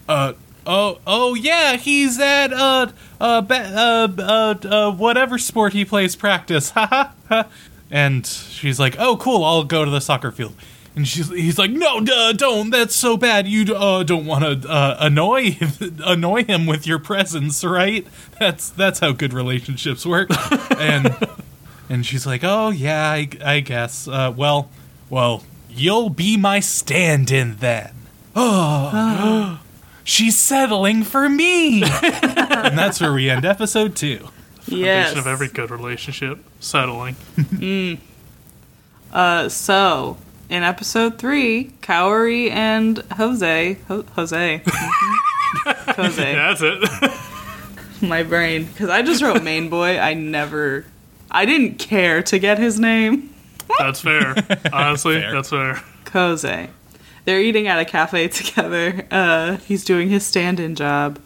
uh, 0.07 0.33
oh, 0.65 0.99
oh 1.05 1.33
yeah, 1.33 1.75
he's 1.75 2.19
at 2.19 2.53
uh, 2.53 2.87
uh, 3.19 3.41
ba- 3.41 3.73
uh, 3.75 4.07
uh, 4.17 4.67
uh, 4.67 4.91
whatever 4.91 5.37
sport 5.37 5.73
he 5.73 5.83
plays 5.83 6.15
practice. 6.15 6.71
Ha 6.71 6.87
ha 6.87 7.13
ha." 7.27 7.47
And 7.91 8.25
she's 8.25 8.79
like, 8.79 8.95
"Oh, 8.99 9.17
cool. 9.17 9.43
I'll 9.43 9.63
go 9.63 9.83
to 9.83 9.91
the 9.91 10.01
soccer 10.01 10.31
field." 10.31 10.55
And 10.95 11.07
she's 11.07 11.29
he's 11.29 11.57
like, 11.57 11.71
"No, 11.71 12.01
duh, 12.01 12.33
don't. 12.33 12.69
That's 12.71 12.95
so 12.95 13.17
bad. 13.17 13.47
You 13.47 13.73
uh, 13.75 14.03
don't 14.03 14.25
want 14.25 14.63
to 14.63 14.69
uh, 14.69 14.97
annoy 14.99 15.57
annoy 16.03 16.43
him 16.43 16.65
with 16.65 16.87
your 16.87 16.99
presence, 16.99 17.63
right? 17.63 18.05
That's 18.39 18.69
that's 18.69 18.99
how 18.99 19.11
good 19.11 19.33
relationships 19.33 20.05
work." 20.05 20.29
and 20.77 21.15
and 21.89 22.05
she's 22.05 22.25
like, 22.25 22.41
"Oh 22.43 22.69
yeah, 22.69 23.09
I, 23.09 23.27
I 23.43 23.59
guess. 23.59 24.07
Uh, 24.07 24.33
well, 24.35 24.69
well, 25.09 25.43
you'll 25.69 26.09
be 26.09 26.37
my 26.37 26.59
stand-in 26.59 27.57
then." 27.57 27.91
Oh, 28.35 29.59
she's 30.03 30.37
settling 30.37 31.03
for 31.03 31.27
me, 31.27 31.83
and 31.83 32.77
that's 32.77 33.01
where 33.01 33.13
we 33.13 33.29
end 33.29 33.45
episode 33.45 33.95
two. 33.95 34.29
Yes. 34.67 35.07
Foundation 35.13 35.19
of 35.19 35.27
every 35.27 35.47
good 35.47 35.71
relationship. 35.71 36.39
Settling. 36.59 37.15
Uh, 39.11 39.49
so 39.49 40.17
in 40.49 40.63
episode 40.63 41.17
three, 41.17 41.71
Kaori 41.81 42.51
and 42.51 42.99
Jose, 43.17 43.73
Ho- 43.87 44.05
Jose. 44.15 44.61
Jose, 45.95 46.35
That's 46.35 46.61
it. 46.61 47.11
my 48.07 48.21
brain, 48.23 48.65
because 48.65 48.89
I 48.89 49.01
just 49.01 49.21
wrote 49.23 49.41
main 49.43 49.69
boy. 49.69 49.97
I 49.97 50.13
never, 50.13 50.85
I 51.31 51.45
didn't 51.45 51.79
care 51.79 52.21
to 52.23 52.39
get 52.39 52.57
his 52.57 52.79
name, 52.79 53.33
That's 53.77 54.01
fair. 54.01 54.35
Honestly, 54.73 55.19
Fair. 55.21 55.33
that's 55.33 55.49
fair. 55.49 55.83
Jose. 56.11 56.69
They're 57.25 57.39
eating 57.41 57.67
at 57.67 57.77
a 57.79 57.85
cafe 57.85 58.27
together. 58.29 59.05
Uh, 59.11 59.57
he's 59.57 59.83
doing 59.85 60.09
his 60.09 60.25
stand-in 60.25 60.75
job. 60.75 61.19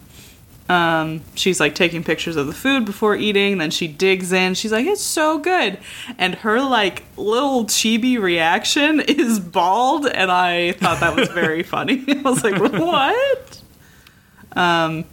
Um, 0.70 1.22
she's 1.36 1.60
like 1.60 1.76
taking 1.76 2.04
pictures 2.04 2.36
of 2.38 2.47
the 2.47 2.54
food 2.54 2.86
before 2.86 3.16
eating. 3.16 3.58
Then 3.58 3.70
she 3.70 3.88
digs 3.88 4.32
in. 4.32 4.54
She's 4.56 4.72
like, 4.72 4.86
"It's 4.86 5.01
so 5.01 5.38
good," 5.38 5.78
and 6.18 6.36
her 6.36 6.62
like 6.62 7.04
little 7.18 7.66
chibi 7.66 8.18
reaction 8.20 8.99
is 9.08 9.39
bald, 9.41 10.08
and 10.08 10.32
I 10.32 10.72
thought 10.72 11.01
that 11.01 11.16
was 11.18 11.28
very 11.30 11.64
funny. 11.64 12.04
I 12.08 12.22
was 12.22 12.43
like, 12.45 12.60
"What?" 12.62 13.62
Um, 14.54 15.04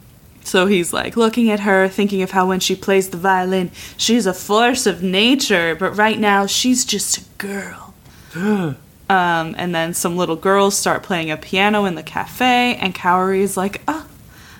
so 0.51 0.65
he's 0.65 0.91
like 0.91 1.15
looking 1.15 1.49
at 1.49 1.61
her, 1.61 1.87
thinking 1.87 2.21
of 2.23 2.31
how 2.31 2.45
when 2.45 2.59
she 2.59 2.75
plays 2.75 3.07
the 3.07 3.15
violin, 3.15 3.71
she's 3.95 4.25
a 4.25 4.33
force 4.33 4.85
of 4.85 5.01
nature, 5.01 5.75
but 5.75 5.91
right 5.91 6.19
now 6.19 6.45
she's 6.45 6.83
just 6.83 7.17
a 7.17 7.23
girl. 7.37 7.93
Um, 9.09 9.55
and 9.57 9.75
then 9.75 9.93
some 9.93 10.15
little 10.15 10.37
girls 10.37 10.77
start 10.77 11.03
playing 11.03 11.31
a 11.31 11.35
piano 11.35 11.83
in 11.83 11.95
the 11.95 12.03
cafe, 12.03 12.77
and 12.77 12.95
Kaori 12.95 13.41
is 13.41 13.57
like, 13.57 13.81
"Ah, 13.85 14.07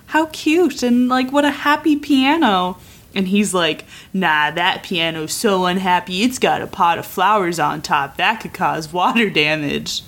how 0.07 0.25
cute!" 0.25 0.83
and 0.83 1.07
like, 1.07 1.31
"What 1.31 1.45
a 1.45 1.51
happy 1.51 1.95
piano!" 1.95 2.75
And 3.15 3.29
he's 3.29 3.53
like, 3.53 3.85
"Nah, 4.11 4.51
that 4.51 4.83
piano's 4.83 5.31
so 5.31 5.63
unhappy. 5.67 6.23
It's 6.23 6.37
got 6.37 6.61
a 6.61 6.67
pot 6.67 6.97
of 6.97 7.05
flowers 7.05 7.59
on 7.59 7.81
top. 7.81 8.17
That 8.17 8.41
could 8.41 8.53
cause 8.53 8.91
water 8.91 9.29
damage." 9.29 10.03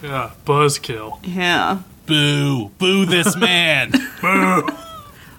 Yeah, 0.00 0.30
buzzkill. 0.46 1.18
Yeah. 1.24 1.80
Boo, 2.06 2.68
boo 2.78 3.04
this 3.04 3.34
man. 3.34 3.90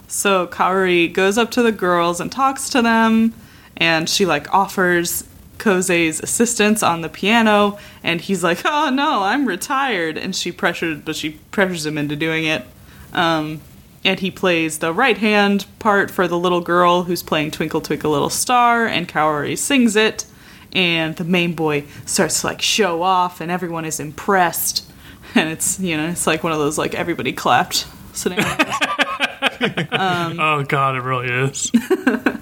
So 0.10 0.48
Kaori 0.48 1.14
goes 1.14 1.38
up 1.38 1.52
to 1.52 1.62
the 1.62 1.72
girls 1.72 2.20
and 2.20 2.32
talks 2.32 2.68
to 2.70 2.82
them, 2.82 3.34
and 3.78 4.10
she 4.10 4.26
like 4.26 4.52
offers 4.52 5.24
Koze's 5.60 6.20
assistance 6.20 6.82
on 6.82 7.02
the 7.02 7.10
piano, 7.10 7.78
and 8.04 8.20
he's 8.20 8.44
like, 8.44 8.62
"Oh 8.66 8.90
no, 8.90 9.22
I'm 9.24 9.48
retired," 9.48 10.18
and 10.18 10.36
she 10.36 10.52
pressured, 10.52 11.06
but 11.06 11.16
she 11.16 11.32
pressures 11.52 11.86
him 11.86 11.98
into 11.98 12.16
doing 12.16 12.46
it. 12.46 12.66
Um, 13.14 13.62
and 14.04 14.20
he 14.20 14.32
plays 14.32 14.80
the 14.80 14.94
right 14.94 15.18
hand 15.18 15.68
part 15.78 16.10
for 16.10 16.28
the 16.28 16.40
little 16.40 16.62
girl 16.62 17.04
who's 17.04 17.22
playing 17.22 17.52
Twinkle 17.52 17.82
Twinkle 17.82 18.12
Little 18.12 18.32
Star, 18.32 18.88
and 18.88 19.08
Kaori 19.08 19.56
sings 19.56 19.96
it, 19.96 20.26
and 20.74 21.16
the 21.18 21.24
main 21.24 21.54
boy 21.54 21.84
starts 22.08 22.42
to 22.42 22.48
like 22.48 22.64
show 22.64 23.04
off, 23.04 23.42
and 23.42 23.52
everyone 23.52 23.86
is 23.86 24.00
impressed, 24.00 24.92
and 25.36 25.50
it's 25.50 25.80
you 25.80 25.96
know 25.96 26.10
it's 26.10 26.26
like 26.26 26.44
one 26.44 26.52
of 26.52 26.58
those 26.58 26.80
like 26.80 26.96
everybody 26.96 27.32
clapped 27.32 27.86
scenarios. 28.14 28.74
oh 29.42 30.64
god, 30.68 30.96
it 30.96 31.02
really 31.02 31.30
is. 31.30 31.72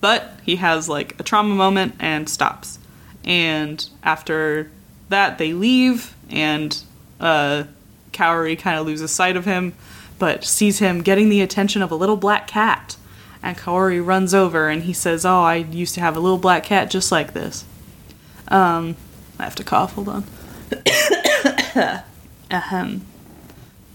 but 0.00 0.38
he 0.42 0.56
has 0.56 0.88
like 0.88 1.18
a 1.18 1.22
trauma 1.22 1.54
moment 1.54 1.94
and 1.98 2.28
stops. 2.28 2.78
And 3.24 3.88
after 4.02 4.70
that, 5.08 5.38
they 5.38 5.54
leave, 5.54 6.14
and 6.28 6.78
uh, 7.20 7.64
Kaori 8.12 8.58
kind 8.58 8.78
of 8.78 8.86
loses 8.86 9.10
sight 9.10 9.36
of 9.36 9.44
him, 9.44 9.74
but 10.18 10.44
sees 10.44 10.78
him 10.78 11.02
getting 11.02 11.28
the 11.28 11.40
attention 11.40 11.82
of 11.82 11.90
a 11.90 11.94
little 11.94 12.16
black 12.16 12.46
cat. 12.46 12.96
And 13.42 13.56
Kaori 13.56 14.04
runs 14.04 14.32
over 14.32 14.68
and 14.68 14.84
he 14.84 14.92
says, 14.92 15.26
Oh, 15.26 15.42
I 15.42 15.56
used 15.56 15.94
to 15.94 16.00
have 16.00 16.16
a 16.16 16.20
little 16.20 16.38
black 16.38 16.64
cat 16.64 16.90
just 16.90 17.12
like 17.12 17.34
this. 17.34 17.64
Um, 18.48 18.96
I 19.38 19.44
have 19.44 19.54
to 19.56 19.64
cough, 19.64 19.94
hold 19.94 20.08
on. 20.08 20.24
Ahem. 22.50 23.02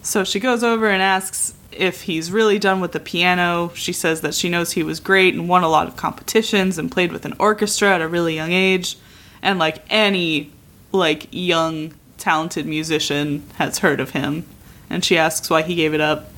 So 0.01 0.23
she 0.23 0.39
goes 0.39 0.63
over 0.63 0.87
and 0.89 1.01
asks 1.01 1.53
if 1.71 2.03
he's 2.03 2.31
really 2.31 2.59
done 2.59 2.81
with 2.81 2.91
the 2.91 2.99
piano. 2.99 3.71
She 3.75 3.93
says 3.93 4.21
that 4.21 4.33
she 4.33 4.49
knows 4.49 4.71
he 4.71 4.83
was 4.83 4.99
great 4.99 5.33
and 5.33 5.47
won 5.47 5.63
a 5.63 5.69
lot 5.69 5.87
of 5.87 5.95
competitions 5.95 6.77
and 6.77 6.91
played 6.91 7.11
with 7.11 7.25
an 7.25 7.35
orchestra 7.39 7.95
at 7.95 8.01
a 8.01 8.07
really 8.07 8.35
young 8.35 8.51
age. 8.51 8.97
And 9.41 9.59
like 9.59 9.83
any 9.89 10.51
like 10.91 11.27
young 11.31 11.93
talented 12.17 12.65
musician 12.65 13.43
has 13.55 13.79
heard 13.79 13.99
of 13.99 14.11
him. 14.11 14.45
And 14.89 15.05
she 15.05 15.17
asks 15.17 15.49
why 15.49 15.61
he 15.61 15.75
gave 15.75 15.93
it 15.93 16.01
up. 16.01 16.31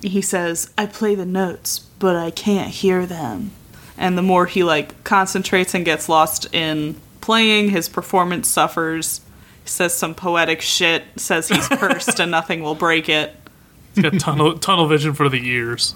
He 0.00 0.22
says, 0.22 0.70
"I 0.78 0.86
play 0.86 1.14
the 1.14 1.26
notes, 1.26 1.80
but 1.98 2.16
I 2.16 2.30
can't 2.30 2.70
hear 2.70 3.04
them." 3.04 3.50
And 3.96 4.16
the 4.16 4.22
more 4.22 4.46
he 4.46 4.62
like 4.62 5.02
concentrates 5.04 5.74
and 5.74 5.84
gets 5.84 6.08
lost 6.08 6.46
in 6.54 6.96
playing, 7.20 7.70
his 7.70 7.88
performance 7.88 8.48
suffers. 8.48 9.20
He 9.64 9.68
says 9.68 9.92
some 9.92 10.14
poetic 10.14 10.62
shit, 10.62 11.04
says 11.16 11.48
he's 11.48 11.68
cursed 11.68 12.20
and 12.20 12.30
nothing 12.30 12.62
will 12.62 12.76
break 12.76 13.08
it. 13.08 13.34
He's 13.98 14.10
got 14.10 14.20
tunnel 14.20 14.58
tunnel 14.58 14.86
vision 14.86 15.14
for 15.14 15.28
the 15.28 15.44
ears. 15.46 15.94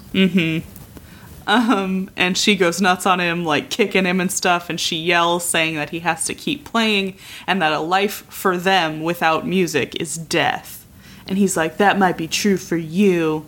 and 2.15 2.37
she 2.37 2.55
goes 2.55 2.79
nuts 2.79 3.05
on 3.05 3.19
him, 3.19 3.43
like 3.43 3.69
kicking 3.69 4.05
him 4.05 4.21
and 4.21 4.31
stuff, 4.31 4.69
and 4.69 4.79
she 4.79 4.95
yells, 4.95 5.45
saying 5.45 5.75
that 5.75 5.89
he 5.89 5.99
has 5.99 6.25
to 6.25 6.33
keep 6.33 6.63
playing 6.65 7.17
and 7.47 7.61
that 7.61 7.73
a 7.73 7.79
life 7.79 8.25
for 8.29 8.57
them 8.57 9.01
without 9.01 9.45
music 9.45 9.99
is 10.01 10.17
death. 10.17 10.85
And 11.27 11.37
he's 11.37 11.57
like, 11.57 11.77
That 11.77 11.97
might 11.97 12.17
be 12.17 12.27
true 12.27 12.57
for 12.57 12.77
you. 12.77 13.45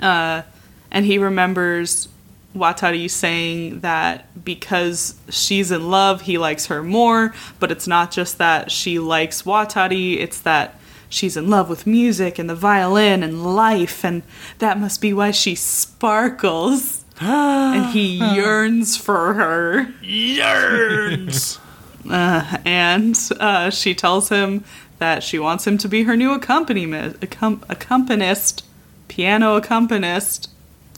Uh, 0.00 0.42
and 0.90 1.06
he 1.06 1.18
remembers 1.18 2.08
Watari 2.54 3.08
saying 3.08 3.80
that 3.80 4.44
because 4.44 5.14
she's 5.28 5.70
in 5.70 5.90
love, 5.90 6.22
he 6.22 6.38
likes 6.38 6.66
her 6.66 6.82
more, 6.82 7.34
but 7.58 7.70
it's 7.70 7.86
not 7.86 8.10
just 8.10 8.38
that 8.38 8.70
she 8.70 8.98
likes 8.98 9.42
Watari, 9.42 10.18
it's 10.18 10.40
that 10.40 10.79
she's 11.10 11.36
in 11.36 11.50
love 11.50 11.68
with 11.68 11.86
music 11.86 12.38
and 12.38 12.48
the 12.48 12.54
violin 12.54 13.22
and 13.22 13.44
life, 13.54 14.02
and 14.02 14.22
that 14.58 14.78
must 14.80 15.02
be 15.02 15.12
why 15.12 15.30
she 15.32 15.54
sparkles. 15.54 17.04
and 17.20 17.92
he 17.92 18.16
yearns 18.34 18.96
for 18.96 19.34
her. 19.34 19.92
Yearns. 20.02 21.58
And 22.10 23.14
uh, 23.38 23.68
she 23.68 23.94
tells 23.94 24.30
him 24.30 24.64
that 24.98 25.22
she 25.22 25.38
wants 25.38 25.66
him 25.66 25.76
to 25.78 25.86
be 25.88 26.04
her 26.04 26.16
new 26.16 26.32
accompaniment, 26.32 27.20
accom- 27.20 27.62
accompanist, 27.68 28.64
piano 29.08 29.56
accompanist, 29.56 30.48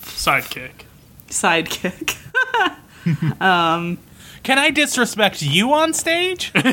Sidekick. 0.00 0.84
sidekick. 1.28 2.16
Can 4.42 4.58
I 4.58 4.70
disrespect 4.70 5.42
you 5.42 5.72
on 5.72 5.92
stage? 5.92 6.52
yeah, 6.54 6.72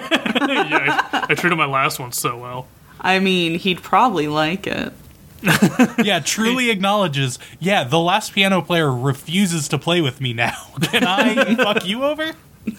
I, 1.12 1.28
I 1.30 1.34
treated 1.36 1.56
my 1.56 1.66
last 1.66 2.00
one 2.00 2.12
so 2.12 2.38
well. 2.38 2.68
I 3.02 3.20
mean, 3.20 3.56
he'd 3.60 3.82
probably 3.82 4.28
like 4.28 4.68
it. 4.68 4.94
yeah, 6.04 6.20
truly 6.20 6.70
acknowledges. 6.70 7.40
Yeah, 7.60 7.86
the 7.86 8.00
last 8.00 8.34
piano 8.34 8.62
player 8.62 8.92
refuses 8.94 9.70
to 9.70 9.78
play 9.78 10.02
with 10.02 10.20
me 10.20 10.34
now. 10.34 10.68
Can 10.82 11.06
I 11.06 11.56
fuck 11.56 11.86
you 11.86 12.04
over? 12.04 12.34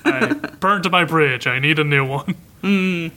I 0.05 0.35
burned 0.35 0.91
my 0.91 1.05
bridge. 1.05 1.47
I 1.47 1.59
need 1.59 1.79
a 1.79 1.85
new 1.85 2.05
one. 2.07 2.35
Hmm. 2.61 3.09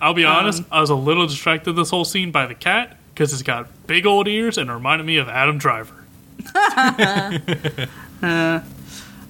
I'll 0.00 0.14
be 0.14 0.24
um, 0.24 0.36
honest, 0.36 0.62
I 0.70 0.80
was 0.80 0.90
a 0.90 0.94
little 0.94 1.26
distracted 1.26 1.72
this 1.72 1.90
whole 1.90 2.04
scene 2.04 2.30
by 2.30 2.46
the 2.46 2.54
cat 2.54 2.96
because 3.12 3.32
it's 3.32 3.42
got 3.42 3.68
big 3.86 4.06
old 4.06 4.28
ears 4.28 4.56
and 4.56 4.70
reminded 4.70 5.04
me 5.04 5.16
of 5.16 5.28
Adam 5.28 5.58
Driver. 5.58 6.04
Uh, 8.22 8.60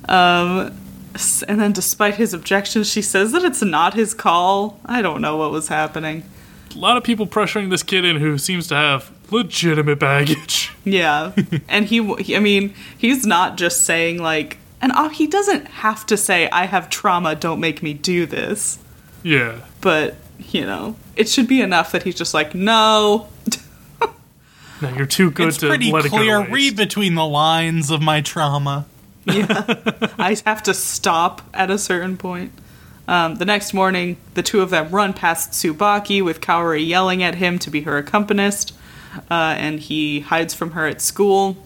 um, 0.06 0.76
s- 1.14 1.42
And 1.44 1.58
then, 1.58 1.72
despite 1.72 2.16
his 2.16 2.34
objections, 2.34 2.90
she 2.90 3.00
says 3.00 3.32
that 3.32 3.42
it's 3.42 3.62
not 3.62 3.94
his 3.94 4.12
call. 4.12 4.78
I 4.84 5.00
don't 5.00 5.22
know 5.22 5.38
what 5.38 5.50
was 5.50 5.68
happening. 5.68 6.24
A 6.74 6.78
lot 6.78 6.96
of 6.96 7.04
people 7.04 7.26
pressuring 7.26 7.70
this 7.70 7.82
kid 7.82 8.04
in 8.04 8.16
who 8.16 8.38
seems 8.38 8.66
to 8.68 8.74
have 8.74 9.10
legitimate 9.30 9.98
baggage. 9.98 10.70
Yeah. 10.84 11.32
and 11.68 11.86
he, 11.86 12.02
he- 12.16 12.34
I 12.36 12.40
mean, 12.40 12.74
he's 12.98 13.24
not 13.24 13.56
just 13.56 13.82
saying, 13.84 14.18
like, 14.20 14.58
and 14.80 14.90
uh, 14.92 15.08
he 15.10 15.26
doesn't 15.28 15.66
have 15.68 16.04
to 16.06 16.16
say, 16.16 16.48
I 16.50 16.64
have 16.64 16.90
trauma, 16.90 17.36
don't 17.36 17.60
make 17.60 17.82
me 17.84 17.94
do 17.94 18.26
this. 18.26 18.78
Yeah. 19.22 19.60
But, 19.80 20.16
you 20.50 20.62
know, 20.66 20.96
it 21.14 21.28
should 21.28 21.46
be 21.46 21.60
enough 21.60 21.92
that 21.92 22.02
he's 22.02 22.16
just 22.16 22.34
like, 22.34 22.54
no. 22.54 23.28
No, 24.80 24.88
you're 24.96 25.06
too 25.06 25.30
good 25.30 25.46
it's 25.48 25.58
to 25.58 25.68
pretty 25.68 25.92
let 25.92 26.06
it 26.06 26.08
clear. 26.08 26.40
go 26.40 26.46
to 26.46 26.50
Read 26.52 26.76
between 26.76 27.14
the 27.14 27.24
lines 27.24 27.88
of 27.88 28.02
my 28.02 28.20
trauma. 28.20 28.84
Yeah. 29.24 29.46
I 30.18 30.36
have 30.44 30.60
to 30.64 30.74
stop 30.74 31.42
at 31.54 31.70
a 31.70 31.78
certain 31.78 32.16
point. 32.16 32.50
Um, 33.08 33.36
the 33.36 33.44
next 33.44 33.74
morning, 33.74 34.16
the 34.34 34.42
two 34.42 34.60
of 34.60 34.70
them 34.70 34.90
run 34.90 35.12
past 35.12 35.50
Tsubaki 35.52 36.24
with 36.24 36.40
Kaori 36.40 36.86
yelling 36.86 37.22
at 37.22 37.36
him 37.36 37.58
to 37.60 37.70
be 37.70 37.82
her 37.82 37.98
accompanist, 37.98 38.74
uh, 39.30 39.54
and 39.58 39.80
he 39.80 40.20
hides 40.20 40.54
from 40.54 40.72
her 40.72 40.86
at 40.86 41.00
school. 41.00 41.56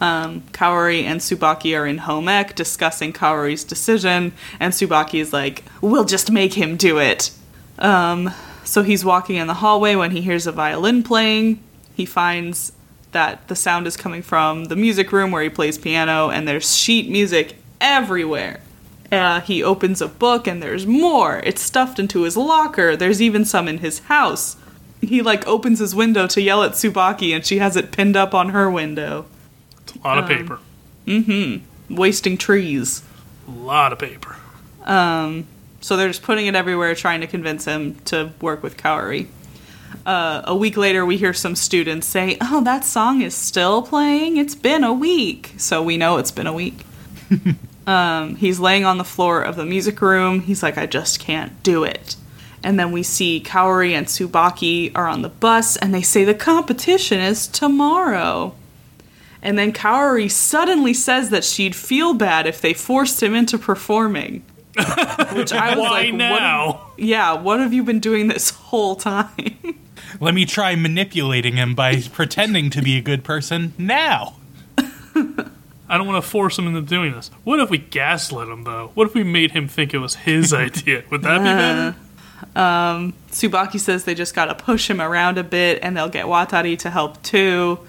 Um, 0.00 0.42
Kaori 0.52 1.02
and 1.02 1.20
Tsubaki 1.20 1.78
are 1.78 1.86
in 1.86 1.98
home 1.98 2.28
ec 2.28 2.56
discussing 2.56 3.12
Kaori's 3.12 3.64
decision, 3.64 4.32
and 4.58 4.72
Tsubaki 4.72 5.20
is 5.20 5.32
like, 5.32 5.64
We'll 5.80 6.04
just 6.04 6.30
make 6.30 6.54
him 6.54 6.76
do 6.76 6.98
it. 6.98 7.30
Um, 7.78 8.32
so 8.64 8.82
he's 8.82 9.04
walking 9.04 9.36
in 9.36 9.46
the 9.46 9.54
hallway 9.54 9.94
when 9.94 10.10
he 10.10 10.20
hears 10.20 10.46
a 10.46 10.52
violin 10.52 11.02
playing. 11.02 11.62
He 11.94 12.06
finds 12.06 12.72
that 13.12 13.48
the 13.48 13.56
sound 13.56 13.86
is 13.86 13.96
coming 13.96 14.22
from 14.22 14.66
the 14.66 14.76
music 14.76 15.12
room 15.12 15.30
where 15.30 15.42
he 15.42 15.48
plays 15.48 15.76
piano, 15.76 16.30
and 16.30 16.46
there's 16.46 16.74
sheet 16.76 17.10
music 17.10 17.56
everywhere. 17.80 18.60
Uh, 19.10 19.40
he 19.40 19.62
opens 19.62 20.00
a 20.00 20.08
book, 20.08 20.46
and 20.46 20.62
there's 20.62 20.86
more. 20.86 21.40
It's 21.44 21.60
stuffed 21.60 21.98
into 21.98 22.22
his 22.22 22.36
locker. 22.36 22.96
There's 22.96 23.20
even 23.20 23.44
some 23.44 23.66
in 23.66 23.78
his 23.78 24.00
house. 24.00 24.56
He 25.00 25.22
like 25.22 25.46
opens 25.46 25.78
his 25.78 25.94
window 25.94 26.26
to 26.28 26.40
yell 26.40 26.62
at 26.62 26.72
Tsubaki, 26.72 27.34
and 27.34 27.44
she 27.44 27.58
has 27.58 27.76
it 27.76 27.90
pinned 27.90 28.16
up 28.16 28.34
on 28.34 28.50
her 28.50 28.70
window, 28.70 29.26
It's 29.82 29.96
a 29.96 29.98
lot 30.00 30.18
of 30.18 30.28
paper. 30.28 30.58
Mm-hmm. 31.06 31.94
Wasting 31.94 32.36
trees. 32.36 33.02
A 33.48 33.50
lot 33.50 33.92
of 33.92 33.98
paper. 33.98 34.36
Um, 34.84 35.46
so 35.80 35.96
they're 35.96 36.08
just 36.08 36.22
putting 36.22 36.46
it 36.46 36.54
everywhere, 36.54 36.94
trying 36.94 37.22
to 37.22 37.26
convince 37.26 37.64
him 37.64 37.96
to 38.06 38.32
work 38.40 38.62
with 38.62 38.76
Kaori. 38.76 39.26
Uh, 40.06 40.42
a 40.44 40.54
week 40.54 40.76
later, 40.76 41.04
we 41.04 41.16
hear 41.16 41.34
some 41.34 41.56
students 41.56 42.06
say, 42.06 42.36
"Oh, 42.40 42.60
that 42.62 42.84
song 42.84 43.22
is 43.22 43.34
still 43.34 43.82
playing. 43.82 44.36
It's 44.36 44.54
been 44.54 44.84
a 44.84 44.92
week." 44.92 45.54
So 45.56 45.82
we 45.82 45.96
know 45.96 46.18
it's 46.18 46.30
been 46.30 46.46
a 46.46 46.52
week. 46.52 46.84
um, 47.86 48.36
he's 48.36 48.60
laying 48.60 48.84
on 48.84 48.98
the 48.98 49.04
floor 49.04 49.42
of 49.42 49.56
the 49.56 49.64
music 49.64 50.00
room. 50.00 50.40
He's 50.40 50.62
like, 50.62 50.78
"I 50.78 50.86
just 50.86 51.18
can't 51.20 51.62
do 51.62 51.84
it." 51.84 52.16
And 52.62 52.78
then 52.78 52.92
we 52.92 53.02
see 53.02 53.42
Kaori 53.44 53.92
and 53.92 54.06
Tsubaki 54.06 54.92
are 54.94 55.06
on 55.08 55.22
the 55.22 55.28
bus, 55.30 55.76
and 55.76 55.94
they 55.94 56.02
say 56.02 56.24
the 56.24 56.34
competition 56.34 57.18
is 57.20 57.46
tomorrow. 57.46 58.54
And 59.42 59.58
then 59.58 59.72
Kaori 59.72 60.30
suddenly 60.30 60.92
says 60.92 61.30
that 61.30 61.44
she'd 61.44 61.74
feel 61.74 62.12
bad 62.12 62.46
if 62.46 62.60
they 62.60 62.74
forced 62.74 63.22
him 63.22 63.34
into 63.34 63.56
performing. 63.56 64.42
Which 65.32 65.52
I 65.52 65.70
was 65.74 65.78
Why 65.78 65.90
like, 65.90 66.12
what 66.12 66.16
now? 66.18 66.90
yeah, 66.98 67.32
what 67.32 67.60
have 67.60 67.72
you 67.72 67.82
been 67.82 68.00
doing 68.00 68.28
this 68.28 68.50
whole 68.50 68.96
time? 68.96 69.56
Let 70.20 70.34
me 70.34 70.44
try 70.44 70.74
manipulating 70.74 71.56
him 71.56 71.74
by 71.74 72.02
pretending 72.12 72.68
to 72.70 72.82
be 72.82 72.98
a 72.98 73.00
good 73.00 73.24
person 73.24 73.72
now. 73.78 74.36
I 75.90 75.98
don't 75.98 76.06
want 76.06 76.22
to 76.22 76.30
force 76.30 76.56
him 76.56 76.68
into 76.68 76.82
doing 76.82 77.12
this. 77.12 77.32
What 77.42 77.58
if 77.58 77.68
we 77.68 77.78
gaslit 77.78 78.48
him, 78.48 78.62
though? 78.62 78.92
What 78.94 79.08
if 79.08 79.14
we 79.14 79.24
made 79.24 79.50
him 79.50 79.66
think 79.66 79.92
it 79.92 79.98
was 79.98 80.14
his 80.14 80.54
idea? 80.66 81.02
Would 81.10 81.22
that 81.22 81.38
be 81.38 81.44
better? 81.44 81.96
Tsubaki 83.30 83.78
says 83.78 84.04
they 84.04 84.14
just 84.14 84.34
gotta 84.34 84.54
push 84.54 84.88
him 84.88 85.00
around 85.00 85.36
a 85.36 85.44
bit 85.44 85.80
and 85.82 85.96
they'll 85.96 86.08
get 86.08 86.26
Watari 86.26 86.78
to 86.78 86.90
help 86.90 87.22
too. 87.22 87.80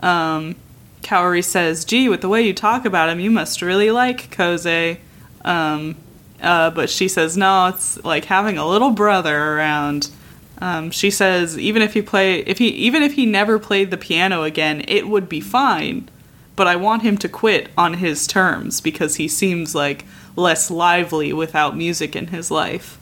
Um, 0.00 0.56
Kaori 1.02 1.44
says, 1.44 1.84
gee, 1.84 2.08
with 2.08 2.20
the 2.20 2.28
way 2.28 2.42
you 2.42 2.52
talk 2.52 2.84
about 2.84 3.08
him, 3.08 3.20
you 3.20 3.30
must 3.30 3.62
really 3.62 3.90
like 3.90 4.30
Koze. 4.30 4.98
Um, 5.44 5.96
uh, 6.42 6.70
but 6.70 6.90
she 6.90 7.08
says, 7.08 7.36
no, 7.36 7.68
it's 7.68 8.02
like 8.04 8.24
having 8.24 8.58
a 8.58 8.66
little 8.66 8.90
brother 8.90 9.54
around. 9.54 10.10
Um, 10.58 10.90
she 10.90 11.10
says, 11.10 11.58
even 11.58 11.80
if 11.82 11.94
he 11.94 12.02
play, 12.02 12.40
if 12.40 12.58
he, 12.58 12.68
even 12.68 13.02
if 13.02 13.12
he 13.12 13.24
never 13.24 13.58
played 13.58 13.90
the 13.90 13.96
piano 13.96 14.42
again, 14.42 14.84
it 14.88 15.06
would 15.08 15.28
be 15.28 15.40
fine. 15.40 16.08
But 16.56 16.66
I 16.66 16.76
want 16.76 17.02
him 17.02 17.16
to 17.18 17.28
quit 17.28 17.68
on 17.76 17.94
his 17.94 18.26
terms 18.26 18.80
because 18.80 19.16
he 19.16 19.28
seems 19.28 19.74
like 19.74 20.04
less 20.34 20.70
lively 20.70 21.32
without 21.32 21.76
music 21.76 22.16
in 22.16 22.28
his 22.28 22.50
life. 22.50 22.98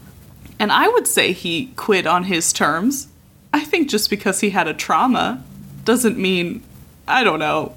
And 0.58 0.70
I 0.72 0.88
would 0.88 1.06
say 1.06 1.32
he 1.32 1.66
quit 1.76 2.06
on 2.06 2.24
his 2.24 2.52
terms. 2.52 3.08
I 3.52 3.60
think 3.64 3.88
just 3.88 4.10
because 4.10 4.40
he 4.40 4.50
had 4.50 4.66
a 4.68 4.74
trauma 4.74 5.42
doesn't 5.84 6.18
mean 6.18 6.62
I 7.06 7.22
don't 7.22 7.38
know. 7.38 7.76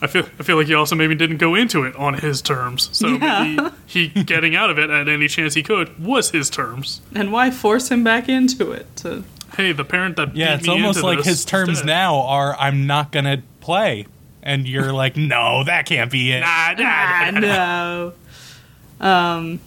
I 0.00 0.06
feel 0.06 0.24
I 0.38 0.42
feel 0.44 0.56
like 0.56 0.68
he 0.68 0.74
also 0.74 0.94
maybe 0.94 1.14
didn't 1.14 1.38
go 1.38 1.54
into 1.54 1.82
it 1.84 1.94
on 1.96 2.14
his 2.14 2.40
terms. 2.40 2.88
So 2.92 3.08
Yeah. 3.08 3.42
maybe 3.42 3.74
he 3.86 4.08
getting 4.08 4.54
out 4.56 4.70
of 4.70 4.78
it 4.78 4.88
at 4.90 5.08
any 5.08 5.26
chance 5.28 5.54
he 5.54 5.62
could 5.62 6.02
was 6.02 6.30
his 6.30 6.48
terms. 6.48 7.00
And 7.14 7.32
why 7.32 7.50
force 7.50 7.90
him 7.90 8.02
back 8.04 8.28
into 8.28 8.70
it? 8.72 8.86
To 8.98 9.24
Hey, 9.56 9.72
the 9.72 9.84
parent 9.84 10.16
that 10.16 10.36
Yeah, 10.36 10.52
beat 10.52 10.58
it's 10.60 10.68
me 10.68 10.72
almost 10.74 10.98
into 10.98 11.06
like 11.06 11.24
his 11.24 11.44
terms 11.44 11.78
dead. 11.80 11.86
now 11.86 12.20
are 12.22 12.56
I'm 12.58 12.86
not 12.86 13.10
gonna 13.12 13.42
play. 13.60 14.06
And 14.42 14.68
you're 14.68 14.92
like, 14.92 15.16
no, 15.16 15.64
that 15.64 15.86
can't 15.86 16.10
be 16.10 16.32
it. 16.32 16.40
Nah, 16.40 16.74
nah, 16.76 16.84
ah, 16.84 17.30
nah, 17.32 17.40
nah. 17.40 17.40
no. 19.00 19.06
Um, 19.06 19.60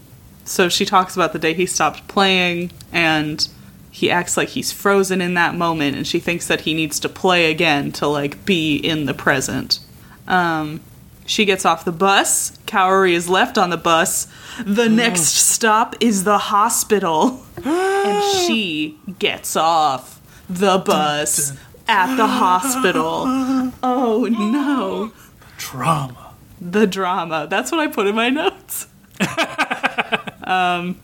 so 0.43 0.69
she 0.69 0.85
talks 0.85 1.15
about 1.15 1.33
the 1.33 1.39
day 1.39 1.53
he 1.53 1.65
stopped 1.65 2.07
playing, 2.07 2.71
and 2.91 3.47
he 3.91 4.09
acts 4.09 4.37
like 4.37 4.49
he's 4.49 4.71
frozen 4.71 5.21
in 5.21 5.33
that 5.35 5.55
moment, 5.55 5.95
and 5.95 6.07
she 6.07 6.19
thinks 6.19 6.47
that 6.47 6.61
he 6.61 6.73
needs 6.73 6.99
to 7.01 7.09
play 7.09 7.51
again 7.51 7.91
to 7.93 8.07
like 8.07 8.45
be 8.45 8.75
in 8.75 9.05
the 9.05 9.13
present. 9.13 9.79
Um, 10.27 10.81
she 11.25 11.45
gets 11.45 11.65
off 11.65 11.85
the 11.85 11.91
bus. 11.91 12.57
Kaori 12.65 13.13
is 13.13 13.29
left 13.29 13.57
on 13.57 13.69
the 13.69 13.77
bus. 13.77 14.27
The 14.65 14.89
next 14.89 15.23
stop 15.23 15.95
is 15.99 16.23
the 16.23 16.37
hospital, 16.37 17.45
and 17.65 18.23
she 18.45 18.97
gets 19.19 19.55
off 19.55 20.19
the 20.49 20.79
bus 20.79 21.53
at 21.91 22.15
the 22.15 22.27
hospital. 22.27 23.25
Oh 23.83 24.25
no 24.29 25.07
The 25.07 25.13
Drama. 25.57 26.33
the 26.59 26.87
drama. 26.87 27.47
That's 27.49 27.71
what 27.71 27.79
I 27.79 27.87
put 27.87 28.05
in 28.07 28.15
my 28.15 28.29
notes. 28.29 28.87
um, 30.43 30.99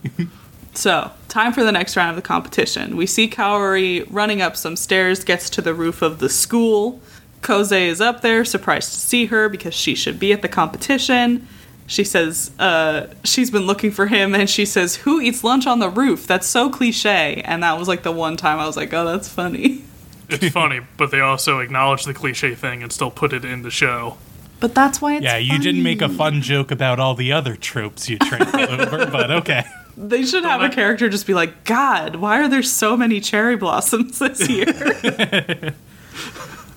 so, 0.74 1.12
time 1.28 1.54
for 1.54 1.64
the 1.64 1.72
next 1.72 1.96
round 1.96 2.12
of 2.12 2.16
the 2.16 2.22
competition. 2.22 2.96
We 2.98 3.06
see 3.08 3.28
Kaori 3.30 4.06
running 4.10 4.42
up 4.42 4.56
some 4.56 4.76
stairs, 4.76 5.24
gets 5.24 5.50
to 5.52 5.62
the 5.62 5.74
roof 5.74 6.02
of 6.02 6.20
the 6.20 6.30
school. 6.30 7.00
Koze 7.42 7.72
is 7.88 8.02
up 8.02 8.22
there, 8.22 8.44
surprised 8.46 8.94
to 8.94 9.00
see 9.00 9.26
her 9.28 9.50
because 9.50 9.74
she 9.74 9.96
should 9.96 10.20
be 10.20 10.32
at 10.34 10.42
the 10.42 10.48
competition. 10.50 11.48
She 11.88 12.04
says 12.04 12.52
uh, 12.60 13.08
she's 13.24 13.50
been 13.50 13.66
looking 13.66 13.92
for 13.92 14.08
him, 14.08 14.36
and 14.36 14.50
she 14.50 14.66
says, 14.66 14.98
"Who 14.98 15.22
eats 15.22 15.44
lunch 15.44 15.66
on 15.66 15.80
the 15.80 15.90
roof?" 15.90 16.28
That's 16.28 16.46
so 16.48 16.70
cliche, 16.70 17.42
and 17.46 17.64
that 17.64 17.78
was 17.80 17.88
like 17.88 18.04
the 18.04 18.12
one 18.12 18.36
time 18.38 18.60
I 18.60 18.66
was 18.68 18.76
like, 18.78 18.94
"Oh, 18.94 19.06
that's 19.06 19.30
funny." 19.30 19.84
It's 20.30 20.50
funny, 20.54 20.82
but 20.98 21.12
they 21.12 21.20
also 21.22 21.60
acknowledge 21.60 22.04
the 22.06 22.14
cliche 22.14 22.54
thing 22.56 22.84
and 22.84 22.92
still 22.92 23.12
put 23.12 23.34
it 23.34 23.46
in 23.46 23.62
the 23.62 23.72
show. 23.72 24.18
But 24.60 24.74
that's 24.74 25.00
why 25.02 25.16
it's 25.16 25.24
Yeah, 25.24 25.38
you 25.38 25.60
didn't 25.60 25.84
make 25.84 26.02
a 26.02 26.10
fun 26.10 26.42
joke 26.42 26.72
about 26.72 27.00
all 27.00 27.14
the 27.14 27.32
other 27.32 27.56
tropes 27.56 28.10
you 28.10 28.18
tripped 28.18 28.54
over, 28.56 29.06
but 29.06 29.30
okay. 29.32 29.64
They 29.96 30.26
should 30.26 30.44
have 30.46 30.62
a 30.62 30.66
I- 30.66 30.70
character 30.70 31.10
just 31.10 31.26
be 31.28 31.34
like, 31.34 31.64
"God, 31.64 32.16
why 32.18 32.40
are 32.42 32.48
there 32.48 32.64
so 32.64 32.98
many 32.98 33.20
cherry 33.20 33.56
blossoms 33.56 34.20
this 34.20 34.48
year?" 34.50 35.74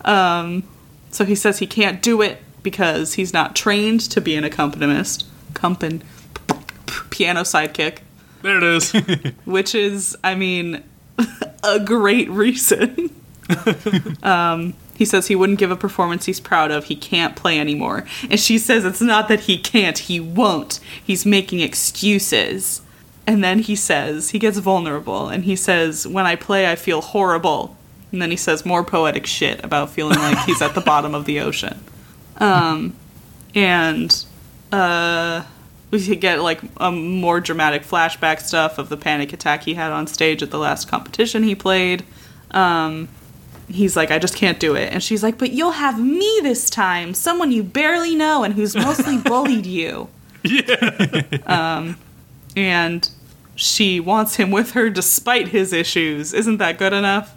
um, 0.04 0.62
so 1.10 1.24
he 1.24 1.34
says 1.34 1.58
he 1.58 1.66
can't 1.66 2.02
do 2.02 2.22
it 2.22 2.38
because 2.62 3.14
he's 3.14 3.32
not 3.32 3.56
trained 3.56 4.00
to 4.10 4.20
be 4.20 4.34
an 4.36 4.44
accompanist, 4.44 5.26
compan, 5.54 6.02
piano 7.10 7.40
sidekick, 7.42 7.98
There 8.42 8.56
it 8.58 8.62
is. 8.62 8.92
which 9.44 9.74
is, 9.74 10.16
I 10.22 10.34
mean, 10.34 10.82
a 11.62 11.80
great 11.80 12.28
reason. 12.30 13.10
um, 14.22 14.74
he 14.94 15.04
says 15.04 15.28
he 15.28 15.36
wouldn't 15.36 15.58
give 15.58 15.70
a 15.70 15.76
performance 15.76 16.26
he's 16.26 16.40
proud 16.40 16.70
of. 16.70 16.84
He 16.84 16.96
can't 16.96 17.34
play 17.34 17.58
anymore. 17.58 18.06
And 18.28 18.38
she 18.38 18.58
says 18.58 18.84
it's 18.84 19.00
not 19.00 19.28
that 19.28 19.40
he 19.40 19.58
can't, 19.58 19.96
he 19.96 20.20
won't. 20.20 20.78
He's 21.02 21.24
making 21.24 21.60
excuses. 21.60 22.82
And 23.26 23.42
then 23.42 23.60
he 23.60 23.76
says, 23.76 24.30
he 24.30 24.38
gets 24.38 24.58
vulnerable 24.58 25.28
and 25.28 25.44
he 25.44 25.56
says, 25.56 26.06
When 26.06 26.26
I 26.26 26.36
play, 26.36 26.70
I 26.70 26.76
feel 26.76 27.00
horrible. 27.00 27.76
And 28.12 28.20
then 28.20 28.30
he 28.30 28.36
says 28.36 28.66
more 28.66 28.84
poetic 28.84 29.24
shit 29.24 29.64
about 29.64 29.90
feeling 29.90 30.18
like 30.18 30.38
he's 30.44 30.60
at 30.60 30.74
the 30.74 30.80
bottom 30.80 31.14
of 31.14 31.24
the 31.24 31.40
ocean. 31.40 31.82
Um, 32.38 32.94
and 33.54 34.24
uh, 34.72 35.44
we 35.90 36.16
get 36.16 36.42
like 36.42 36.60
a 36.76 36.90
more 36.90 37.40
dramatic 37.40 37.82
flashback 37.82 38.40
stuff 38.40 38.78
of 38.78 38.88
the 38.88 38.96
panic 38.96 39.32
attack 39.32 39.62
he 39.62 39.74
had 39.74 39.92
on 39.92 40.06
stage 40.06 40.42
at 40.42 40.50
the 40.50 40.58
last 40.58 40.88
competition 40.88 41.42
he 41.42 41.54
played. 41.54 42.04
Um, 42.50 43.08
he's 43.70 43.96
like, 43.96 44.10
I 44.10 44.18
just 44.18 44.36
can't 44.36 44.58
do 44.60 44.74
it. 44.74 44.92
And 44.92 45.02
she's 45.02 45.22
like, 45.22 45.38
But 45.38 45.52
you'll 45.52 45.70
have 45.72 45.98
me 46.00 46.40
this 46.42 46.68
time, 46.70 47.14
someone 47.14 47.50
you 47.52 47.62
barely 47.62 48.14
know 48.14 48.42
and 48.44 48.54
who's 48.54 48.74
mostly 48.74 49.18
bullied 49.24 49.66
you. 49.66 50.08
yeah. 50.44 51.38
um, 51.46 51.96
And 52.56 53.08
she 53.56 54.00
wants 54.00 54.36
him 54.36 54.50
with 54.50 54.72
her 54.72 54.88
despite 54.90 55.48
his 55.48 55.72
issues. 55.72 56.32
Isn't 56.32 56.58
that 56.58 56.78
good 56.78 56.92
enough? 56.92 57.34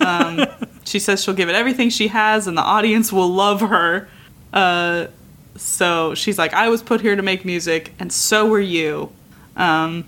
um, 0.00 0.44
she 0.84 0.98
says 0.98 1.22
she'll 1.22 1.34
give 1.34 1.48
it 1.48 1.54
everything 1.54 1.90
she 1.90 2.08
has 2.08 2.46
and 2.46 2.56
the 2.56 2.62
audience 2.62 3.12
will 3.12 3.28
love 3.28 3.60
her. 3.60 4.08
Uh, 4.52 5.06
so 5.56 6.14
she's 6.14 6.38
like, 6.38 6.54
I 6.54 6.68
was 6.68 6.82
put 6.82 7.00
here 7.00 7.16
to 7.16 7.22
make 7.22 7.44
music, 7.44 7.92
and 7.98 8.12
so 8.12 8.46
were 8.46 8.60
you. 8.60 9.10
Um, 9.56 10.04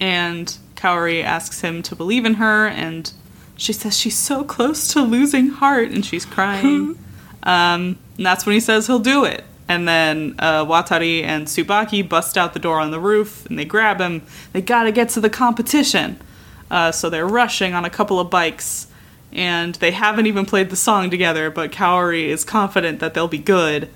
and 0.00 0.56
Kaori 0.76 1.22
asks 1.22 1.60
him 1.60 1.82
to 1.82 1.94
believe 1.94 2.24
in 2.24 2.34
her, 2.34 2.66
and 2.68 3.12
she 3.56 3.72
says 3.72 3.96
she's 3.96 4.18
so 4.18 4.44
close 4.44 4.88
to 4.92 5.00
losing 5.02 5.48
heart, 5.48 5.90
and 5.90 6.04
she's 6.04 6.24
crying. 6.24 6.98
um, 7.42 7.98
and 8.16 8.26
that's 8.26 8.46
when 8.46 8.54
he 8.54 8.60
says 8.60 8.86
he'll 8.86 8.98
do 8.98 9.24
it. 9.24 9.44
And 9.68 9.88
then 9.88 10.34
uh, 10.38 10.64
Watari 10.66 11.22
and 11.22 11.46
Tsubaki 11.46 12.06
bust 12.06 12.36
out 12.36 12.52
the 12.52 12.58
door 12.58 12.80
on 12.80 12.90
the 12.90 13.00
roof, 13.00 13.46
and 13.46 13.58
they 13.58 13.64
grab 13.64 14.00
him. 14.00 14.22
They 14.52 14.60
gotta 14.60 14.92
get 14.92 15.08
to 15.10 15.20
the 15.20 15.30
competition. 15.30 16.20
Uh, 16.70 16.92
so 16.92 17.08
they're 17.08 17.26
rushing 17.26 17.74
on 17.74 17.84
a 17.84 17.90
couple 17.90 18.20
of 18.20 18.30
bikes, 18.30 18.88
and 19.32 19.74
they 19.76 19.92
haven't 19.92 20.26
even 20.26 20.44
played 20.44 20.70
the 20.70 20.76
song 20.76 21.10
together, 21.10 21.50
but 21.50 21.72
Kaori 21.72 22.24
is 22.26 22.44
confident 22.44 23.00
that 23.00 23.14
they'll 23.14 23.28
be 23.28 23.38
good. 23.38 23.88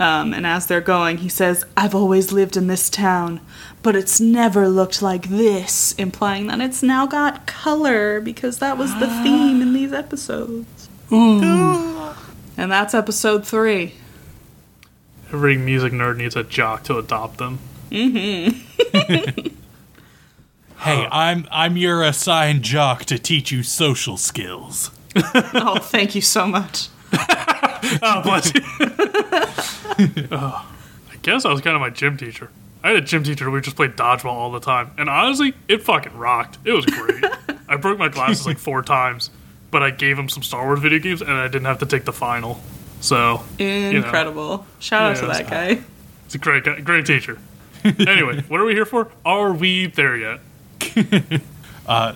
Um, 0.00 0.32
and 0.32 0.46
as 0.46 0.66
they're 0.66 0.80
going, 0.80 1.18
he 1.18 1.28
says, 1.28 1.64
I've 1.76 1.94
always 1.94 2.32
lived 2.32 2.56
in 2.56 2.68
this 2.68 2.88
town, 2.88 3.40
but 3.82 3.94
it's 3.94 4.18
never 4.18 4.66
looked 4.66 5.02
like 5.02 5.28
this, 5.28 5.92
implying 5.98 6.46
that 6.46 6.60
it's 6.60 6.82
now 6.82 7.06
got 7.06 7.46
color, 7.46 8.18
because 8.20 8.60
that 8.60 8.78
was 8.78 8.98
the 8.98 9.06
theme 9.22 9.60
in 9.60 9.74
these 9.74 9.92
episodes. 9.92 10.88
Ooh. 11.12 11.42
And 12.56 12.72
that's 12.72 12.94
episode 12.94 13.46
three. 13.46 13.92
Every 15.32 15.58
music 15.58 15.92
nerd 15.92 16.16
needs 16.16 16.34
a 16.34 16.44
jock 16.44 16.82
to 16.84 16.96
adopt 16.96 17.36
them. 17.36 17.58
Mm-hmm. 17.90 19.48
Hey, 20.80 21.06
I'm 21.12 21.46
I'm 21.50 21.76
your 21.76 22.02
assigned 22.02 22.62
jock 22.62 23.04
to 23.04 23.18
teach 23.18 23.52
you 23.52 23.62
social 23.62 24.16
skills. 24.16 24.90
oh, 25.34 25.76
thank 25.78 26.14
you 26.14 26.22
so 26.22 26.46
much. 26.46 26.88
Oh, 28.02 28.22
bless 28.22 28.54
you. 28.54 30.28
Oh, 30.30 30.66
I 31.10 31.16
guess 31.22 31.44
I 31.44 31.52
was 31.52 31.60
kind 31.60 31.74
of 31.76 31.80
my 31.80 31.90
gym 31.90 32.16
teacher. 32.16 32.50
I 32.82 32.88
had 32.88 32.96
a 32.96 33.00
gym 33.02 33.22
teacher 33.24 33.50
we 33.50 33.60
just 33.60 33.76
played 33.76 33.92
dodgeball 33.96 34.26
all 34.26 34.50
the 34.50 34.60
time, 34.60 34.90
and 34.96 35.08
honestly, 35.10 35.54
it 35.68 35.82
fucking 35.82 36.16
rocked. 36.16 36.58
It 36.64 36.72
was 36.72 36.86
great. 36.86 37.24
I 37.68 37.76
broke 37.76 37.98
my 37.98 38.08
glasses 38.08 38.46
like 38.46 38.58
four 38.58 38.82
times, 38.82 39.30
but 39.70 39.82
I 39.82 39.90
gave 39.90 40.18
him 40.18 40.28
some 40.30 40.42
Star 40.42 40.64
Wars 40.64 40.80
video 40.80 40.98
games, 40.98 41.20
and 41.20 41.30
I 41.32 41.46
didn't 41.48 41.66
have 41.66 41.78
to 41.80 41.86
take 41.86 42.04
the 42.04 42.12
final. 42.12 42.60
So 43.00 43.44
know. 43.58 43.64
Incredible. 43.66 44.66
Shout 44.78 45.02
out 45.12 45.16
to 45.18 45.26
Yeah, 45.26 45.32
that 45.34 45.50
guy. 45.50 45.82
it's 46.26 46.34
a 46.34 46.38
great, 46.38 46.64
guy- 46.64 46.80
great 46.80 47.04
teacher. 47.06 47.38
anyway, 47.84 48.40
what 48.48 48.60
are 48.60 48.64
we 48.64 48.72
here 48.74 48.86
for? 48.86 49.10
Are 49.24 49.52
we 49.52 49.86
there 49.86 50.16
yet? 50.16 50.40
uh, 51.86 52.14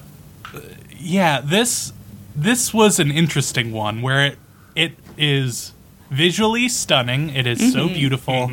Yeah, 0.99 1.41
this 1.43 1.93
this 2.35 2.73
was 2.75 2.99
an 2.99 3.11
interesting 3.11 3.71
one 3.73 4.01
where 4.03 4.25
it 4.27 4.33
it 4.33 4.39
is 5.17 5.73
visually 6.11 6.69
stunning. 6.69 7.31
It 7.31 7.47
is 7.47 7.73
so 7.73 7.89
beautiful. 7.89 8.51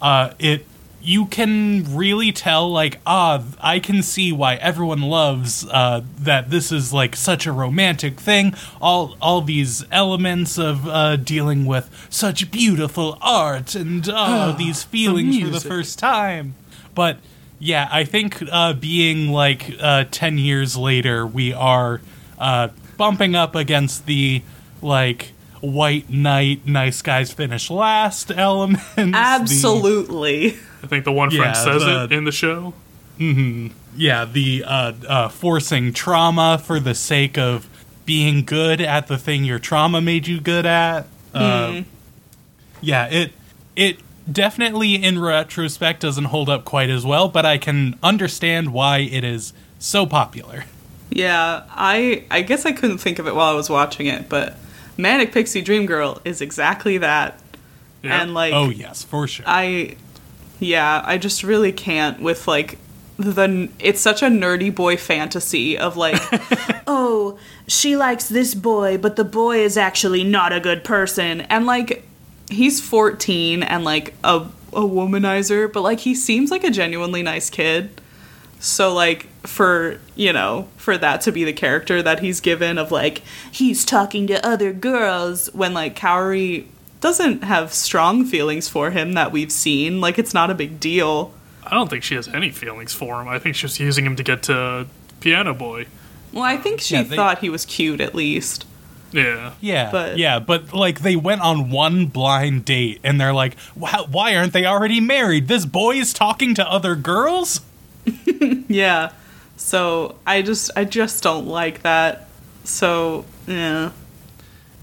Uh, 0.00 0.32
it 0.38 0.66
you 1.02 1.24
can 1.26 1.84
really 1.96 2.32
tell 2.32 2.68
like 2.68 2.98
ah 3.06 3.42
I 3.60 3.78
can 3.78 4.02
see 4.02 4.32
why 4.32 4.56
everyone 4.56 5.02
loves 5.02 5.64
uh, 5.70 6.02
that 6.18 6.50
this 6.50 6.72
is 6.72 6.92
like 6.92 7.14
such 7.14 7.46
a 7.46 7.52
romantic 7.52 8.18
thing. 8.18 8.54
All 8.80 9.16
all 9.22 9.40
these 9.40 9.84
elements 9.92 10.58
of 10.58 10.86
uh, 10.88 11.16
dealing 11.16 11.64
with 11.64 11.88
such 12.10 12.50
beautiful 12.50 13.18
art 13.22 13.74
and 13.76 14.08
uh, 14.08 14.52
these 14.58 14.82
feelings 14.82 15.38
for 15.38 15.48
the 15.48 15.60
first 15.60 15.98
time. 15.98 16.56
But 16.94 17.18
yeah, 17.58 17.88
I 17.90 18.04
think 18.04 18.42
uh, 18.50 18.72
being 18.72 19.30
like 19.30 19.74
uh, 19.80 20.04
10 20.10 20.38
years 20.38 20.76
later, 20.76 21.26
we 21.26 21.52
are 21.52 22.00
uh, 22.38 22.68
bumping 22.96 23.34
up 23.34 23.54
against 23.54 24.06
the 24.06 24.42
like 24.82 25.32
white 25.60 26.10
knight, 26.10 26.66
nice 26.66 27.02
guys 27.02 27.32
finish 27.32 27.70
last 27.70 28.30
element. 28.30 28.80
Absolutely. 28.96 30.56
I 30.82 30.86
think 30.86 31.04
the 31.04 31.12
one 31.12 31.30
friend 31.30 31.44
Yeah, 31.54 31.64
says 31.64 31.82
the- 31.84 32.04
it 32.04 32.12
in 32.12 32.24
the 32.24 32.32
show. 32.32 32.74
yeah, 33.18 34.24
the 34.24 34.64
uh, 34.66 34.92
uh, 35.08 35.28
forcing 35.28 35.92
trauma 35.92 36.60
for 36.62 36.78
the 36.80 36.94
sake 36.94 37.38
of 37.38 37.68
being 38.04 38.44
good 38.44 38.80
at 38.80 39.06
the 39.06 39.18
thing 39.18 39.44
your 39.44 39.58
trauma 39.58 40.00
made 40.00 40.26
you 40.26 40.40
good 40.40 40.66
at. 40.66 41.06
Uh, 41.34 41.82
yeah, 42.80 43.06
it 43.06 43.32
it 43.74 43.98
definitely 44.30 44.94
in 44.94 45.18
retrospect 45.20 46.00
doesn't 46.00 46.26
hold 46.26 46.48
up 46.48 46.64
quite 46.64 46.90
as 46.90 47.04
well, 47.04 47.28
but 47.28 47.44
I 47.46 47.58
can 47.58 47.98
understand 48.02 48.72
why 48.72 48.98
it 48.98 49.24
is 49.24 49.52
so 49.78 50.06
popular. 50.06 50.64
Yeah, 51.10 51.62
I 51.70 52.24
I 52.30 52.42
guess 52.42 52.66
I 52.66 52.72
couldn't 52.72 52.98
think 52.98 53.18
of 53.18 53.26
it 53.26 53.34
while 53.34 53.50
I 53.52 53.54
was 53.54 53.70
watching 53.70 54.06
it, 54.06 54.28
but 54.28 54.56
Manic 54.96 55.32
Pixie 55.32 55.62
Dream 55.62 55.86
Girl 55.86 56.20
is 56.24 56.40
exactly 56.40 56.98
that. 56.98 57.38
Yeah. 58.02 58.22
And 58.22 58.34
like 58.34 58.52
oh 58.52 58.68
yes, 58.68 59.02
for 59.02 59.26
sure. 59.26 59.44
I 59.48 59.96
yeah, 60.60 61.02
I 61.04 61.18
just 61.18 61.42
really 61.42 61.72
can't 61.72 62.20
with 62.20 62.46
like 62.46 62.78
the 63.18 63.68
it's 63.78 64.00
such 64.00 64.22
a 64.22 64.26
nerdy 64.26 64.74
boy 64.74 64.96
fantasy 64.96 65.78
of 65.78 65.96
like 65.96 66.20
oh, 66.86 67.38
she 67.66 67.96
likes 67.96 68.28
this 68.28 68.54
boy, 68.54 68.98
but 68.98 69.16
the 69.16 69.24
boy 69.24 69.58
is 69.58 69.76
actually 69.76 70.24
not 70.24 70.52
a 70.52 70.60
good 70.60 70.84
person. 70.84 71.42
And 71.42 71.66
like 71.66 72.04
he's 72.50 72.80
14 72.80 73.62
and 73.62 73.84
like 73.84 74.14
a 74.22 74.46
a 74.72 74.80
womanizer, 74.80 75.72
but 75.72 75.82
like 75.82 76.00
he 76.00 76.14
seems 76.14 76.50
like 76.50 76.64
a 76.64 76.70
genuinely 76.70 77.22
nice 77.22 77.50
kid. 77.50 78.00
So 78.58 78.92
like 78.94 79.26
for, 79.46 80.00
you 80.14 80.32
know, 80.32 80.68
for 80.76 80.96
that 80.98 81.20
to 81.22 81.32
be 81.32 81.44
the 81.44 81.52
character 81.52 82.02
that 82.02 82.20
he's 82.20 82.40
given 82.40 82.78
of 82.78 82.90
like 82.90 83.22
he's 83.50 83.84
talking 83.84 84.26
to 84.28 84.44
other 84.46 84.72
girls 84.72 85.52
when 85.54 85.74
like 85.74 85.96
Kaori 85.96 86.66
doesn't 87.00 87.44
have 87.44 87.72
strong 87.72 88.24
feelings 88.24 88.68
for 88.68 88.90
him 88.90 89.12
that 89.12 89.30
we've 89.30 89.52
seen, 89.52 90.00
like 90.00 90.18
it's 90.18 90.32
not 90.34 90.50
a 90.50 90.54
big 90.54 90.80
deal. 90.80 91.32
I 91.64 91.74
don't 91.74 91.88
think 91.90 92.02
she 92.02 92.14
has 92.14 92.28
any 92.28 92.50
feelings 92.50 92.92
for 92.92 93.20
him. 93.20 93.28
I 93.28 93.38
think 93.38 93.56
she's 93.56 93.78
using 93.78 94.06
him 94.06 94.16
to 94.16 94.22
get 94.22 94.42
to 94.44 94.86
Piano 95.20 95.52
Boy. 95.52 95.86
Well, 96.32 96.44
I 96.44 96.56
think 96.56 96.80
she 96.80 96.94
Yeah, 96.94 97.02
they- 97.02 97.16
thought 97.16 97.38
he 97.40 97.50
was 97.50 97.64
cute 97.64 98.00
at 98.00 98.14
least. 98.14 98.64
Yeah. 99.12 99.52
Yeah, 99.60 99.90
But- 99.90 100.18
yeah, 100.18 100.38
but 100.40 100.72
like 100.74 101.00
they 101.00 101.16
went 101.16 101.40
on 101.40 101.70
one 101.70 102.06
blind 102.06 102.64
date, 102.64 103.00
and 103.04 103.20
they're 103.20 103.32
like, 103.32 103.56
"Why, 103.74 104.04
why 104.10 104.34
aren't 104.34 104.52
they 104.52 104.66
already 104.66 105.00
married? 105.00 105.48
This 105.48 105.64
boy 105.64 105.96
is 105.96 106.12
talking 106.12 106.54
to 106.56 106.68
other 106.70 106.96
girls." 106.96 107.60
Yeah. 108.68 109.12
So 109.56 110.16
I 110.26 110.42
just 110.42 110.70
I 110.76 110.84
just 110.84 111.22
don't 111.22 111.46
like 111.46 111.82
that. 111.82 112.28
So 112.64 113.24
yeah. 113.46 113.92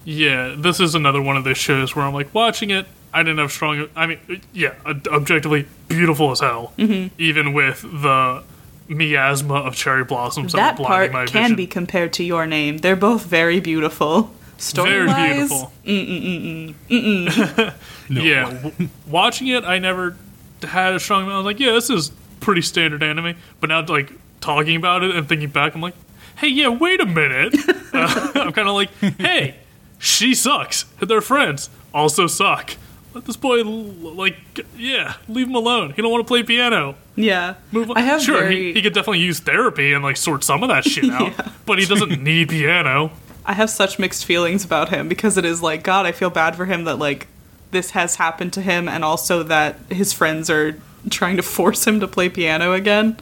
Yeah, 0.06 0.56
this 0.58 0.80
is 0.80 0.96
another 0.96 1.22
one 1.22 1.38
of 1.38 1.44
those 1.44 1.58
shows 1.58 1.96
where 1.96 2.06
I'm 2.06 2.14
like 2.14 2.34
watching 2.34 2.70
it. 2.72 2.88
I 3.14 3.22
didn't 3.24 3.38
have 3.38 3.52
strong. 3.52 3.88
I 3.96 4.08
mean, 4.08 4.42
yeah, 4.52 4.74
objectively 4.86 5.68
beautiful 5.88 6.32
as 6.32 6.40
hell. 6.40 6.74
Mm-hmm. 6.78 7.14
Even 7.22 7.54
with 7.54 7.84
the 7.84 8.44
miasma 8.88 9.56
of 9.56 9.76
cherry 9.76 10.04
blossoms 10.04 10.52
that 10.54 10.78
that 10.78 10.84
part 10.86 11.12
my 11.12 11.26
can 11.26 11.44
vision. 11.44 11.56
be 11.56 11.68
compared 11.68 12.12
to 12.14 12.24
your 12.24 12.46
name. 12.46 12.80
They're 12.80 12.96
both 12.96 13.26
very 13.26 13.60
beautiful. 13.60 14.32
Story 14.58 14.90
very 14.90 15.08
wise, 15.08 15.50
beautiful. 15.84 17.74
Yeah, 18.10 18.72
watching 19.08 19.48
it, 19.48 19.64
I 19.64 19.80
never 19.80 20.16
had 20.62 20.94
a 20.94 21.00
strong. 21.00 21.30
I 21.30 21.38
was 21.38 21.46
like, 21.46 21.60
yeah, 21.60 21.72
this 21.72 21.90
is 21.90 22.12
pretty 22.40 22.62
standard 22.62 23.04
anime. 23.04 23.36
But 23.60 23.70
now, 23.70 23.86
like 23.86 24.12
talking 24.42 24.76
about 24.76 25.04
it 25.04 25.16
and 25.16 25.28
thinking 25.28 25.50
back, 25.50 25.76
I'm 25.76 25.82
like, 25.82 25.96
hey, 26.38 26.48
yeah, 26.50 26.70
wait 26.70 27.00
a 27.00 27.06
minute. 27.06 27.56
Uh, 27.96 28.32
I'm 28.34 28.52
kind 28.54 28.68
of 28.68 28.74
like, 28.74 28.90
hey, 29.20 29.56
she 30.00 30.34
sucks. 30.34 30.86
Their 31.00 31.22
friends 31.22 31.70
also 31.94 32.26
suck. 32.26 32.76
Let 33.14 33.26
this 33.26 33.38
boy, 33.38 33.62
like, 33.62 34.36
yeah, 34.76 35.14
leave 35.28 35.48
him 35.48 35.54
alone. 35.54 35.94
He 35.96 36.02
don't 36.02 36.12
want 36.12 36.24
to 36.24 36.28
play 36.28 36.42
piano. 36.42 36.96
Yeah, 37.16 37.54
Move 37.72 37.92
on. 37.92 37.98
I 37.98 38.02
have 38.02 38.24
sure, 38.24 38.40
very, 38.40 38.56
he, 38.56 38.74
he 38.74 38.82
could 38.82 38.94
definitely 38.94 39.20
use 39.20 39.40
therapy 39.40 39.94
and 39.94 40.04
like 40.04 40.18
sort 40.18 40.44
some 40.44 40.64
of 40.64 40.70
that 40.70 40.86
shit 40.86 41.06
out, 41.12 41.34
but 41.68 41.78
he 41.78 41.86
doesn't 41.86 42.24
need 42.24 42.50
piano. 42.50 43.12
I 43.46 43.54
have 43.54 43.70
such 43.70 44.00
mixed 44.00 44.26
feelings 44.26 44.66
about 44.66 44.90
him 44.90 45.08
because 45.08 45.38
it 45.38 45.46
is 45.46 45.62
like 45.62 45.84
God. 45.84 46.08
I 46.08 46.12
feel 46.12 46.32
bad 46.32 46.56
for 46.56 46.66
him 46.66 46.86
that 46.86 46.96
like 46.96 47.28
this 47.70 47.92
has 47.92 48.16
happened 48.16 48.54
to 48.54 48.62
him, 48.62 48.90
and 48.90 49.04
also 49.04 49.44
that 49.44 49.78
his 49.90 50.14
friends 50.14 50.50
are 50.50 50.80
trying 51.10 51.38
to 51.38 51.44
force 51.44 51.86
him 51.86 52.00
to 52.00 52.08
play 52.08 52.30
piano 52.30 52.74
again. 52.74 53.18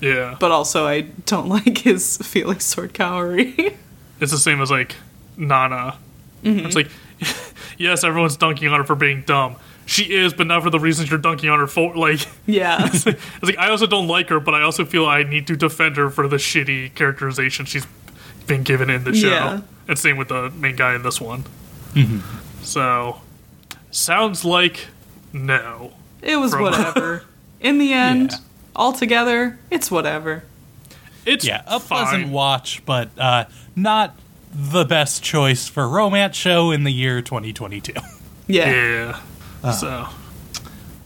Yeah, 0.00 0.36
But 0.40 0.50
also, 0.50 0.86
I 0.86 1.02
don't 1.26 1.48
like 1.66 1.78
his 1.78 2.16
feelings 2.18 2.70
toward 2.74 2.92
Kaori. 2.92 3.76
it's 4.20 4.32
the 4.32 4.38
same 4.38 4.60
as 4.60 4.70
like 4.70 4.96
Nana. 5.36 5.96
Mm-hmm. 6.42 6.66
It's 6.66 6.74
like, 6.74 6.88
yes, 7.78 8.02
everyone's 8.02 8.36
dunking 8.36 8.68
on 8.68 8.80
her 8.80 8.84
for 8.84 8.96
being 8.96 9.22
dumb. 9.22 9.56
She 9.86 10.12
is, 10.14 10.32
but 10.34 10.46
not 10.46 10.62
for 10.62 10.70
the 10.70 10.78
reasons 10.80 11.10
you're 11.10 11.18
dunking 11.20 11.50
on 11.50 11.58
her 11.60 11.66
for. 11.68 11.94
Like, 11.96 12.20
yeah, 12.46 12.88
it's 12.92 13.04
like 13.42 13.58
I 13.58 13.70
also 13.70 13.86
don't 13.86 14.08
like 14.08 14.28
her, 14.28 14.40
but 14.40 14.54
I 14.54 14.62
also 14.62 14.84
feel 14.84 15.06
I 15.06 15.22
need 15.22 15.46
to 15.48 15.56
defend 15.56 15.96
her 15.96 16.10
for 16.10 16.26
the 16.28 16.36
shitty 16.36 16.94
characterization 16.94 17.64
she's 17.66 17.86
been 18.46 18.62
given 18.64 18.90
in 18.90 19.04
the 19.04 19.14
show. 19.14 19.28
Yeah. 19.28 19.60
And 19.88 19.98
same 19.98 20.16
with 20.16 20.28
the 20.28 20.50
main 20.50 20.74
guy 20.76 20.94
in 20.94 21.02
this 21.02 21.20
one. 21.20 21.44
So, 22.62 23.20
sounds 23.90 24.44
like 24.44 24.86
no. 25.32 25.92
It 26.22 26.36
was 26.36 26.52
From- 26.52 26.62
whatever. 26.62 27.24
In 27.60 27.78
the 27.78 27.92
end, 27.92 28.30
Yeah. 28.32 28.38
altogether, 28.74 29.58
it's 29.70 29.90
whatever. 29.90 30.42
It's 31.24 31.44
Yeah, 31.46 31.62
a 31.66 31.78
fine. 31.78 32.06
pleasant 32.06 32.28
watch, 32.32 32.82
but 32.84 33.10
uh, 33.16 33.44
not 33.76 34.16
the 34.52 34.84
best 34.84 35.22
choice 35.22 35.68
for 35.68 35.88
romance 35.88 36.34
show 36.36 36.72
in 36.72 36.82
the 36.84 36.90
year 36.90 37.22
2022. 37.22 37.92
Yeah, 38.48 38.70
Yeah. 38.70 39.20
Uh. 39.62 39.72
So 39.72 40.08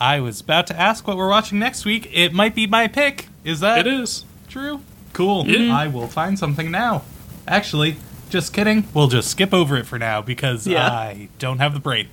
I 0.01 0.21
was 0.21 0.41
about 0.41 0.67
to 0.69 0.81
ask 0.81 1.07
what 1.07 1.17
we're 1.19 1.29
watching 1.29 1.59
next 1.59 1.85
week. 1.85 2.09
It 2.13 2.33
might 2.33 2.55
be 2.55 2.67
my 2.67 2.89
pick. 2.89 3.29
Is 3.45 3.61
that 3.61 3.81
it 3.81 3.87
is. 3.87 4.25
true? 4.49 4.81
Cool. 5.13 5.47
Yeah. 5.47 5.77
I 5.77 5.89
will 5.89 6.09
find 6.09 6.39
something 6.39 6.71
now. 6.71 7.03
Actually, 7.47 7.97
just 8.31 8.53
kidding. 8.55 8.89
We'll 8.95 9.09
just 9.09 9.31
skip 9.31 9.53
over 9.55 9.77
it 9.77 9.87
for 9.87 9.99
now 9.99 10.23
because 10.23 10.67
Yeah. 10.67 10.89
I 10.91 11.29
don't 11.39 11.59
have 11.59 11.75
the 11.75 11.81
brain. 11.81 12.09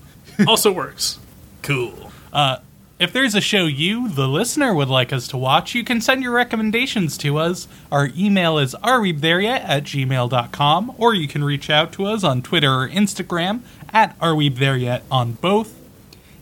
Also 0.48 0.72
works. 0.72 1.20
Cool. 1.62 2.12
Uh, 2.34 2.58
if 3.00 3.12
there's 3.12 3.36
a 3.36 3.42
show 3.42 3.66
you, 3.66 4.08
the 4.08 4.28
listener, 4.28 4.74
would 4.74 4.88
like 4.88 5.12
us 5.12 5.28
to 5.30 5.38
watch, 5.38 5.74
you 5.74 5.84
can 5.84 6.00
send 6.00 6.22
your 6.22 6.32
recommendations 6.32 7.18
to 7.18 7.38
us. 7.38 7.68
Our 7.92 8.12
email 8.16 8.58
is 8.58 8.76
areweebthereyet 8.76 9.64
at 9.64 9.84
gmail.com, 9.84 10.96
or 10.98 11.14
you 11.14 11.28
can 11.28 11.44
reach 11.44 11.70
out 11.70 11.92
to 11.94 12.06
us 12.06 12.24
on 12.24 12.42
Twitter 12.42 12.72
or 12.72 12.88
Instagram 12.88 13.62
at 13.92 14.18
areweebthereyet 14.20 15.02
on 15.10 15.34
both. 15.34 15.80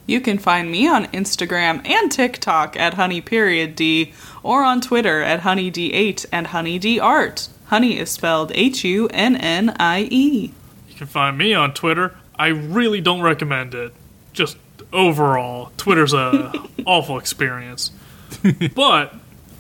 You 0.05 0.19
can 0.19 0.37
find 0.37 0.69
me 0.69 0.87
on 0.87 1.05
Instagram 1.07 1.87
and 1.87 2.11
TikTok 2.11 2.75
at 2.75 2.95
honey 2.95 3.21
period 3.21 3.75
d, 3.75 4.13
or 4.43 4.63
on 4.63 4.81
Twitter 4.81 5.21
at 5.21 5.41
honeyd8 5.41 6.25
and 6.31 6.47
honeydart. 6.47 7.47
Honey 7.67 7.97
is 7.97 8.09
spelled 8.09 8.51
H 8.53 8.83
U 8.83 9.07
N 9.13 9.37
N 9.37 9.73
I 9.79 10.09
E. 10.11 10.51
You 10.89 10.95
can 10.95 11.07
find 11.07 11.37
me 11.37 11.53
on 11.53 11.73
Twitter. 11.73 12.13
I 12.37 12.47
really 12.47 12.99
don't 12.99 13.21
recommend 13.21 13.73
it. 13.73 13.93
Just 14.33 14.57
overall, 14.93 15.71
Twitter's 15.77 16.13
a 16.13 16.51
awful 16.85 17.17
experience. 17.17 17.91
but 18.75 19.13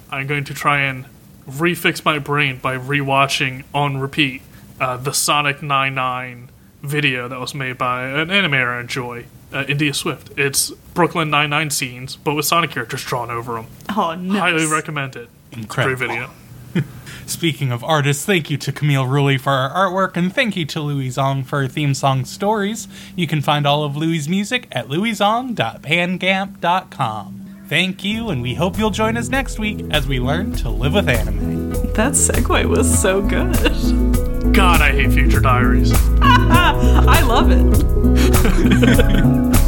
I'm 0.09 0.27
going 0.27 0.43
to 0.45 0.53
try 0.53 0.81
and 0.81 1.05
refix 1.47 2.03
my 2.05 2.19
brain 2.19 2.57
by 2.57 2.77
rewatching 2.77 3.63
on 3.73 3.97
repeat 3.97 4.41
uh, 4.79 4.97
the 4.97 5.11
Sonic 5.11 5.61
99 5.61 6.49
video 6.81 7.27
that 7.27 7.39
was 7.39 7.53
made 7.53 7.77
by 7.77 8.05
an 8.05 8.29
animator 8.29 8.75
I 8.75 8.81
enjoy, 8.81 9.25
uh, 9.53 9.65
India 9.67 9.93
Swift. 9.93 10.31
It's 10.37 10.71
Brooklyn 10.93 11.29
99 11.29 11.69
scenes, 11.69 12.15
but 12.15 12.33
with 12.33 12.45
Sonic 12.45 12.71
characters 12.71 13.03
drawn 13.03 13.29
over 13.29 13.53
them. 13.55 13.67
Oh, 13.95 14.15
nice. 14.15 14.39
Highly 14.39 14.65
recommend 14.65 15.15
it. 15.15 15.29
Incredible. 15.51 15.97
Great 15.97 16.09
video. 16.09 16.29
Speaking 17.25 17.71
of 17.71 17.83
artists, 17.83 18.25
thank 18.25 18.49
you 18.49 18.57
to 18.57 18.71
Camille 18.71 19.05
Rulli 19.05 19.39
for 19.39 19.51
our 19.51 19.69
artwork, 19.69 20.17
and 20.17 20.33
thank 20.33 20.55
you 20.55 20.65
to 20.65 20.81
Louie 20.81 21.09
Zong 21.09 21.45
for 21.45 21.61
our 21.61 21.67
theme 21.67 21.93
song 21.93 22.25
stories. 22.25 22.87
You 23.15 23.27
can 23.27 23.41
find 23.41 23.65
all 23.65 23.83
of 23.83 23.95
Louie's 23.95 24.27
music 24.27 24.67
at 24.71 24.87
louiezong.bandcamp.com. 24.87 27.37
Thank 27.67 28.03
you, 28.03 28.29
and 28.29 28.41
we 28.41 28.55
hope 28.55 28.77
you'll 28.77 28.89
join 28.89 29.15
us 29.15 29.29
next 29.29 29.59
week 29.59 29.85
as 29.91 30.07
we 30.07 30.19
learn 30.19 30.51
to 30.53 30.69
live 30.69 30.93
with 30.93 31.07
anime. 31.07 31.69
That 31.93 32.13
segue 32.13 32.65
was 32.65 33.01
so 33.01 33.21
good. 33.21 34.53
God, 34.53 34.81
I 34.81 34.91
hate 34.91 35.13
Future 35.13 35.39
Diaries. 35.39 35.93
I 36.21 37.21
love 37.21 37.51
it. 37.51 37.61